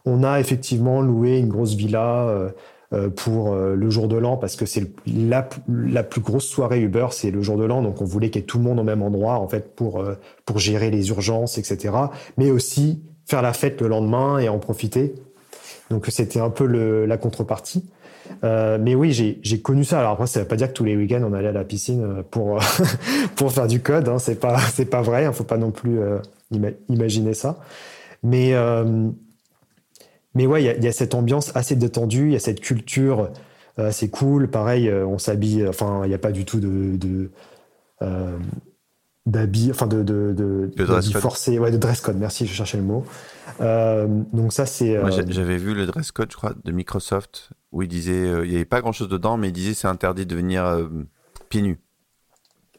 On 0.05 0.23
a 0.23 0.39
effectivement 0.39 1.01
loué 1.01 1.37
une 1.37 1.49
grosse 1.49 1.73
villa 1.73 2.27
euh, 2.27 2.49
pour 3.15 3.53
le 3.55 3.89
jour 3.89 4.07
de 4.07 4.15
l'an 4.15 4.37
parce 4.37 4.55
que 4.55 4.65
c'est 4.65 4.91
la, 5.05 5.49
la, 5.67 6.03
plus 6.03 6.21
grosse 6.21 6.47
soirée 6.47 6.79
Uber, 6.79 7.07
c'est 7.11 7.31
le 7.31 7.41
jour 7.41 7.57
de 7.57 7.65
l'an, 7.65 7.81
donc 7.81 8.01
on 8.01 8.05
voulait 8.05 8.29
qu'il 8.29 8.41
y 8.41 8.43
ait 8.43 8.47
tout 8.47 8.59
le 8.59 8.63
monde 8.63 8.79
au 8.79 8.83
même 8.83 9.01
endroit 9.01 9.39
en 9.39 9.47
fait 9.49 9.75
pour 9.75 10.03
pour 10.45 10.59
gérer 10.59 10.89
les 10.89 11.09
urgences, 11.09 11.57
etc. 11.57 11.93
Mais 12.37 12.49
aussi 12.49 13.01
faire 13.25 13.41
la 13.41 13.53
fête 13.53 13.81
le 13.81 13.87
lendemain 13.87 14.39
et 14.39 14.49
en 14.49 14.57
profiter. 14.57 15.15
Donc 15.89 16.07
c'était 16.07 16.39
un 16.39 16.49
peu 16.49 16.65
le, 16.65 17.05
la 17.05 17.17
contrepartie. 17.17 17.85
Euh, 18.43 18.77
mais 18.79 18.95
oui, 18.95 19.13
j'ai 19.13 19.61
connu 19.61 19.83
ça. 19.83 19.99
Alors 19.99 20.11
après, 20.13 20.27
ça 20.27 20.41
veut 20.41 20.47
pas 20.47 20.55
dire 20.55 20.67
que 20.67 20.73
tous 20.73 20.83
les 20.83 20.97
week-ends 20.97 21.21
on 21.23 21.33
allait 21.33 21.47
à 21.49 21.53
la 21.53 21.63
piscine 21.63 22.03
euh, 22.03 22.23
pour 22.29 22.59
pour 23.35 23.51
faire 23.51 23.67
du 23.67 23.81
code. 23.81 24.09
Hein. 24.09 24.19
C'est 24.19 24.39
pas 24.39 24.59
c'est 24.59 24.85
pas 24.85 25.01
vrai. 25.01 25.31
Faut 25.33 25.43
pas 25.43 25.57
non 25.57 25.71
plus 25.71 25.99
euh, 25.99 26.19
imaginer 26.89 27.33
ça. 27.33 27.59
Mais 28.23 28.53
euh, 28.53 29.09
mais 30.37 30.45
ouais, 30.45 30.63
il 30.63 30.65
y 30.65 30.69
a, 30.69 30.77
y 30.77 30.87
a, 30.87 30.91
cette 30.93 31.13
ambiance 31.13 31.51
assez 31.55 31.75
détendue. 31.75 32.27
Il 32.27 32.33
y 32.33 32.37
a 32.37 32.39
cette 32.39 32.61
culture 32.61 33.29
assez 33.77 34.09
cool. 34.09 34.49
Pareil, 34.49 34.91
on 34.91 35.17
s'habille. 35.17 35.67
Enfin, 35.67 36.01
il 36.05 36.07
n'y 36.07 36.15
a 36.15 36.19
pas 36.19 36.31
du 36.31 36.45
tout 36.45 36.59
de, 36.59 36.95
de 36.97 37.29
d'habits, 39.27 39.69
enfin 39.69 39.87
de, 39.87 40.03
de, 40.03 40.33
de, 40.35 40.71
de 40.75 41.01
forcé, 41.19 41.59
ouais, 41.59 41.69
de 41.69 41.77
dress 41.77 42.01
code. 42.01 42.17
Merci, 42.17 42.47
je 42.47 42.53
cherchais 42.53 42.77
le 42.77 42.83
mot. 42.83 43.05
Euh, 43.59 44.07
donc 44.33 44.53
ça, 44.53 44.65
c'est. 44.65 44.95
Euh... 44.95 45.11
J'avais 45.27 45.57
vu 45.57 45.73
le 45.73 45.85
dress 45.85 46.11
code, 46.11 46.31
je 46.31 46.37
crois, 46.37 46.53
de 46.63 46.71
Microsoft, 46.71 47.49
où 47.71 47.81
il 47.81 47.89
disait, 47.89 48.25
euh, 48.25 48.45
il 48.45 48.49
n'y 48.49 48.55
avait 48.55 48.65
pas 48.65 48.81
grand 48.81 48.93
chose 48.93 49.09
dedans, 49.09 49.37
mais 49.37 49.49
il 49.49 49.53
disait 49.53 49.73
c'est 49.73 49.87
interdit 49.87 50.25
de 50.25 50.35
venir 50.35 50.65
euh, 50.65 50.87
pieds 51.49 51.61
nus. 51.61 51.79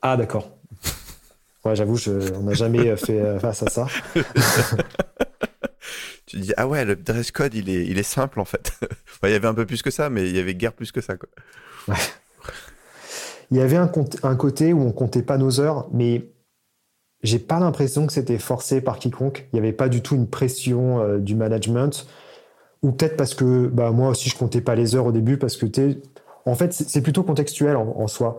Ah 0.00 0.16
d'accord. 0.16 0.50
ouais, 1.64 1.76
j'avoue, 1.76 1.98
on 2.34 2.44
n'a 2.44 2.54
jamais 2.54 2.96
fait 2.96 3.38
face 3.40 3.62
à 3.62 3.68
ça. 3.68 3.86
tu 6.28 6.38
dis 6.38 6.52
ah 6.56 6.68
ouais, 6.68 6.84
le 6.84 6.94
dress 6.94 7.30
code, 7.30 7.54
il 7.54 7.68
est, 7.70 7.86
il 7.86 7.98
est 7.98 8.02
simple 8.02 8.38
en 8.38 8.44
fait. 8.44 8.72
il 9.24 9.30
y 9.30 9.34
avait 9.34 9.48
un 9.48 9.54
peu 9.54 9.66
plus 9.66 9.82
que 9.82 9.90
ça, 9.90 10.10
mais 10.10 10.28
il 10.28 10.36
y 10.36 10.38
avait 10.38 10.54
guère 10.54 10.72
plus 10.72 10.92
que 10.92 11.00
ça 11.00 11.16
quoi. 11.16 11.28
Il 13.50 13.56
y 13.56 13.60
avait 13.60 13.76
un, 13.76 13.88
côté 13.88 14.72
où 14.74 14.82
on 14.82 14.92
comptait 14.92 15.22
pas 15.22 15.38
nos 15.38 15.58
heures, 15.58 15.88
mais 15.90 16.30
j'ai 17.22 17.38
pas 17.38 17.58
l'impression 17.58 18.06
que 18.06 18.12
c'était 18.12 18.38
forcé 18.38 18.82
par 18.82 18.98
quiconque. 18.98 19.48
Il 19.52 19.56
n'y 19.56 19.60
avait 19.60 19.72
pas 19.72 19.88
du 19.88 20.02
tout 20.02 20.16
une 20.16 20.28
pression 20.28 21.00
euh, 21.00 21.18
du 21.18 21.34
management. 21.34 22.06
Ou 22.82 22.92
peut-être 22.92 23.16
parce 23.16 23.34
que 23.34 23.66
bah, 23.66 23.90
moi 23.90 24.10
aussi, 24.10 24.28
je 24.28 24.36
comptais 24.36 24.60
pas 24.60 24.74
les 24.74 24.94
heures 24.94 25.06
au 25.06 25.12
début 25.12 25.38
parce 25.38 25.56
que 25.56 25.66
es... 25.80 25.98
En 26.44 26.54
fait, 26.54 26.72
c'est 26.72 27.02
plutôt 27.02 27.22
contextuel 27.22 27.76
en, 27.76 28.06
soi. 28.06 28.36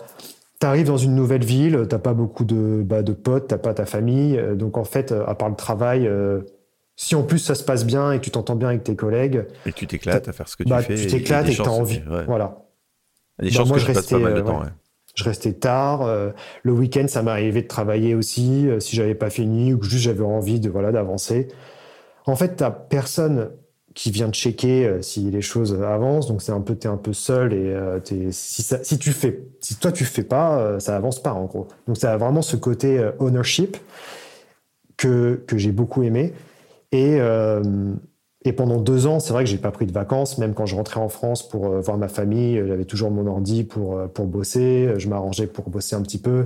Tu 0.59 0.65
arrives 0.65 0.87
dans 0.87 0.97
une 0.97 1.13
nouvelle 1.13 1.43
ville, 1.43 1.85
t'as 1.87 1.99
pas 1.99 2.13
beaucoup 2.13 2.43
de, 2.43 2.81
bah, 2.83 3.03
de 3.03 3.13
potes, 3.13 3.47
t'as 3.47 3.57
pas 3.57 3.73
ta 3.73 3.85
famille. 3.85 4.37
Euh, 4.37 4.55
donc 4.55 4.77
en 4.77 4.83
fait, 4.83 5.11
à 5.11 5.33
part 5.35 5.49
le 5.49 5.55
travail, 5.55 6.07
euh, 6.07 6.41
si 6.99 7.15
en 7.15 7.23
plus 7.23 7.39
ça 7.39 7.55
se 7.55 7.63
passe 7.63 7.85
bien 7.85 8.11
et 8.11 8.19
que 8.19 8.25
tu 8.25 8.31
t'entends 8.31 8.57
bien 8.57 8.67
avec 8.67 8.83
tes 8.83 8.97
collègues. 8.97 9.45
Et 9.65 9.71
tu 9.71 9.87
t'éclates 9.87 10.27
à 10.27 10.33
faire 10.33 10.49
ce 10.49 10.57
que 10.57 10.63
tu 10.63 10.69
bah, 10.69 10.81
fais. 10.81 10.95
Tu 10.95 11.07
t'éclates 11.07 11.47
et 11.47 11.53
tu 11.53 11.61
as 11.61 11.71
envie. 11.71 12.01
Voilà. 12.27 12.57
Il 13.41 13.45
y 13.45 13.47
a 13.47 13.51
des 13.51 13.55
chances 13.55 13.71
que 13.71 13.79
je, 13.79 13.93
passe 13.93 14.07
pas 14.07 14.19
mal 14.19 14.33
de 14.33 14.41
temps. 14.41 14.63
Je 15.15 15.23
restais 15.23 15.53
tard. 15.53 16.01
Euh, 16.01 16.31
le 16.63 16.73
week-end, 16.73 17.05
ça 17.07 17.23
m'arrivait 17.23 17.61
de 17.61 17.67
travailler 17.67 18.15
aussi 18.15 18.67
euh, 18.67 18.81
si 18.81 18.97
j'avais 18.97 19.15
pas 19.15 19.29
fini 19.29 19.73
ou 19.73 19.77
que 19.77 19.85
juste 19.85 20.03
j'avais 20.03 20.25
envie 20.25 20.59
de 20.59 20.69
voilà 20.69 20.91
d'avancer. 20.91 21.47
En 22.25 22.35
fait, 22.35 22.57
t'as 22.57 22.69
personne 22.69 23.51
qui 23.95 24.11
vient 24.11 24.29
checker 24.29 24.85
euh, 24.85 25.01
si 25.01 25.31
les 25.31 25.41
choses 25.41 25.81
avancent. 25.81 26.27
Donc 26.27 26.41
c'est 26.41 26.51
un 26.51 26.59
peu 26.61 26.75
t'es 26.75 26.89
un 26.89 26.97
peu 26.97 27.13
seul 27.13 27.53
et 27.53 27.77
si, 28.31 28.61
ça, 28.61 28.83
si 28.83 28.99
tu 28.99 29.13
fais 29.13 29.41
si 29.61 29.77
toi 29.77 29.93
tu 29.93 30.03
fais 30.03 30.23
pas, 30.23 30.81
ça 30.81 30.97
avance 30.97 31.23
pas 31.23 31.31
en 31.31 31.45
gros. 31.45 31.69
Donc 31.87 31.95
ça 31.95 32.11
a 32.11 32.17
vraiment 32.17 32.41
ce 32.41 32.57
côté 32.57 33.09
ownership 33.19 33.77
que 34.97 35.41
que 35.47 35.57
j'ai 35.57 35.71
beaucoup 35.71 36.03
aimé 36.03 36.33
et 36.91 37.19
et 38.45 38.53
pendant 38.53 38.77
deux 38.77 39.05
ans, 39.05 39.19
c'est 39.19 39.33
vrai 39.33 39.43
que 39.43 39.49
j'ai 39.49 39.57
pas 39.57 39.71
pris 39.71 39.85
de 39.85 39.91
vacances, 39.91 40.37
même 40.37 40.53
quand 40.53 40.65
je 40.65 40.75
rentrais 40.75 41.01
en 41.01 41.09
France 41.09 41.47
pour 41.47 41.67
euh, 41.67 41.81
voir 41.81 41.97
ma 41.97 42.07
famille, 42.07 42.57
euh, 42.57 42.67
j'avais 42.67 42.85
toujours 42.85 43.11
mon 43.11 43.27
ordi 43.27 43.65
pour, 43.65 43.97
euh, 43.97 44.07
pour 44.07 44.27
bosser, 44.27 44.93
je 44.97 45.09
m'arrangeais 45.09 45.45
pour 45.45 45.69
bosser 45.69 45.97
un 45.97 46.01
petit 46.01 46.19
peu. 46.19 46.45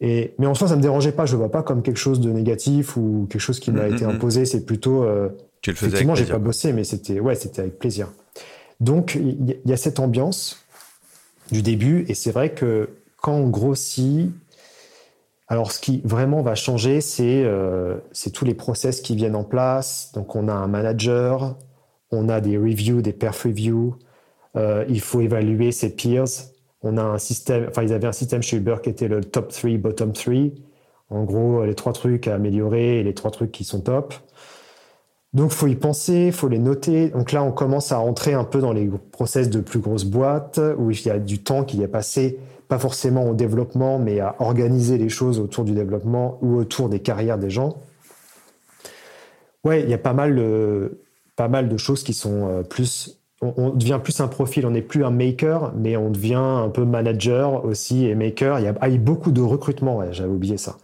Et, 0.00 0.34
mais 0.38 0.46
en 0.46 0.54
soi, 0.54 0.68
ça 0.68 0.76
me 0.76 0.80
dérangeait 0.80 1.12
pas. 1.12 1.26
Je 1.26 1.32
le 1.32 1.38
vois 1.38 1.50
pas 1.50 1.62
comme 1.62 1.82
quelque 1.82 1.98
chose 1.98 2.20
de 2.20 2.30
négatif 2.30 2.96
ou 2.96 3.26
quelque 3.28 3.40
chose 3.40 3.58
qui 3.58 3.72
m'a 3.72 3.88
mm, 3.88 3.94
été 3.94 4.04
mm, 4.04 4.08
mm. 4.08 4.14
imposé. 4.14 4.44
C'est 4.44 4.64
plutôt. 4.64 5.02
Euh, 5.02 5.28
tu 5.60 5.70
le 5.70 5.76
faisais 5.76 5.88
effectivement, 5.88 6.14
j'ai 6.14 6.24
pas 6.24 6.38
bossé, 6.38 6.72
mais 6.72 6.84
c'était 6.84 7.18
ouais, 7.18 7.34
c'était 7.34 7.62
avec 7.62 7.78
plaisir. 7.80 8.12
Donc, 8.78 9.16
il 9.16 9.58
y, 9.66 9.72
a 9.72 9.76
cette 9.76 9.98
ambiance 9.98 10.64
du 11.50 11.62
début, 11.62 12.04
et 12.06 12.14
c'est 12.14 12.30
vrai 12.30 12.50
que 12.50 12.90
quand 13.20 13.32
on 13.32 13.48
grossit, 13.48 14.30
alors 15.48 15.72
ce 15.72 15.80
qui 15.80 16.02
vraiment 16.04 16.42
va 16.42 16.54
changer, 16.54 17.00
c'est 17.00 17.42
euh, 17.44 17.96
c'est 18.12 18.30
tous 18.30 18.44
les 18.44 18.54
process 18.54 19.00
qui 19.00 19.16
viennent 19.16 19.36
en 19.36 19.44
place. 19.44 20.12
Donc, 20.14 20.36
on 20.36 20.48
a 20.48 20.52
un 20.52 20.68
manager, 20.68 21.56
on 22.10 22.28
a 22.28 22.40
des 22.40 22.58
reviews, 22.58 23.00
des 23.02 23.12
perf 23.12 23.44
reviews. 23.44 23.96
Euh, 24.56 24.84
il 24.88 25.00
faut 25.00 25.20
évaluer 25.20 25.72
ses 25.72 25.94
peers 25.94 26.26
on 26.82 26.96
a 26.96 27.02
un 27.02 27.18
système, 27.18 27.66
enfin, 27.68 27.82
ils 27.82 27.92
avaient 27.92 28.06
un 28.06 28.12
système 28.12 28.42
chez 28.42 28.56
Uber 28.56 28.76
qui 28.82 28.90
était 28.90 29.08
le 29.08 29.22
top 29.24 29.52
3, 29.52 29.70
bottom 29.78 30.12
3. 30.12 30.34
En 31.10 31.24
gros, 31.24 31.64
les 31.64 31.74
trois 31.74 31.92
trucs 31.92 32.28
à 32.28 32.34
améliorer 32.34 33.00
et 33.00 33.02
les 33.02 33.14
trois 33.14 33.30
trucs 33.30 33.50
qui 33.50 33.64
sont 33.64 33.80
top. 33.80 34.14
Donc, 35.32 35.52
faut 35.52 35.66
y 35.66 35.74
penser, 35.74 36.32
faut 36.32 36.48
les 36.48 36.58
noter. 36.58 37.08
Donc 37.10 37.32
là, 37.32 37.42
on 37.42 37.52
commence 37.52 37.92
à 37.92 37.98
rentrer 37.98 38.34
un 38.34 38.44
peu 38.44 38.60
dans 38.60 38.72
les 38.72 38.90
process 39.12 39.50
de 39.50 39.60
plus 39.60 39.80
grosses 39.80 40.04
boîtes 40.04 40.60
où 40.78 40.90
il 40.90 41.06
y 41.06 41.10
a 41.10 41.18
du 41.18 41.42
temps 41.42 41.64
qui 41.64 41.82
est 41.82 41.88
passé, 41.88 42.38
pas 42.68 42.78
forcément 42.78 43.28
au 43.28 43.34
développement, 43.34 43.98
mais 43.98 44.20
à 44.20 44.36
organiser 44.38 44.98
les 44.98 45.08
choses 45.08 45.40
autour 45.40 45.64
du 45.64 45.72
développement 45.72 46.38
ou 46.42 46.56
autour 46.56 46.88
des 46.88 47.00
carrières 47.00 47.38
des 47.38 47.50
gens. 47.50 47.80
Ouais, 49.64 49.82
il 49.82 49.88
y 49.88 49.94
a 49.94 49.98
pas 49.98 50.12
mal, 50.12 50.36
de, 50.36 51.00
pas 51.34 51.48
mal 51.48 51.68
de 51.68 51.76
choses 51.76 52.02
qui 52.02 52.12
sont 52.12 52.48
euh, 52.48 52.62
plus 52.62 53.18
on, 53.40 53.70
devient 53.70 54.00
plus 54.02 54.20
un 54.20 54.28
profil, 54.28 54.66
on 54.66 54.70
n'est 54.70 54.82
plus 54.82 55.04
un 55.04 55.10
maker, 55.10 55.72
mais 55.76 55.96
on 55.96 56.10
devient 56.10 56.34
un 56.34 56.68
peu 56.68 56.84
manager 56.84 57.64
aussi 57.64 58.06
et 58.06 58.14
maker. 58.14 58.58
Il 58.58 58.64
y 58.64 58.68
a, 58.68 58.74
ah, 58.80 58.88
beaucoup 58.90 59.30
de 59.30 59.40
recrutement, 59.40 60.02
j'avais 60.12 60.28
oublié 60.28 60.56
ça. 60.56 60.78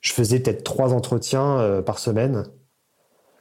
Je 0.00 0.12
faisais 0.12 0.38
peut-être 0.38 0.64
trois 0.64 0.92
entretiens 0.92 1.58
euh, 1.58 1.82
par 1.82 1.98
semaine 1.98 2.44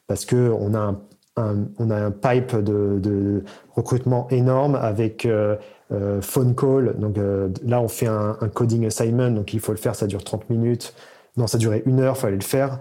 parce 0.08 0.26
que 0.26 0.52
on 0.58 0.74
a 0.74 0.96
un, 1.36 1.66
on 1.78 1.90
a 1.90 1.96
un 1.96 2.12
pipe 2.12 2.56
de, 2.56 3.44
recrutement 3.76 4.28
énorme 4.30 4.76
avec 4.76 5.26
euh, 5.26 5.58
euh, 5.94 6.22
phone 6.22 6.56
call. 6.56 6.96
Donc 6.98 7.18
là, 7.66 7.82
on 7.82 7.88
fait 7.88 8.08
un, 8.08 8.36
coding 8.54 8.86
assignment, 8.86 9.32
donc 9.32 9.54
il 9.54 9.60
faut 9.60 9.72
le 9.72 9.78
faire, 9.78 9.96
ça 9.96 10.08
dure 10.08 10.24
30 10.24 10.50
minutes. 10.50 10.94
Non, 11.38 11.48
ça 11.48 11.58
durait 11.58 11.84
une 11.86 12.00
heure, 12.00 12.16
il 12.18 12.22
fallait 12.22 12.36
le 12.36 12.42
faire. 12.42 12.80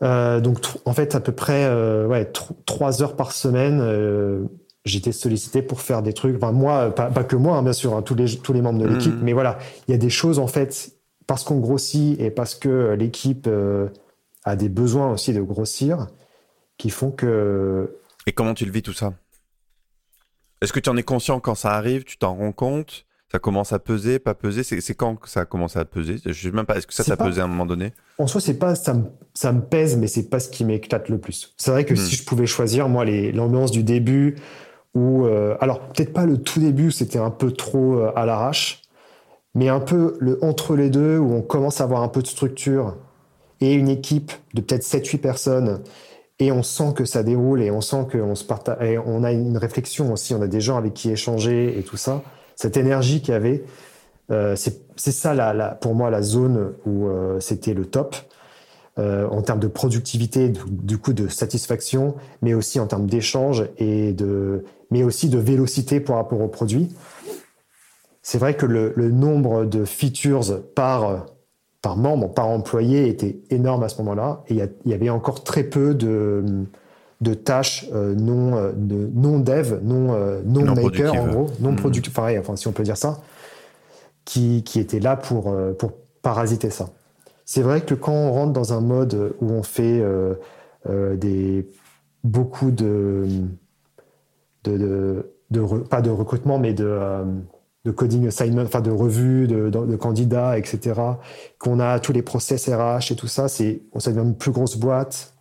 donc 0.00 0.58
en 0.84 0.92
fait, 0.92 1.14
à 1.14 1.20
peu 1.20 1.32
près 1.32 1.66
ouais, 2.06 2.30
trois 2.66 3.02
heures 3.02 3.16
par 3.16 3.32
semaine 3.32 4.48
j'étais 4.88 5.12
sollicité 5.12 5.62
pour 5.62 5.80
faire 5.80 6.02
des 6.02 6.12
trucs. 6.12 6.36
Enfin, 6.36 6.52
moi, 6.52 6.92
pas, 6.94 7.24
que 7.24 7.36
moi, 7.36 7.56
hein, 7.56 7.62
bien 7.62 7.72
sûr, 7.72 7.94
hein, 7.94 8.02
tous, 8.02 8.14
les, 8.14 8.36
tous 8.38 8.52
les 8.52 8.62
membres 8.62 8.80
de 8.80 8.86
l'équipe. 8.86 9.14
Mmh. 9.14 9.22
Mais 9.22 9.32
voilà, 9.32 9.58
il 9.86 9.92
y 9.92 9.94
a 9.94 9.98
des 9.98 10.10
choses, 10.10 10.38
en 10.38 10.48
fait, 10.48 10.92
parce 11.26 11.44
qu'on 11.44 11.58
grossit 11.58 12.20
et 12.20 12.30
parce 12.30 12.54
que 12.54 12.94
l'équipe 12.98 13.46
euh, 13.46 13.88
a 14.44 14.56
des 14.56 14.68
besoins 14.68 15.12
aussi 15.12 15.32
de 15.32 15.42
grossir, 15.42 16.08
qui 16.76 16.90
font 16.90 17.10
que. 17.10 17.98
Et 18.26 18.32
comment 18.32 18.54
tu 18.54 18.64
le 18.64 18.72
vis 18.72 18.82
tout 18.82 18.92
ça? 18.92 19.12
Est-ce 20.60 20.72
que 20.72 20.80
tu 20.80 20.90
en 20.90 20.96
es 20.96 21.02
conscient 21.02 21.40
quand 21.40 21.54
ça 21.54 21.72
arrive? 21.72 22.04
Tu 22.04 22.18
t'en 22.18 22.34
rends 22.34 22.52
compte? 22.52 23.06
Ça 23.30 23.38
commence 23.38 23.74
à 23.74 23.78
peser, 23.78 24.18
pas 24.18 24.34
peser? 24.34 24.62
C'est 24.62 24.94
quand 24.94 25.16
que 25.16 25.28
ça 25.28 25.40
a 25.40 25.44
commencé 25.44 25.78
à 25.78 25.84
peser? 25.84 26.16
Je 26.24 26.32
sais 26.32 26.50
même 26.50 26.64
pas. 26.64 26.76
Est-ce 26.76 26.86
que 26.86 26.94
ça, 26.94 27.04
ça 27.04 27.16
pesé 27.16 27.40
à 27.40 27.44
un 27.44 27.48
moment 27.48 27.66
donné? 27.66 27.92
En 28.16 28.26
soi, 28.26 28.40
c'est 28.40 28.58
pas 28.58 28.74
ça 28.74 28.94
me, 28.94 29.04
ça 29.34 29.52
me 29.52 29.60
pèse, 29.60 29.98
mais 29.98 30.06
c'est 30.06 30.30
pas 30.30 30.40
ce 30.40 30.48
qui 30.48 30.64
m'éclate 30.64 31.10
le 31.10 31.18
plus. 31.18 31.54
C'est 31.58 31.70
vrai 31.70 31.84
que 31.84 31.92
mmh. 31.92 31.98
si 31.98 32.16
je 32.16 32.24
pouvais 32.24 32.46
choisir, 32.46 32.88
moi, 32.88 33.04
l'ambiance 33.04 33.70
du 33.70 33.82
début, 33.82 34.36
euh, 34.96 35.56
alors 35.60 35.80
peut-être 35.80 36.12
pas 36.12 36.26
le 36.26 36.38
tout 36.38 36.60
début, 36.60 36.90
c'était 36.90 37.18
un 37.18 37.30
peu 37.30 37.52
trop 37.52 37.98
euh, 37.98 38.12
à 38.16 38.26
l'arrache, 38.26 38.82
mais 39.54 39.68
un 39.68 39.80
peu 39.80 40.16
le 40.20 40.42
entre 40.42 40.76
les 40.76 40.90
deux 40.90 41.18
où 41.18 41.32
on 41.32 41.42
commence 41.42 41.80
à 41.80 41.84
avoir 41.84 42.02
un 42.02 42.08
peu 42.08 42.22
de 42.22 42.26
structure 42.26 42.96
et 43.60 43.74
une 43.74 43.88
équipe 43.88 44.32
de 44.54 44.60
peut-être 44.60 44.84
7-8 44.84 45.18
personnes 45.18 45.82
et 46.38 46.52
on 46.52 46.62
sent 46.62 46.92
que 46.94 47.04
ça 47.04 47.22
déroule 47.22 47.62
et 47.62 47.70
on 47.70 47.80
sent 47.80 48.06
qu'on 48.12 48.34
se 48.34 48.44
partage, 48.44 49.00
on 49.06 49.24
a 49.24 49.32
une 49.32 49.56
réflexion 49.56 50.12
aussi, 50.12 50.34
on 50.34 50.42
a 50.42 50.46
des 50.46 50.60
gens 50.60 50.76
avec 50.76 50.94
qui 50.94 51.10
échanger 51.10 51.78
et 51.78 51.82
tout 51.82 51.96
ça. 51.96 52.22
Cette 52.54 52.76
énergie 52.76 53.20
qu'il 53.20 53.34
y 53.34 53.36
avait, 53.36 53.64
euh, 54.30 54.56
c'est 54.56 55.12
ça 55.12 55.34
la, 55.34 55.70
pour 55.70 55.94
moi 55.94 56.10
la 56.10 56.22
zone 56.22 56.74
où 56.86 57.08
c'était 57.40 57.74
le 57.74 57.86
top. 57.86 58.16
Euh, 58.98 59.28
en 59.28 59.42
termes 59.42 59.60
de 59.60 59.68
productivité, 59.68 60.48
du, 60.48 60.98
coup 60.98 61.12
de 61.12 61.28
satisfaction, 61.28 62.16
mais 62.42 62.52
aussi 62.52 62.80
en 62.80 62.88
termes 62.88 63.06
d'échange 63.06 63.64
et 63.76 64.12
de, 64.12 64.64
mais 64.90 65.04
aussi 65.04 65.28
de 65.28 65.38
vélocité 65.38 66.00
par 66.00 66.16
rapport 66.16 66.40
au 66.40 66.48
produit. 66.48 66.88
C'est 68.22 68.38
vrai 68.38 68.56
que 68.56 68.66
le, 68.66 68.92
nombre 69.12 69.64
de 69.66 69.84
features 69.84 70.64
par 70.74 71.26
par 71.82 71.96
membre, 71.96 72.32
par 72.32 72.48
employé 72.48 73.08
était 73.08 73.40
énorme 73.50 73.82
à 73.82 73.88
ce 73.88 73.98
moment-là, 73.98 74.42
et 74.48 74.54
il 74.54 74.90
y, 74.90 74.94
avait 74.94 75.10
encore 75.10 75.44
très 75.44 75.64
peu 75.64 75.94
de 75.94 76.44
de 77.20 77.34
tâches 77.34 77.86
euh, 77.92 78.14
non 78.14 78.56
euh, 78.56 78.72
de 78.72 79.10
non 79.14 79.38
dev, 79.38 79.80
non 79.82 80.16
non, 80.44 80.74
maker 80.74 81.14
en 81.14 81.26
gros, 81.28 81.46
non 81.60 81.72
mmh. 81.72 81.76
productif, 81.76 82.14
pareil, 82.14 82.38
enfin 82.38 82.56
si 82.56 82.68
on 82.68 82.72
peut 82.72 82.84
dire 82.84 82.96
ça, 82.96 83.20
qui 84.24 84.62
qui 84.64 84.80
étaient 84.80 85.00
là 85.00 85.16
pour 85.16 85.54
pour 85.78 85.92
parasiter 86.22 86.70
ça. 86.70 86.88
C'est 87.50 87.62
vrai 87.62 87.80
que 87.80 87.94
quand 87.94 88.12
on 88.12 88.30
rentre 88.30 88.52
dans 88.52 88.74
un 88.74 88.82
mode 88.82 89.34
où 89.40 89.50
on 89.50 89.62
fait 89.62 90.00
euh, 90.02 90.34
euh, 90.86 91.16
des, 91.16 91.66
beaucoup 92.22 92.70
de, 92.70 93.26
de, 94.64 95.24
pas 95.88 96.02
de 96.02 96.10
recrutement, 96.10 96.58
mais 96.58 96.74
de, 96.74 96.84
euh, 96.84 97.24
de 97.88 97.92
coding 97.92 98.26
assignment, 98.26 98.62
enfin 98.62 98.80
de 98.80 98.90
revues 98.90 99.46
de, 99.46 99.96
candidats, 99.96 100.58
etc., 100.58 101.00
qu'on 101.58 101.80
a 101.80 101.98
tous 102.00 102.12
les 102.12 102.22
process 102.22 102.68
RH 102.68 103.12
et 103.12 103.16
tout 103.16 103.26
ça, 103.26 103.48
c'est, 103.48 103.82
ça 103.98 104.10
devient 104.12 104.26
une 104.26 104.36
plus 104.36 104.52
grosse 104.52 104.76
boîte. 104.76 105.34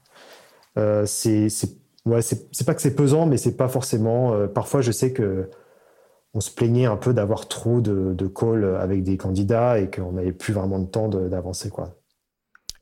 c'est, 1.05 1.49
c'est, 1.49 1.69
ouais, 2.05 2.21
c'est, 2.21 2.65
pas 2.65 2.73
que 2.73 2.81
c'est 2.81 2.95
pesant, 2.95 3.25
mais 3.25 3.37
c'est 3.37 3.57
pas 3.57 3.67
forcément. 3.67 4.47
parfois, 4.47 4.81
je 4.81 4.91
sais 4.91 5.13
que 5.13 5.49
on 6.33 6.39
se 6.39 6.51
plaignait 6.51 6.85
un 6.85 6.97
peu 6.97 7.13
d'avoir 7.13 7.47
trop 7.47 7.81
de, 7.81 8.13
de 8.13 8.27
calls 8.27 8.77
avec 8.79 9.03
des 9.03 9.17
candidats 9.17 9.79
et 9.79 9.89
qu'on 9.89 10.13
n'avait 10.13 10.33
plus 10.33 10.53
vraiment 10.53 10.79
de 10.79 10.85
temps 10.85 11.07
d'avancer. 11.07 11.69
quoi. 11.69 11.95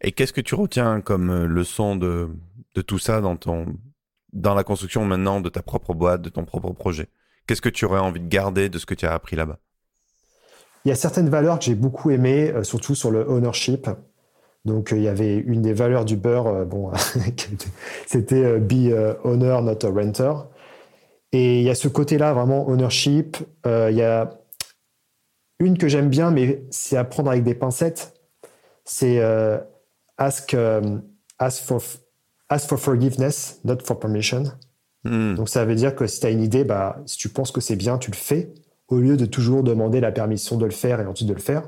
Et 0.01 0.12
qu'est-ce 0.12 0.34
que 0.34 0.41
tu 0.41 0.56
retiens 0.56 1.01
comme 1.01 1.30
euh, 1.30 1.47
leçon 1.47 1.95
de, 1.95 2.30
de 2.75 2.82
tout 2.82 2.99
ça 2.99 3.21
dans, 3.21 3.38
ton, 3.38 3.65
dans 4.34 4.54
la 4.54 4.63
construction 4.63 5.06
maintenant 5.06 5.41
de 5.41 5.49
ta 5.49 5.62
propre 5.62 5.93
boîte, 5.93 6.21
de 6.21 6.30
ton 6.30 6.45
propre 6.45 6.73
projet? 6.73 7.08
Qu'est-ce 7.47 7.62
que 7.62 7.69
tu 7.69 7.86
aurais 7.86 7.99
envie 7.99 8.19
de 8.19 8.27
garder 8.27 8.69
de 8.69 8.79
ce 8.79 8.86
que 8.86 8.95
tu 8.95 9.05
as 9.05 9.13
appris 9.13 9.36
là-bas? 9.36 9.60
Il 10.84 10.89
y 10.89 10.91
a 10.91 10.95
certaines 10.95 11.29
valeurs 11.29 11.60
que 11.60 11.65
j'ai 11.65 11.75
beaucoup 11.75 12.12
aimées, 12.12 12.51
euh, 12.51 12.63
surtout 12.63 12.95
sur 12.95 13.12
le 13.12 13.27
ownership. 13.27 13.89
Donc, 14.65 14.91
euh, 14.91 14.97
il 14.97 15.03
y 15.03 15.08
avait 15.08 15.38
une 15.38 15.62
des 15.62 15.73
valeurs 15.73 16.05
du 16.05 16.15
beurre, 16.15 16.65
bon, 16.65 16.91
c'était 18.08 18.60
be 18.60 18.93
owner, 19.23 19.60
not 19.62 19.86
a 19.86 19.89
renter. 19.89 20.34
Et 21.31 21.60
il 21.60 21.63
y 21.63 21.69
a 21.69 21.75
ce 21.75 21.88
côté-là, 21.88 22.34
vraiment 22.34 22.67
ownership. 22.67 23.38
il 23.65 23.95
y 23.95 24.01
a 24.01 24.29
une 25.60 25.77
que 25.77 25.88
j'aime 25.88 26.10
bien, 26.10 26.31
mais 26.31 26.63
c'est 26.71 26.97
à 26.97 27.03
prendre 27.03 27.29
avec 27.29 27.43
des 27.43 27.55
pincettes. 27.55 28.13
C'est 28.86 29.21
ask, 30.17 30.55
ask, 31.39 31.63
for, 31.63 31.81
ask 32.49 32.69
for 32.69 32.79
forgiveness, 32.79 33.60
not 33.65 33.79
for 33.84 33.99
permission. 33.99 34.53
Hmm. 35.05 35.35
Donc 35.35 35.49
ça 35.49 35.63
veut 35.65 35.75
dire 35.75 35.95
que 35.95 36.07
si 36.07 36.19
tu 36.19 36.25
as 36.25 36.31
une 36.31 36.41
idée, 36.41 36.63
bah, 36.63 36.97
si 37.05 37.17
tu 37.17 37.29
penses 37.29 37.51
que 37.51 37.61
c'est 37.61 37.75
bien, 37.75 37.97
tu 37.97 38.11
le 38.11 38.15
fais, 38.17 38.53
au 38.89 38.97
lieu 38.97 39.17
de 39.17 39.25
toujours 39.25 39.63
demander 39.63 39.99
la 39.99 40.11
permission 40.11 40.57
de 40.57 40.65
le 40.65 40.71
faire 40.71 40.99
et 40.99 41.05
ensuite 41.05 41.29
de 41.29 41.33
le 41.33 41.39
faire. 41.39 41.63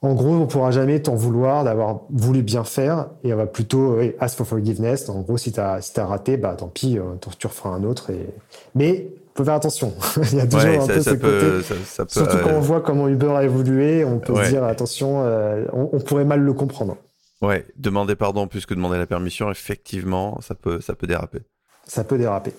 En 0.00 0.14
gros, 0.14 0.34
on 0.34 0.46
pourra 0.46 0.70
jamais 0.70 1.00
t'en 1.02 1.16
vouloir 1.16 1.64
d'avoir 1.64 2.02
voulu 2.10 2.42
bien 2.42 2.62
faire 2.62 3.08
et 3.24 3.32
on 3.32 3.36
va 3.36 3.46
plutôt 3.46 3.98
ask 4.20 4.36
for 4.36 4.46
forgiveness. 4.46 5.08
En 5.08 5.22
gros, 5.22 5.38
si 5.38 5.50
tu 5.50 5.58
as, 5.58 5.80
si 5.80 5.98
as 5.98 6.06
raté, 6.06 6.36
bah, 6.36 6.54
tant 6.56 6.68
pis, 6.68 6.98
euh, 6.98 7.02
tu 7.38 7.46
referas 7.48 7.70
un 7.70 7.82
autre. 7.82 8.10
Et... 8.10 8.28
Mais 8.76 9.08
faut 9.36 9.44
faire 9.44 9.54
attention. 9.54 9.92
Il 10.32 10.38
y 10.38 10.40
a 10.40 10.46
toujours 10.46 10.82
un 10.82 10.86
peu 10.86 11.02
ce 11.02 11.10
côté. 11.10 12.06
Surtout 12.08 12.36
quand 12.44 12.54
on 12.54 12.60
voit 12.60 12.80
comment 12.80 13.08
Uber 13.08 13.30
a 13.30 13.42
évolué, 13.42 14.04
on 14.04 14.18
peut 14.20 14.34
se 14.44 14.50
dire 14.50 14.64
attention, 14.64 15.22
euh, 15.24 15.64
on, 15.72 15.98
pourrait 16.00 16.24
mal 16.24 16.40
le 16.40 16.52
comprendre. 16.52 16.96
Ouais, 17.40 17.66
demander 17.76 18.16
pardon 18.16 18.46
plus 18.46 18.66
que 18.66 18.74
demander 18.74 18.98
la 18.98 19.06
permission, 19.06 19.50
effectivement, 19.50 20.40
ça 20.40 20.54
peut, 20.54 20.80
ça 20.80 20.94
peut 20.94 21.06
déraper. 21.06 21.40
Ça 21.88 22.04
peut 22.04 22.18
déraper. 22.18 22.52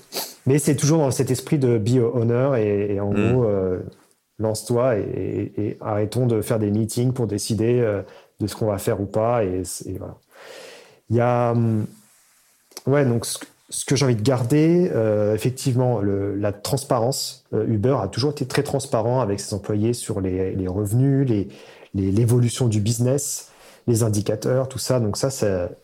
Mais 0.46 0.60
c'est 0.60 0.76
toujours 0.76 0.98
dans 0.98 1.12
cet 1.12 1.32
esprit 1.32 1.60
de 1.60 1.78
be 1.78 1.98
honor 2.14 2.56
et, 2.56 2.96
et 2.96 3.00
en 3.00 3.12
mm. 3.12 3.32
gros, 3.32 3.44
euh, 3.46 3.80
lance-toi 4.40 4.98
et, 4.98 5.78
arrêtons 5.80 6.26
de 6.26 6.42
faire 6.42 6.60
des 6.60 6.72
meetings 6.72 7.14
pour 7.14 7.28
décider 7.28 7.80
euh, 7.80 8.02
de 8.40 8.48
ce 8.48 8.56
qu'on 8.56 8.66
va 8.66 8.80
faire 8.80 9.00
ou 9.00 9.06
pas. 9.06 9.44
Et, 9.44 9.64
voilà. 9.98 10.18
Il 11.10 11.16
y 11.16 11.22
a. 11.22 11.52
Hum, 11.52 11.86
ouais, 12.88 13.06
donc 13.06 13.26
ce, 13.26 13.86
que 13.86 13.96
j'ai 13.96 14.06
envie 14.06 14.16
de 14.16 14.24
garder, 14.24 14.90
euh, 14.96 15.36
effectivement, 15.36 16.00
le, 16.00 16.36
la 16.36 16.52
transparence. 16.52 17.46
Uber 17.54 17.98
a 18.02 18.08
toujours 18.08 18.32
été 18.32 18.48
très 18.48 18.64
transparent 18.64 19.22
avec 19.22 19.40
ses 19.40 19.54
employés 19.54 19.94
sur 19.94 20.22
les, 20.22 20.56
les 20.56 20.68
revenus, 20.68 21.46
l'évolution 21.94 22.66
les, 22.66 22.72
du 22.72 22.82
business 22.82 23.49
les 23.88 24.04
indicateurs, 24.04 24.68
tout 24.68 24.80
ça. 24.80 25.00
Donc 25.00 25.18
ça, 25.18 25.30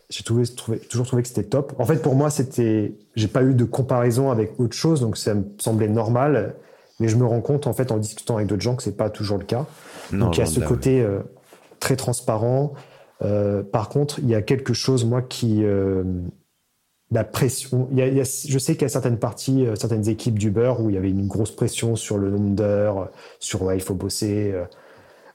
j'ai 0.08 0.22
toujours 0.22 1.06
trouvé 1.06 1.22
que 1.22 1.28
c'était 1.28 1.44
top. 1.44 1.74
En 1.78 1.84
fait, 1.84 1.96
pour 1.96 2.14
moi, 2.14 2.30
c'était, 2.30 2.94
j'ai 3.14 3.28
pas 3.28 3.42
eu 3.42 3.54
de 3.54 3.64
comparaison 3.64 4.30
avec 4.30 4.58
autre 4.58 4.74
chose, 4.74 5.00
donc 5.00 5.16
ça 5.16 5.34
me 5.34 5.44
semblait 5.58 5.88
normal. 5.88 6.54
Mais 6.98 7.08
je 7.08 7.16
me 7.16 7.26
rends 7.26 7.42
compte, 7.42 7.66
en 7.66 7.74
fait, 7.74 7.92
en 7.92 7.98
discutant 7.98 8.36
avec 8.36 8.46
d'autres 8.48 8.62
gens, 8.62 8.74
que 8.74 8.82
c'est 8.82 8.96
pas 8.96 9.10
toujours 9.10 9.38
le 9.38 9.44
cas. 9.44 9.66
donc 10.12 10.36
il 10.36 10.40
y 10.40 10.42
a 10.42 10.46
ce 10.46 10.60
côté, 10.60 11.02
euh, 11.02 11.20
très 11.78 11.96
transparent. 11.96 12.72
par 13.72 13.88
contre, 13.88 14.18
il 14.20 14.28
y 14.28 14.34
a 14.34 14.42
quelque 14.42 14.72
chose, 14.72 15.04
moi, 15.04 15.22
qui 15.22 15.64
la 17.12 17.22
pression. 17.22 17.88
Il 17.92 17.98
y 17.98 18.20
a, 18.20 18.24
je 18.24 18.58
sais 18.58 18.72
qu'il 18.72 18.82
y 18.82 18.86
a 18.86 18.88
certaines 18.88 19.18
parties, 19.18 19.66
certaines 19.78 20.08
équipes 20.08 20.38
d'Uber 20.38 20.74
où 20.80 20.90
il 20.90 20.94
y 20.94 20.98
avait 20.98 21.10
une 21.10 21.28
grosse 21.28 21.52
pression 21.52 21.94
sur 21.94 22.18
le 22.18 22.30
nombre 22.30 22.56
d'heures, 22.56 23.10
sur 23.38 23.62
ouais, 23.62 23.76
il 23.76 23.82
faut 23.82 23.94
bosser. 23.94 24.54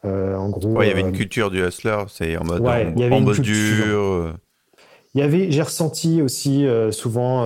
En 0.03 0.49
gros. 0.49 0.81
il 0.81 0.87
y 0.87 0.91
avait 0.91 1.01
une 1.01 1.11
culture 1.11 1.51
du 1.51 1.65
hustler, 1.65 1.97
c'est 2.07 2.37
en 2.37 2.43
mode 2.43 2.61
ouais, 2.61 2.87
avait 2.87 3.11
en 3.11 3.21
dur. 3.21 4.33
Il 5.13 5.19
y 5.19 5.23
avait, 5.23 5.51
j'ai 5.51 5.61
ressenti 5.61 6.21
aussi 6.21 6.65
souvent 6.91 7.45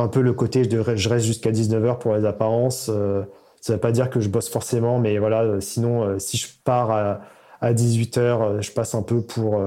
un 0.00 0.08
peu 0.08 0.20
le 0.20 0.32
côté 0.32 0.64
je, 0.64 0.96
je 0.96 1.08
reste 1.08 1.26
jusqu'à 1.26 1.50
19h 1.50 1.98
pour 1.98 2.14
les 2.14 2.24
apparences. 2.24 2.88
Euh, 2.88 3.22
ça 3.60 3.72
ne 3.72 3.76
veut 3.76 3.80
pas 3.80 3.92
dire 3.92 4.08
que 4.10 4.20
je 4.20 4.28
bosse 4.28 4.48
forcément, 4.48 4.98
mais 4.98 5.18
voilà, 5.18 5.42
euh, 5.42 5.60
sinon, 5.60 6.04
euh, 6.04 6.18
si 6.18 6.36
je 6.36 6.46
pars 6.64 6.90
à, 6.90 7.20
à 7.60 7.72
18h, 7.72 8.62
je 8.62 8.70
passe 8.70 8.94
un 8.94 9.02
peu 9.02 9.20
pour 9.20 9.60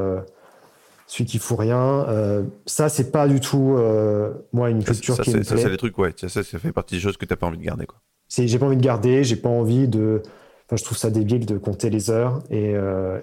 celui 1.08 1.26
qui 1.26 1.40
fout 1.40 1.60
rien. 1.60 2.08
ça, 2.66 2.88
c'est 2.88 3.12
pas 3.12 3.28
du 3.28 3.42
tout, 3.42 3.78
moi, 4.54 4.70
une 4.70 4.84
culture 4.84 5.16
ça, 5.16 5.24
qui 5.24 5.36
me 5.36 5.44
Ça, 5.44 5.58
c'est 5.58 5.70
des 5.70 5.78
trucs, 5.78 5.98
ouais, 5.98 6.14
ça, 6.16 6.30
ça 6.30 6.44
fait 6.44 6.72
partie 6.72 6.96
des 6.96 7.02
choses 7.02 7.18
que 7.18 7.26
tu 7.26 7.34
n'as 7.34 7.38
pas 7.38 7.48
envie 7.48 7.58
de 7.58 7.64
garder, 7.64 7.86
quoi. 7.86 8.00
J'ai 8.30 8.58
pas 8.58 8.66
envie 8.66 8.78
de 8.78 8.82
garder, 8.82 9.26
j'ai 9.26 9.36
pas 9.36 9.50
envie 9.50 9.90
de. 9.90 10.22
Je 10.76 10.84
trouve 10.84 10.98
ça 10.98 11.10
débile 11.10 11.46
de 11.46 11.58
compter 11.58 11.90
les 11.90 12.10
heures 12.10 12.42
et, 12.50 12.74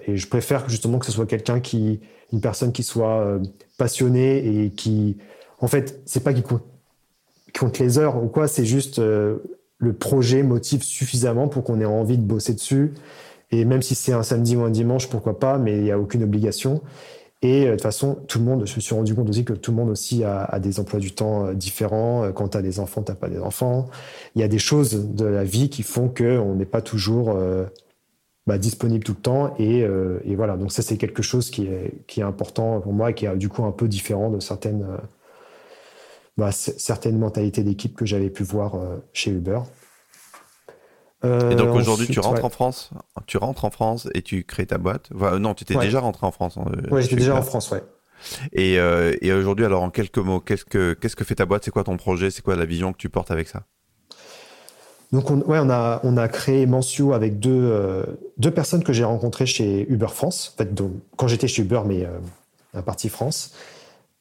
et 0.07 0.17
je 0.17 0.27
préfère 0.27 0.69
justement 0.69 0.99
que 0.99 1.05
ce 1.05 1.11
soit 1.11 1.25
quelqu'un 1.25 1.59
qui, 1.59 1.99
une 2.31 2.41
personne 2.41 2.71
qui 2.71 2.83
soit 2.83 3.39
passionnée 3.77 4.65
et 4.65 4.69
qui, 4.69 5.17
en 5.59 5.67
fait, 5.67 5.99
c'est 6.05 6.23
pas 6.23 6.33
qui 6.33 6.43
compte 6.43 6.63
compte 7.57 7.79
les 7.79 7.97
heures 7.97 8.21
ou 8.21 8.27
quoi, 8.27 8.47
c'est 8.47 8.65
juste 8.65 8.99
euh, 8.99 9.37
le 9.77 9.93
projet 9.93 10.43
motive 10.43 10.83
suffisamment 10.83 11.47
pour 11.47 11.63
qu'on 11.63 11.79
ait 11.79 11.85
envie 11.85 12.17
de 12.17 12.23
bosser 12.23 12.53
dessus. 12.53 12.93
Et 13.51 13.65
même 13.65 13.81
si 13.81 13.95
c'est 13.95 14.13
un 14.13 14.23
samedi 14.23 14.55
ou 14.55 14.61
un 14.61 14.69
dimanche, 14.69 15.09
pourquoi 15.09 15.39
pas, 15.39 15.57
mais 15.57 15.77
il 15.77 15.83
n'y 15.83 15.91
a 15.91 15.99
aucune 15.99 16.23
obligation. 16.23 16.81
Et 17.41 17.63
euh, 17.63 17.67
de 17.67 17.71
toute 17.71 17.81
façon, 17.81 18.15
tout 18.27 18.39
le 18.39 18.45
monde, 18.45 18.65
je 18.65 18.75
me 18.75 18.81
suis 18.81 18.93
rendu 18.93 19.15
compte 19.15 19.29
aussi 19.29 19.45
que 19.45 19.53
tout 19.53 19.71
le 19.71 19.77
monde 19.77 19.89
aussi 19.89 20.23
a, 20.23 20.59
des 20.59 20.79
emplois 20.79 20.99
du 20.99 21.11
temps 21.11 21.47
euh, 21.47 21.53
différents. 21.53 22.31
Quand 22.33 22.49
tu 22.49 22.57
as 22.57 22.61
des 22.61 22.79
enfants, 22.79 23.03
tu 23.03 23.13
pas 23.13 23.29
des 23.29 23.39
enfants. 23.39 23.87
Il 24.35 24.41
y 24.41 24.43
a 24.43 24.47
des 24.47 24.59
choses 24.59 25.13
de 25.13 25.25
la 25.25 25.43
vie 25.43 25.69
qui 25.69 25.83
font 25.83 26.09
qu'on 26.09 26.55
n'est 26.55 26.65
pas 26.65 26.81
toujours 26.81 27.35
bah, 28.45 28.57
disponible 28.57 29.03
tout 29.03 29.13
le 29.13 29.21
temps. 29.21 29.53
Et, 29.57 29.85
voilà, 30.35 30.57
donc 30.57 30.71
ça 30.71 30.81
c'est 30.81 30.97
quelque 30.97 31.21
chose 31.21 31.49
qui 31.49 31.67
est, 31.67 32.21
important 32.21 32.81
pour 32.81 32.93
moi 32.93 33.11
et 33.11 33.13
qui 33.13 33.25
est 33.25 33.35
du 33.37 33.49
coup 33.49 33.63
un 33.63 33.71
peu 33.71 33.87
différent 33.87 34.29
de 34.29 34.39
certaines 34.39 34.85
bah, 36.39 36.53
certaines 36.53 37.17
mentalités 37.17 37.63
d'équipe 37.63 37.97
que 37.97 38.05
j'avais 38.05 38.29
pu 38.29 38.43
voir 38.43 38.75
euh, 38.75 38.95
chez 39.11 39.29
Uber. 39.29 39.59
Et 41.23 41.55
donc 41.55 41.69
euh, 41.69 41.73
aujourd'hui, 41.73 42.07
tu 42.07 42.19
rentres 42.19 42.45
en 42.45 42.49
France, 42.49 42.91
tu 43.25 43.37
rentres 43.37 43.65
en 43.65 43.69
France 43.69 44.07
et 44.13 44.21
tu 44.21 44.43
crées 44.43 44.65
ta 44.65 44.77
boîte? 44.77 45.09
non, 45.11 45.53
tu 45.53 45.63
étais 45.63 45.77
déjà 45.77 45.99
rentré 45.99 46.25
en 46.25 46.31
France. 46.31 46.57
Hein, 46.57 46.65
oui, 46.91 47.01
j'étais 47.01 47.17
déjà 47.17 47.35
en 47.35 47.41
France, 47.41 47.71
ouais. 47.71 47.83
Et, 48.51 48.79
euh, 48.79 49.15
et 49.21 49.31
aujourd'hui, 49.31 49.65
alors 49.65 49.81
en 49.81 49.89
quelques 49.89 50.17
mots, 50.17 50.39
qu'est-ce 50.41 50.65
que 50.65 50.93
qu'est-ce 50.93 51.15
que 51.15 51.23
fait 51.23 51.35
ta 51.35 51.45
boîte? 51.45 51.63
C'est 51.63 51.71
quoi 51.71 51.83
ton 51.83 51.97
projet? 51.97 52.31
C'est 52.31 52.41
quoi 52.41 52.55
la 52.55 52.65
vision 52.65 52.91
que 52.91 52.97
tu 52.97 53.09
portes 53.09 53.31
avec 53.31 53.47
ça? 53.47 53.63
Donc, 55.13 55.31
on, 55.31 55.39
ouais, 55.41 55.59
on 55.59 55.69
a 55.69 56.01
on 56.03 56.17
a 56.17 56.27
créé 56.27 56.65
Mencio 56.65 57.13
avec 57.13 57.39
deux 57.39 58.05
deux 58.37 58.51
personnes 58.51 58.83
que 58.83 58.93
j'ai 58.93 59.05
rencontrées 59.05 59.45
chez 59.45 59.89
Uber 59.89 60.09
France. 60.09 60.53
En 60.53 60.57
fait, 60.57 60.73
donc, 60.73 60.91
quand 61.15 61.27
j'étais 61.27 61.47
chez 61.47 61.61
Uber, 61.61 61.81
mais 61.85 62.05
la 62.73 62.81
partie 62.81 63.09
France. 63.09 63.53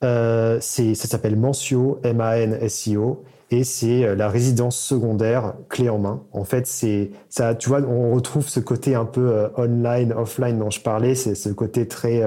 Euh, 0.04 0.60
ça 0.60 0.94
s'appelle 0.94 1.36
Mancio, 1.36 2.00
M-A-N-S-I-O, 2.04 3.24
et 3.50 3.64
c'est 3.64 4.04
euh, 4.04 4.14
la 4.14 4.28
résidence 4.28 4.78
secondaire 4.78 5.54
clé 5.68 5.88
en 5.88 5.98
main. 5.98 6.22
En 6.32 6.44
fait, 6.44 6.66
c'est 6.66 7.10
ça, 7.28 7.54
tu 7.54 7.68
vois, 7.68 7.80
on 7.80 8.14
retrouve 8.14 8.48
ce 8.48 8.60
côté 8.60 8.94
un 8.94 9.04
peu 9.04 9.30
euh, 9.32 9.48
online, 9.56 10.12
offline 10.12 10.58
dont 10.58 10.70
je 10.70 10.80
parlais, 10.80 11.14
c'est 11.14 11.34
ce 11.34 11.48
côté 11.48 11.88
très 11.88 12.22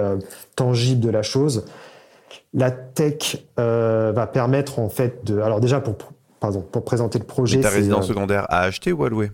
tangible 0.56 1.02
de 1.02 1.10
la 1.10 1.22
chose. 1.22 1.66
La 2.54 2.72
tech 2.72 3.38
va 3.58 4.28
permettre 4.28 4.80
en 4.80 4.90
fait 4.90 5.24
de, 5.26 5.40
alors 5.40 5.60
déjà 5.62 5.80
pour 5.80 5.96
pardon, 6.42 6.62
pour 6.62 6.84
présenter 6.84 7.20
le 7.20 7.26
projet. 7.26 7.58
Mais 7.58 7.64
ta 7.64 7.70
résidence 7.70 8.08
secondaire 8.08 8.46
à 8.50 8.64
acheter 8.64 8.92
ou 8.92 9.06
à 9.06 9.10
louer? 9.10 9.32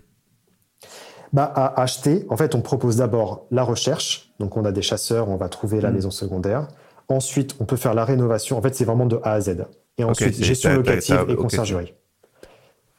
Bah, 1.33 1.51
à 1.55 1.81
acheter, 1.81 2.25
en 2.29 2.37
fait, 2.37 2.53
on 2.53 2.61
propose 2.61 2.97
d'abord 2.97 3.47
la 3.49 3.63
recherche. 3.63 4.31
Donc, 4.39 4.55
on 4.55 4.65
a 4.65 4.71
des 4.71 4.83
chasseurs, 4.83 5.29
on 5.29 5.35
va 5.35 5.49
trouver 5.49 5.81
la 5.81 5.89
hmm. 5.89 5.95
maison 5.95 6.11
secondaire. 6.11 6.67
Ensuite, 7.09 7.55
on 7.59 7.65
peut 7.65 7.75
faire 7.75 7.93
la 7.93 8.05
rénovation. 8.05 8.57
En 8.57 8.61
fait, 8.61 8.75
c'est 8.75 8.85
vraiment 8.85 9.07
de 9.07 9.19
A 9.23 9.33
à 9.33 9.41
Z. 9.41 9.65
Et 9.97 10.03
ensuite, 10.03 10.43
gestion 10.43 10.73
locative 10.73 11.25
et 11.29 11.35
conciergerie. 11.35 11.93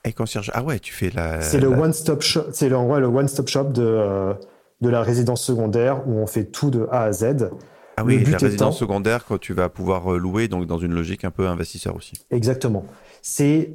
Et 0.05 0.13
concierge. 0.13 0.51
Ah 0.55 0.63
ouais, 0.63 0.79
tu 0.79 0.93
fais 0.93 1.11
la. 1.11 1.43
C'est 1.43 1.61
le 1.61 1.69
one-stop 1.69 2.23
shop. 2.23 2.45
C'est 2.53 2.69
le, 2.69 2.77
le 2.77 3.07
one-stop 3.07 3.49
shop 3.49 3.65
de, 3.65 3.83
euh, 3.83 4.35
de 4.81 4.89
la 4.89 5.03
résidence 5.03 5.43
secondaire 5.43 6.07
où 6.07 6.19
on 6.19 6.27
fait 6.27 6.45
tout 6.45 6.71
de 6.71 6.87
A 6.91 7.05
à 7.05 7.13
Z. 7.13 7.51
Ah 7.97 8.05
oui, 8.05 8.25
la 8.25 8.39
résidence 8.39 8.79
secondaire 8.79 9.25
quand 9.25 9.39
tu 9.39 9.55
vas 9.55 9.69
pouvoir 9.69 10.15
euh, 10.15 10.19
louer, 10.19 10.47
donc 10.47 10.67
dans 10.67 10.79
une 10.79 10.95
logique 10.95 11.25
un 11.25 11.33
peu 11.33 11.49
investisseur 11.49 11.97
aussi. 11.97 12.15
Exactement. 12.31 12.85
C'est 13.23 13.73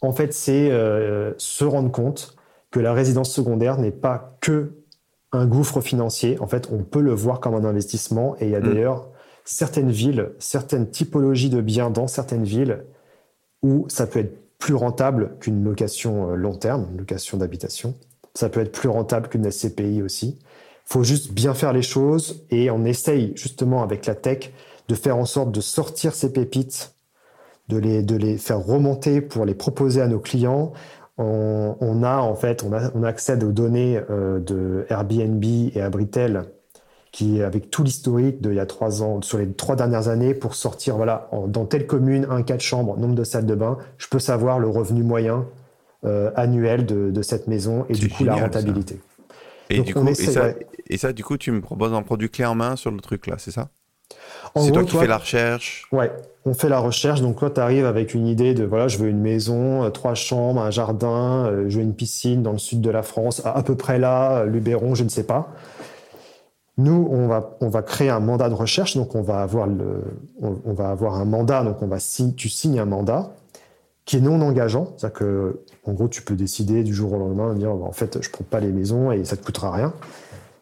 en 0.00 0.12
fait 0.12 0.32
c'est 0.32 0.70
euh, 0.70 1.32
se 1.36 1.64
rendre 1.64 1.90
compte 1.90 2.36
que 2.70 2.78
la 2.78 2.92
résidence 2.92 3.32
secondaire 3.32 3.78
n'est 3.78 3.90
pas 3.90 4.38
que 4.40 4.72
un 5.32 5.46
gouffre 5.46 5.80
financier. 5.80 6.40
En 6.40 6.46
fait, 6.46 6.68
on 6.72 6.82
peut 6.82 7.00
le 7.00 7.12
voir 7.12 7.40
comme 7.40 7.54
un 7.54 7.64
investissement. 7.64 8.36
Et 8.40 8.46
il 8.46 8.50
y 8.50 8.54
a 8.54 8.60
hmm. 8.60 8.72
d'ailleurs 8.72 9.08
certaines 9.44 9.90
villes, 9.90 10.32
certaines 10.38 10.90
typologies 10.90 11.50
de 11.50 11.60
biens 11.60 11.90
dans 11.90 12.06
certaines 12.06 12.44
villes 12.44 12.84
où 13.62 13.86
ça 13.88 14.06
peut 14.06 14.20
être 14.20 14.40
plus 14.58 14.74
rentable 14.74 15.36
qu'une 15.40 15.64
location 15.64 16.30
euh, 16.30 16.34
long 16.34 16.54
terme, 16.54 16.88
une 16.92 16.98
location 16.98 17.38
d'habitation. 17.38 17.94
Ça 18.34 18.48
peut 18.48 18.60
être 18.60 18.72
plus 18.72 18.88
rentable 18.88 19.28
qu'une 19.28 19.50
SCPI 19.50 20.02
aussi. 20.02 20.38
Il 20.40 20.92
faut 20.92 21.02
juste 21.02 21.32
bien 21.32 21.54
faire 21.54 21.72
les 21.72 21.82
choses 21.82 22.44
et 22.50 22.70
on 22.70 22.84
essaye 22.84 23.32
justement 23.36 23.82
avec 23.82 24.06
la 24.06 24.14
tech 24.14 24.52
de 24.88 24.94
faire 24.94 25.16
en 25.16 25.24
sorte 25.24 25.52
de 25.52 25.60
sortir 25.60 26.14
ces 26.14 26.32
pépites, 26.32 26.94
de 27.68 27.78
les, 27.78 28.02
de 28.02 28.16
les 28.16 28.38
faire 28.38 28.60
remonter 28.60 29.20
pour 29.20 29.44
les 29.44 29.54
proposer 29.54 30.00
à 30.00 30.08
nos 30.08 30.20
clients. 30.20 30.72
On, 31.18 32.02
a 32.02 32.16
en 32.16 32.34
fait, 32.34 32.64
on, 32.64 33.02
accède 33.02 33.44
aux 33.44 33.52
données 33.52 34.00
euh, 34.10 34.40
de 34.40 34.86
Airbnb 34.88 35.44
et 35.44 35.80
Abritel 35.80 36.44
qui 37.12 37.42
avec 37.42 37.70
tout 37.70 37.82
l'historique 37.82 38.40
d'il 38.40 38.54
y 38.54 38.60
a 38.60 38.66
trois 38.66 39.02
ans, 39.02 39.20
sur 39.22 39.38
les 39.38 39.50
trois 39.52 39.76
dernières 39.76 40.08
années, 40.08 40.34
pour 40.34 40.54
sortir, 40.54 40.96
voilà, 40.96 41.28
dans 41.48 41.64
telle 41.64 41.86
commune, 41.86 42.26
un 42.30 42.42
quatre 42.42 42.60
chambres, 42.60 42.96
nombre 42.96 43.14
de 43.14 43.24
salles 43.24 43.46
de 43.46 43.54
bain, 43.54 43.78
je 43.98 44.06
peux 44.08 44.18
savoir 44.18 44.58
le 44.58 44.68
revenu 44.68 45.02
moyen 45.02 45.46
euh, 46.04 46.30
annuel 46.36 46.86
de, 46.86 47.22
cette 47.22 47.46
maison 47.46 47.84
et 47.88 47.94
du 47.94 48.08
coup 48.08 48.24
la 48.24 48.36
rentabilité. 48.36 49.00
Et, 49.68 49.80
du 49.82 49.94
coup, 49.94 50.06
et, 50.08 50.14
ça, 50.14 50.48
et, 50.88 50.96
ça, 50.98 51.12
du 51.12 51.22
coup, 51.22 51.36
tu 51.36 51.52
me 51.52 51.60
proposes 51.60 51.92
un 51.92 52.02
produit 52.02 52.28
clé 52.28 52.44
en 52.44 52.56
main 52.56 52.74
sur 52.74 52.90
le 52.90 53.00
truc 53.00 53.26
là, 53.26 53.36
c'est 53.38 53.52
ça? 53.52 53.68
C'est 54.56 54.72
toi 54.72 54.82
qui 54.82 54.96
fais 54.96 55.06
la 55.06 55.18
recherche? 55.18 55.86
Ouais, 55.92 56.10
on 56.44 56.54
fait 56.54 56.68
la 56.68 56.80
recherche. 56.80 57.20
Donc, 57.20 57.38
toi, 57.38 57.50
tu 57.50 57.60
arrives 57.60 57.86
avec 57.86 58.14
une 58.14 58.26
idée 58.26 58.54
de 58.54 58.64
voilà, 58.64 58.88
je 58.88 58.98
veux 58.98 59.08
une 59.08 59.20
maison, 59.20 59.84
euh, 59.84 59.90
trois 59.90 60.14
chambres, 60.14 60.60
un 60.60 60.72
jardin, 60.72 61.46
euh, 61.46 61.64
je 61.68 61.76
veux 61.76 61.84
une 61.84 61.94
piscine 61.94 62.42
dans 62.42 62.52
le 62.52 62.58
sud 62.58 62.80
de 62.80 62.90
la 62.90 63.02
France, 63.02 63.42
à, 63.44 63.56
à 63.56 63.62
peu 63.62 63.76
près 63.76 64.00
là, 64.00 64.44
Luberon, 64.44 64.96
je 64.96 65.04
ne 65.04 65.08
sais 65.08 65.24
pas. 65.24 65.52
Nous, 66.80 67.08
on 67.10 67.28
va, 67.68 67.82
créer 67.82 68.08
un 68.08 68.20
mandat 68.20 68.48
de 68.48 68.54
recherche, 68.54 68.96
donc 68.96 69.14
on 69.14 69.20
va 69.20 69.42
avoir, 69.42 69.68
un 71.14 71.24
mandat, 71.26 71.62
donc 71.62 71.82
on 71.82 71.86
va 71.86 71.98
tu 72.36 72.48
signes 72.48 72.80
un 72.80 72.86
mandat 72.86 73.34
qui 74.06 74.16
est 74.16 74.20
non 74.20 74.40
engageant, 74.40 74.94
c'est-à-dire 74.96 75.18
que, 75.18 75.60
en 75.84 75.92
gros, 75.92 76.08
tu 76.08 76.22
peux 76.22 76.34
décider 76.34 76.82
du 76.82 76.94
jour 76.94 77.12
au 77.12 77.18
lendemain 77.18 77.52
de 77.52 77.58
dire, 77.58 77.70
en 77.70 77.92
fait, 77.92 78.22
je 78.22 78.30
prends 78.30 78.44
pas 78.44 78.60
les 78.60 78.72
maisons 78.72 79.12
et 79.12 79.24
ça 79.26 79.36
te 79.36 79.44
coûtera 79.44 79.70
rien. 79.72 79.92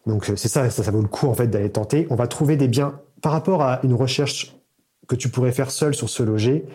Donc 0.05 0.25
c'est 0.25 0.49
ça, 0.49 0.69
ça, 0.69 0.91
vaut 0.91 1.01
le 1.01 1.07
coup 1.07 1.27
en 1.27 1.33
fait 1.33 1.47
d'aller 1.47 1.69
tenter. 1.69 2.07
On 2.09 2.15
va 2.15 2.27
trouver 2.27 2.57
des 2.57 2.67
biens 2.67 2.99
par 3.21 3.31
rapport 3.31 3.61
à 3.61 3.79
une 3.83 3.93
recherche 3.93 4.55
que 5.07 5.15
tu 5.15 5.29
pourrais 5.29 5.51
faire 5.51 5.71
seul 5.71 5.93
sur 5.93 6.09
ce 6.09 6.23
loger. 6.23 6.65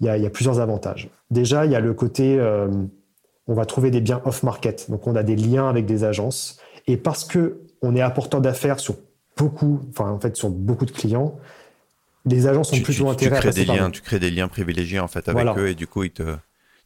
Il 0.00 0.06
y 0.06 0.08
a, 0.08 0.30
plusieurs 0.30 0.60
avantages. 0.60 1.08
Déjà, 1.30 1.64
il 1.66 1.72
y 1.72 1.74
a 1.74 1.80
le 1.80 1.94
côté, 1.94 2.38
euh, 2.38 2.68
on 3.46 3.54
va 3.54 3.64
trouver 3.64 3.90
des 3.90 4.00
biens 4.00 4.20
off-market, 4.24 4.90
donc 4.90 5.06
on 5.06 5.16
a 5.16 5.22
des 5.22 5.36
liens 5.36 5.68
avec 5.68 5.86
des 5.86 6.04
agences. 6.04 6.58
Et 6.86 6.96
parce 6.96 7.24
que 7.24 7.60
on 7.84 7.94
est 7.94 8.00
apporteur 8.00 8.40
d'affaires 8.40 8.80
sur 8.80 8.96
beaucoup, 9.36 9.80
enfin 9.90 10.10
en 10.10 10.20
fait 10.20 10.36
sur 10.36 10.50
beaucoup 10.50 10.86
de 10.86 10.90
clients. 10.90 11.38
Les 12.26 12.46
agents 12.46 12.64
sont 12.64 12.80
plutôt 12.80 13.08
intéressés. 13.08 13.42
Tu 13.42 13.48
crées 13.48 13.64
des 13.64 13.64
liens, 13.64 13.90
tu 13.90 14.00
crées 14.00 14.18
des 14.18 14.30
liens 14.30 14.48
privilégiés 14.48 15.00
en 15.00 15.08
fait 15.08 15.28
avec 15.28 15.46
eux 15.58 15.68
et 15.68 15.74
du 15.74 15.86
coup 15.86 16.04
ils 16.04 16.10
te 16.10 16.36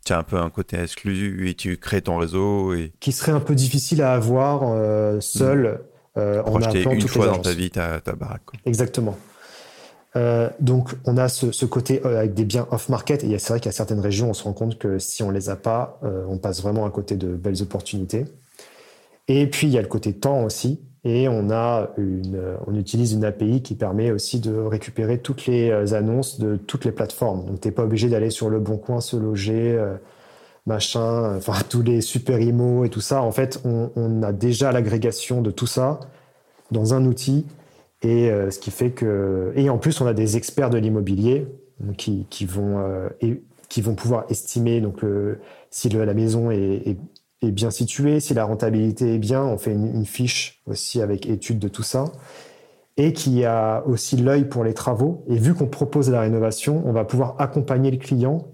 tu 0.05 0.12
as 0.12 0.18
un 0.18 0.22
peu 0.22 0.38
un 0.38 0.51
côté 0.51 0.78
exclu 0.78 1.49
et 1.49 1.55
tu 1.55 1.76
crées 1.76 2.03
ton 2.03 2.16
réseau 2.16 2.74
et 2.74 2.92
qui 3.01 3.12
serait 3.12 3.32
un 3.32 3.40
peu 3.40 3.55
difficile 3.55 4.03
à 4.03 4.14
avoir 4.14 4.62
euh, 4.64 5.20
seul 5.20 5.80
mmh. 6.16 6.18
euh, 6.18 6.42
en 6.44 6.62
appelant 6.62 6.92
une 6.92 7.07
fois 7.07 7.26
dans 7.26 7.38
ta 7.38 7.53
vie 7.53 7.70
ta, 7.70 8.01
ta 8.01 8.12
baraque. 8.12 8.42
Exactement. 8.64 9.18
Euh, 10.16 10.49
donc 10.61 10.94
on 11.05 11.18
a 11.18 11.28
ce, 11.28 11.64
côté 11.66 12.03
avec 12.03 12.32
des 12.32 12.44
biens 12.44 12.66
off-market 12.70 13.22
et 13.22 13.38
c'est 13.38 13.51
vrai 13.51 13.61
qu'il 13.61 13.66
y 13.66 13.74
a 13.74 13.76
certaines 13.76 14.01
régions 14.01 14.30
on 14.30 14.34
se 14.34 14.42
rend 14.42 14.55
compte 14.55 14.78
que 14.78 14.99
si 14.99 15.22
on 15.22 15.30
les 15.30 15.51
a 15.51 15.57
pas, 15.57 16.01
on 16.03 16.38
passe 16.38 16.62
vraiment 16.62 16.86
à 16.86 16.90
côté 16.90 17.16
de 17.16 17.28
belles 17.28 17.62
opportunités. 17.62 18.24
Et 19.28 19.46
puis 19.46 19.66
il 19.66 19.72
y 19.72 19.78
a 19.78 19.82
le 19.82 19.88
côté 19.88 20.14
temps 20.14 20.42
aussi. 20.44 20.80
Et 21.05 21.28
on, 21.28 21.51
a 21.51 21.90
une, 21.96 22.57
on 22.66 22.74
utilise 22.74 23.12
une 23.12 23.24
API 23.24 23.62
qui 23.62 23.76
permet 23.76 24.11
aussi 24.11 24.40
de 24.40 24.53
récupérer 24.53 25.18
toutes 25.18 25.46
les 25.46 25.70
euh, 25.70 25.94
annonces 25.94 26.40
de 26.40 26.57
toutes 26.57 26.84
les 26.84 26.92
plateformes. 26.92 27.44
Donc, 27.46 27.61
tu 27.61 27.68
n'es 27.68 27.72
pas 27.72 27.84
obligé 27.84 28.09
d'aller 28.09 28.30
sur 28.30 28.51
le 28.51 28.59
bon 28.59 28.78
coin 28.78 29.01
se 29.01 29.16
loger, 29.16 29.76
euh, 29.78 29.94
machin, 30.66 31.36
enfin, 31.36 31.55
tous 31.68 31.82
les 31.82 32.01
super 32.01 32.40
IMO 32.40 32.84
et 32.84 32.88
tout 32.88 33.01
ça. 33.01 33.22
En 33.22 33.30
fait, 33.30 33.61
on, 33.64 34.22
a 34.22 34.32
déjà 34.32 34.72
l'agrégation 34.72 35.40
de 35.40 35.51
tout 35.51 35.66
ça 35.66 36.01
dans 36.72 36.94
un 36.94 37.05
outil. 37.05 37.46
Et 38.03 38.30
ce 38.51 38.61
qui 38.61 38.70
fait 38.70 38.90
que. 38.90 39.53
Et 39.57 39.70
en 39.70 39.78
plus, 39.78 40.01
on 40.01 40.07
a 40.07 40.14
des 40.14 40.36
experts 40.36 40.70
de 40.70 40.78
l'immobilier 40.78 41.49
qui, 41.96 42.26
qui, 42.30 42.44
vont, 42.46 42.80
qui 43.68 43.82
vont 43.82 43.96
pouvoir 43.96 44.24
estimer 44.30 44.80
donc, 44.80 45.01
si 45.70 45.88
la 45.88 46.14
maison 46.14 46.53
est, 46.53 46.96
bien 47.43 47.70
située, 47.70 48.20
si 48.20 48.34
la 48.34 48.45
rentabilité 48.45 49.14
est 49.14 49.18
bien. 49.18 49.43
On 49.43 49.59
fait 49.59 49.72
une, 49.72 49.95
une 49.95 50.07
fiche 50.07 50.61
aussi 50.66 51.01
avec 51.01 51.26
étude 51.26 51.59
de 51.59 51.68
tout 51.68 51.82
ça 51.82 52.05
et 52.99 53.12
qui 53.12 53.45
a 53.45 53.84
aussi 53.86 54.16
l'œil 54.16 54.45
pour 54.45 54.64
les 54.64 54.74
travaux. 54.74 55.24
Et 55.28 55.36
vu 55.36 55.55
qu'on 55.55 55.68
propose 55.68 56.11
la 56.11 56.20
rénovation, 56.20 56.82
on 56.84 56.93
va 56.93 57.05
pouvoir 57.05 57.36
accompagner 57.39 57.93
le 57.93 57.97
client 57.97 58.49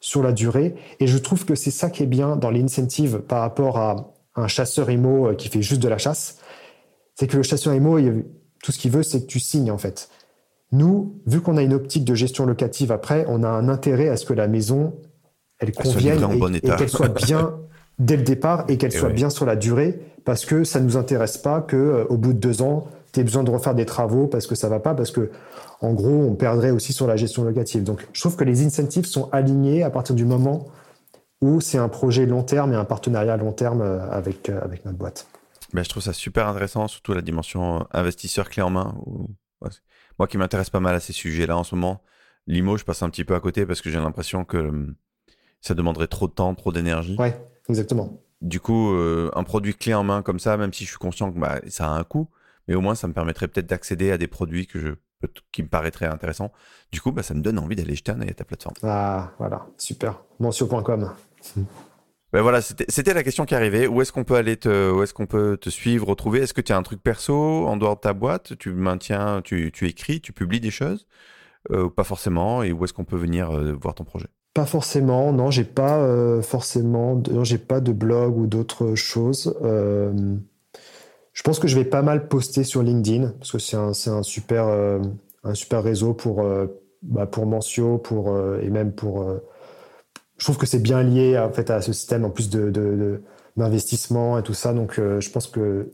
sur 0.00 0.22
la 0.22 0.32
durée. 0.32 0.74
Et 0.98 1.06
je 1.06 1.18
trouve 1.18 1.44
que 1.44 1.54
c'est 1.54 1.70
ça 1.70 1.90
qui 1.90 2.02
est 2.02 2.06
bien 2.06 2.36
dans 2.36 2.50
l'incentive 2.50 3.18
par 3.18 3.42
rapport 3.42 3.76
à 3.76 4.14
un 4.34 4.48
chasseur 4.48 4.90
IMO 4.90 5.28
euh, 5.28 5.34
qui 5.34 5.48
fait 5.48 5.60
juste 5.60 5.82
de 5.82 5.88
la 5.88 5.98
chasse. 5.98 6.38
C'est 7.14 7.26
que 7.26 7.36
le 7.36 7.42
chasseur 7.42 7.74
IMO, 7.74 7.98
tout 8.62 8.72
ce 8.72 8.78
qu'il 8.78 8.90
veut, 8.90 9.02
c'est 9.02 9.20
que 9.20 9.26
tu 9.26 9.38
signes 9.38 9.70
en 9.70 9.78
fait. 9.78 10.08
Nous, 10.72 11.20
vu 11.26 11.42
qu'on 11.42 11.58
a 11.58 11.62
une 11.62 11.74
optique 11.74 12.04
de 12.04 12.14
gestion 12.14 12.46
locative 12.46 12.92
après, 12.92 13.26
on 13.28 13.42
a 13.42 13.48
un 13.48 13.68
intérêt 13.68 14.08
à 14.08 14.16
ce 14.16 14.24
que 14.24 14.32
la 14.32 14.48
maison, 14.48 14.94
elle 15.58 15.72
convienne 15.72 16.24
et, 16.54 16.60
qu'elle 16.60 16.88
soit 16.88 17.08
bien 17.26 17.58
dès 18.00 18.16
le 18.16 18.22
départ 18.22 18.64
et 18.68 18.78
qu'elle 18.78 18.92
soit 18.92 19.10
bien 19.10 19.30
sur 19.30 19.46
la 19.46 19.54
durée, 19.54 20.00
parce 20.24 20.44
que 20.44 20.64
ça 20.64 20.80
nous 20.80 20.96
intéresse 20.96 21.38
pas 21.38 21.60
que 21.60 21.76
euh, 21.76 22.04
au 22.08 22.16
bout 22.16 22.32
de 22.32 22.38
deux 22.38 22.62
ans, 22.62 22.88
tu 23.12 23.20
aies 23.20 23.24
besoin 23.24 23.44
de 23.44 23.50
refaire 23.50 23.74
des 23.74 23.84
travaux 23.84 24.26
parce 24.26 24.46
que 24.46 24.54
ça 24.54 24.68
va 24.68 24.80
pas, 24.80 24.94
parce 24.94 25.10
que 25.10 25.30
en 25.80 25.92
gros, 25.92 26.08
on 26.08 26.34
perdrait 26.34 26.70
aussi 26.70 26.92
sur 26.92 27.06
la 27.06 27.16
gestion 27.16 27.44
locative. 27.44 27.84
Donc, 27.84 28.06
je 28.12 28.20
trouve 28.20 28.36
que 28.36 28.44
les 28.44 28.64
incentives 28.64 29.06
sont 29.06 29.30
alignés 29.32 29.82
à 29.82 29.90
partir 29.90 30.14
du 30.14 30.24
moment 30.24 30.68
où 31.40 31.60
c'est 31.60 31.78
un 31.78 31.88
projet 31.88 32.26
long 32.26 32.42
terme 32.42 32.72
et 32.72 32.76
un 32.76 32.84
partenariat 32.84 33.36
long 33.36 33.52
terme 33.52 33.80
euh, 33.80 34.10
avec, 34.10 34.48
euh, 34.48 34.60
avec 34.62 34.84
notre 34.84 34.98
boîte. 34.98 35.26
Ben, 35.72 35.82
je 35.82 35.88
trouve 35.88 36.02
ça 36.02 36.12
super 36.12 36.48
intéressant, 36.48 36.88
surtout 36.88 37.12
la 37.14 37.22
dimension 37.22 37.86
investisseur 37.92 38.50
clé 38.50 38.62
en 38.62 38.70
main. 38.70 38.94
Moi 40.18 40.26
qui 40.26 40.36
m'intéresse 40.36 40.68
pas 40.68 40.80
mal 40.80 40.94
à 40.94 41.00
ces 41.00 41.12
sujets-là 41.12 41.56
en 41.56 41.64
ce 41.64 41.74
moment, 41.74 42.02
l'IMO, 42.46 42.76
je 42.76 42.84
passe 42.84 43.02
un 43.02 43.10
petit 43.10 43.24
peu 43.24 43.34
à 43.34 43.40
côté 43.40 43.64
parce 43.64 43.80
que 43.80 43.88
j'ai 43.88 43.98
l'impression 43.98 44.44
que 44.44 44.56
hum, 44.56 44.94
ça 45.60 45.74
demanderait 45.74 46.08
trop 46.08 46.26
de 46.26 46.32
temps, 46.32 46.54
trop 46.54 46.72
d'énergie. 46.72 47.16
Ouais, 47.18 47.40
exactement. 47.70 48.22
Du 48.42 48.60
coup, 48.60 48.92
euh, 48.92 49.30
un 49.34 49.44
produit 49.44 49.74
clé 49.74 49.94
en 49.94 50.04
main 50.04 50.22
comme 50.22 50.38
ça, 50.38 50.56
même 50.56 50.72
si 50.72 50.84
je 50.84 50.90
suis 50.90 50.98
conscient 50.98 51.32
que 51.32 51.38
bah, 51.38 51.60
ça 51.68 51.86
a 51.86 51.90
un 51.90 52.04
coût, 52.04 52.28
mais 52.68 52.74
au 52.74 52.80
moins 52.80 52.94
ça 52.94 53.06
me 53.06 53.12
permettrait 53.12 53.48
peut-être 53.48 53.66
d'accéder 53.66 54.10
à 54.10 54.18
des 54.18 54.28
produits 54.28 54.66
que 54.66 54.78
je, 54.78 54.88
qui 55.52 55.62
me 55.62 55.68
paraîtraient 55.68 56.06
intéressants. 56.06 56.52
Du 56.92 57.00
coup, 57.00 57.12
bah, 57.12 57.22
ça 57.22 57.34
me 57.34 57.42
donne 57.42 57.58
envie 57.58 57.76
d'aller 57.76 57.94
jeter 57.94 58.12
un 58.12 58.20
œil 58.20 58.30
à 58.30 58.34
ta 58.34 58.44
plateforme. 58.44 58.74
Ah, 58.82 59.32
voilà, 59.38 59.66
super. 59.76 60.22
Mencio.com. 60.38 61.12
Ben 62.32 62.42
voilà, 62.42 62.60
c'était 62.62 63.12
la 63.12 63.24
question 63.24 63.44
qui 63.44 63.56
arrivait. 63.56 63.88
Où 63.88 64.00
est-ce 64.02 64.12
qu'on 64.12 64.22
peut 64.22 64.36
aller 64.36 64.56
te, 64.56 64.92
où 64.92 65.02
est-ce 65.02 65.12
qu'on 65.12 65.26
peut 65.26 65.56
te 65.60 65.68
suivre, 65.68 66.06
retrouver? 66.06 66.38
Est-ce 66.38 66.54
que 66.54 66.60
tu 66.60 66.70
as 66.70 66.76
un 66.76 66.82
truc 66.84 67.02
perso 67.02 67.66
en 67.66 67.76
dehors 67.76 67.96
de 67.96 68.00
ta 68.02 68.12
boîte? 68.12 68.56
Tu 68.56 68.72
maintiens, 68.72 69.42
tu, 69.42 69.72
tu 69.72 69.88
écris, 69.88 70.20
tu 70.20 70.32
publies 70.32 70.60
des 70.60 70.70
choses 70.70 71.08
euh, 71.72 71.90
Pas 71.90 72.04
forcément? 72.04 72.62
Et 72.62 72.70
où 72.70 72.84
est-ce 72.84 72.92
qu'on 72.92 73.04
peut 73.04 73.16
venir 73.16 73.50
euh, 73.50 73.72
voir 73.72 73.96
ton 73.96 74.04
projet? 74.04 74.28
Pas 74.60 74.66
forcément. 74.66 75.32
Non, 75.32 75.50
j'ai 75.50 75.64
pas 75.64 76.00
euh, 76.00 76.42
forcément. 76.42 77.22
J'ai 77.44 77.56
pas 77.56 77.80
de 77.80 77.92
blog 77.92 78.36
ou 78.36 78.46
d'autres 78.46 78.94
choses. 78.94 79.56
je 81.32 81.42
pense 81.42 81.58
que 81.58 81.66
je 81.66 81.76
vais 81.76 81.86
pas 81.86 82.02
mal 82.02 82.28
poster 82.28 82.64
sur 82.64 82.82
LinkedIn 82.82 83.32
parce 83.38 83.52
que 83.52 83.58
c'est 83.58 83.76
un, 83.76 83.92
un, 83.92 84.22
super, 84.22 84.66
un 85.44 85.54
super 85.54 85.82
réseau 85.82 86.12
pour, 86.12 86.44
bah, 87.02 87.26
pour 87.26 87.46
Mancio, 87.46 87.96
pour 87.96 88.36
et 88.60 88.68
même 88.68 88.92
pour 88.92 89.24
je 90.40 90.46
trouve 90.46 90.56
que 90.56 90.66
c'est 90.66 90.80
bien 90.80 91.02
lié 91.02 91.38
en 91.38 91.52
fait 91.52 91.70
à 91.70 91.82
ce 91.82 91.92
système 91.92 92.24
en 92.24 92.30
plus 92.30 92.48
de, 92.48 93.22
d'investissement 93.56 94.38
et 94.38 94.42
tout 94.42 94.54
ça. 94.54 94.72
Donc, 94.72 94.98
euh, 94.98 95.20
je 95.20 95.30
pense 95.30 95.46
que 95.46 95.90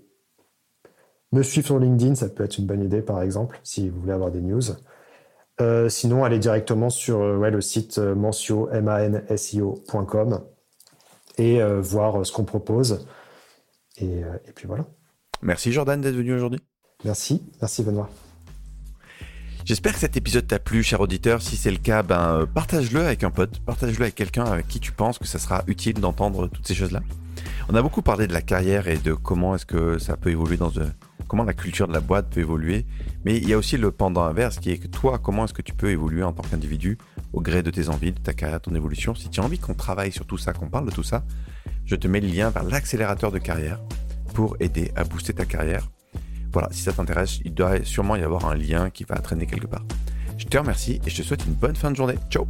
me 1.33 1.43
suivre 1.43 1.67
sur 1.67 1.79
LinkedIn, 1.81 2.15
ça 2.15 2.29
peut 2.29 2.45
être 2.45 2.57
une 2.59 2.67
bonne 2.67 2.83
idée, 2.83 3.03
par 3.03 3.23
exemple, 3.23 3.59
si 3.65 3.89
vous 3.89 4.01
voulez 4.01 4.13
avoir 4.13 4.31
des 4.31 4.41
news. 4.41 4.63
Euh, 5.61 5.89
sinon, 5.89 6.25
allez 6.25 6.39
directement 6.39 6.91
sur 6.91 7.21
euh, 7.21 7.37
ouais, 7.37 7.51
le 7.51 7.61
site 7.61 7.99
mancio, 7.99 8.69
et 11.39 11.61
voir 11.81 12.27
ce 12.27 12.33
qu'on 12.33 12.45
propose. 12.45 13.07
Et, 13.99 14.21
et 14.21 14.53
puis 14.55 14.67
voilà. 14.67 14.87
Merci 15.43 15.73
Jordan 15.73 16.01
d'être 16.01 16.15
venu 16.15 16.35
aujourd'hui. 16.35 16.61
Merci, 17.05 17.43
merci 17.61 17.83
Benoît. 17.83 18.09
J'espère 19.67 19.95
que 19.95 19.99
cet 19.99 20.17
épisode 20.17 20.47
t'a 20.47 20.61
plu, 20.61 20.85
cher 20.85 21.01
auditeur. 21.01 21.43
Si 21.43 21.57
c'est 21.57 21.73
le 21.73 21.79
cas, 21.79 22.05
ben, 22.05 22.43
euh, 22.43 22.47
partage-le 22.47 23.05
avec 23.05 23.25
un 23.25 23.33
pote, 23.33 23.59
partage-le 23.59 24.03
avec 24.05 24.15
quelqu'un 24.15 24.45
avec 24.45 24.69
qui 24.69 24.79
tu 24.79 24.93
penses 24.93 25.19
que 25.19 25.27
ça 25.27 25.41
sera 25.41 25.65
utile 25.67 25.95
d'entendre 25.95 26.47
toutes 26.47 26.69
ces 26.69 26.75
choses-là. 26.77 27.01
On 27.69 27.75
a 27.75 27.83
beaucoup 27.83 28.01
parlé 28.01 28.29
de 28.29 28.33
la 28.33 28.43
carrière 28.43 28.87
et 28.87 28.97
de 28.97 29.13
comment 29.13 29.57
est-ce 29.57 29.67
que 29.67 29.99
ça 29.99 30.17
peut 30.17 30.31
évoluer 30.31 30.57
dans 30.57 30.71
de, 30.71 30.87
comment 31.29 31.45
la 31.45 31.55
culture 31.55 31.89
de 31.89 31.93
la 31.93 32.01
boîte 32.01 32.31
peut 32.31 32.41
évoluer. 32.41 32.87
Mais 33.25 33.37
il 33.37 33.49
y 33.49 33.53
a 33.53 33.59
aussi 33.59 33.77
le 33.77 33.91
pendant 33.91 34.25
inverse 34.25 34.59
qui 34.59 34.71
est 34.71 34.79
que 34.79 34.89
toi, 34.89 35.19
comment 35.19 35.45
est-ce 35.45 35.55
que 35.55 35.63
tu 35.63 35.75
peux 35.75 35.91
évoluer 35.91 36.23
en 36.23 36.33
tant 36.33 36.43
qu'individu 36.43 36.99
au 37.33 37.41
gré 37.41 37.63
de 37.63 37.71
tes 37.71 37.89
envies, 37.89 38.13
de 38.13 38.21
ta 38.21 38.33
carrière, 38.33 38.59
de 38.59 38.65
ton 38.65 38.75
évolution? 38.75 39.15
Si 39.15 39.29
tu 39.31 39.41
as 39.41 39.45
envie 39.45 39.59
qu'on 39.59 39.75
travaille 39.75 40.13
sur 40.13 40.27
tout 40.27 40.39
ça, 40.39 40.53
qu'on 40.53 40.69
parle 40.69 40.87
de 40.87 40.95
tout 40.95 41.03
ça, 41.03 41.25
je 41.85 41.97
te 41.97 42.09
mets 42.09 42.21
le 42.21 42.29
lien 42.29 42.51
vers 42.51 42.65
l'accélérateur 42.65 43.33
de 43.33 43.39
carrière 43.39 43.81
pour 44.35 44.57
aider 44.61 44.93
à 44.97 45.05
booster 45.05 45.33
ta 45.33 45.45
carrière 45.45 45.89
voilà, 46.57 46.69
si 46.71 46.81
ça 46.81 46.93
t'intéresse, 46.95 47.41
il 47.45 47.53
doit 47.53 47.85
sûrement 47.85 48.17
y 48.17 48.23
avoir 48.23 48.47
un 48.47 48.55
lien 48.55 48.89
qui 48.89 49.05
va 49.05 49.17
traîner 49.17 49.45
quelque 49.45 49.67
part. 49.67 49.85
Je 50.39 50.47
te 50.47 50.57
remercie 50.57 51.03
et 51.05 51.11
je 51.11 51.17
te 51.19 51.23
souhaite 51.23 51.45
une 51.45 51.53
bonne 51.53 51.77
fin 51.77 51.91
de 51.91 51.97
journée. 51.97 52.17
Ciao 52.31 52.47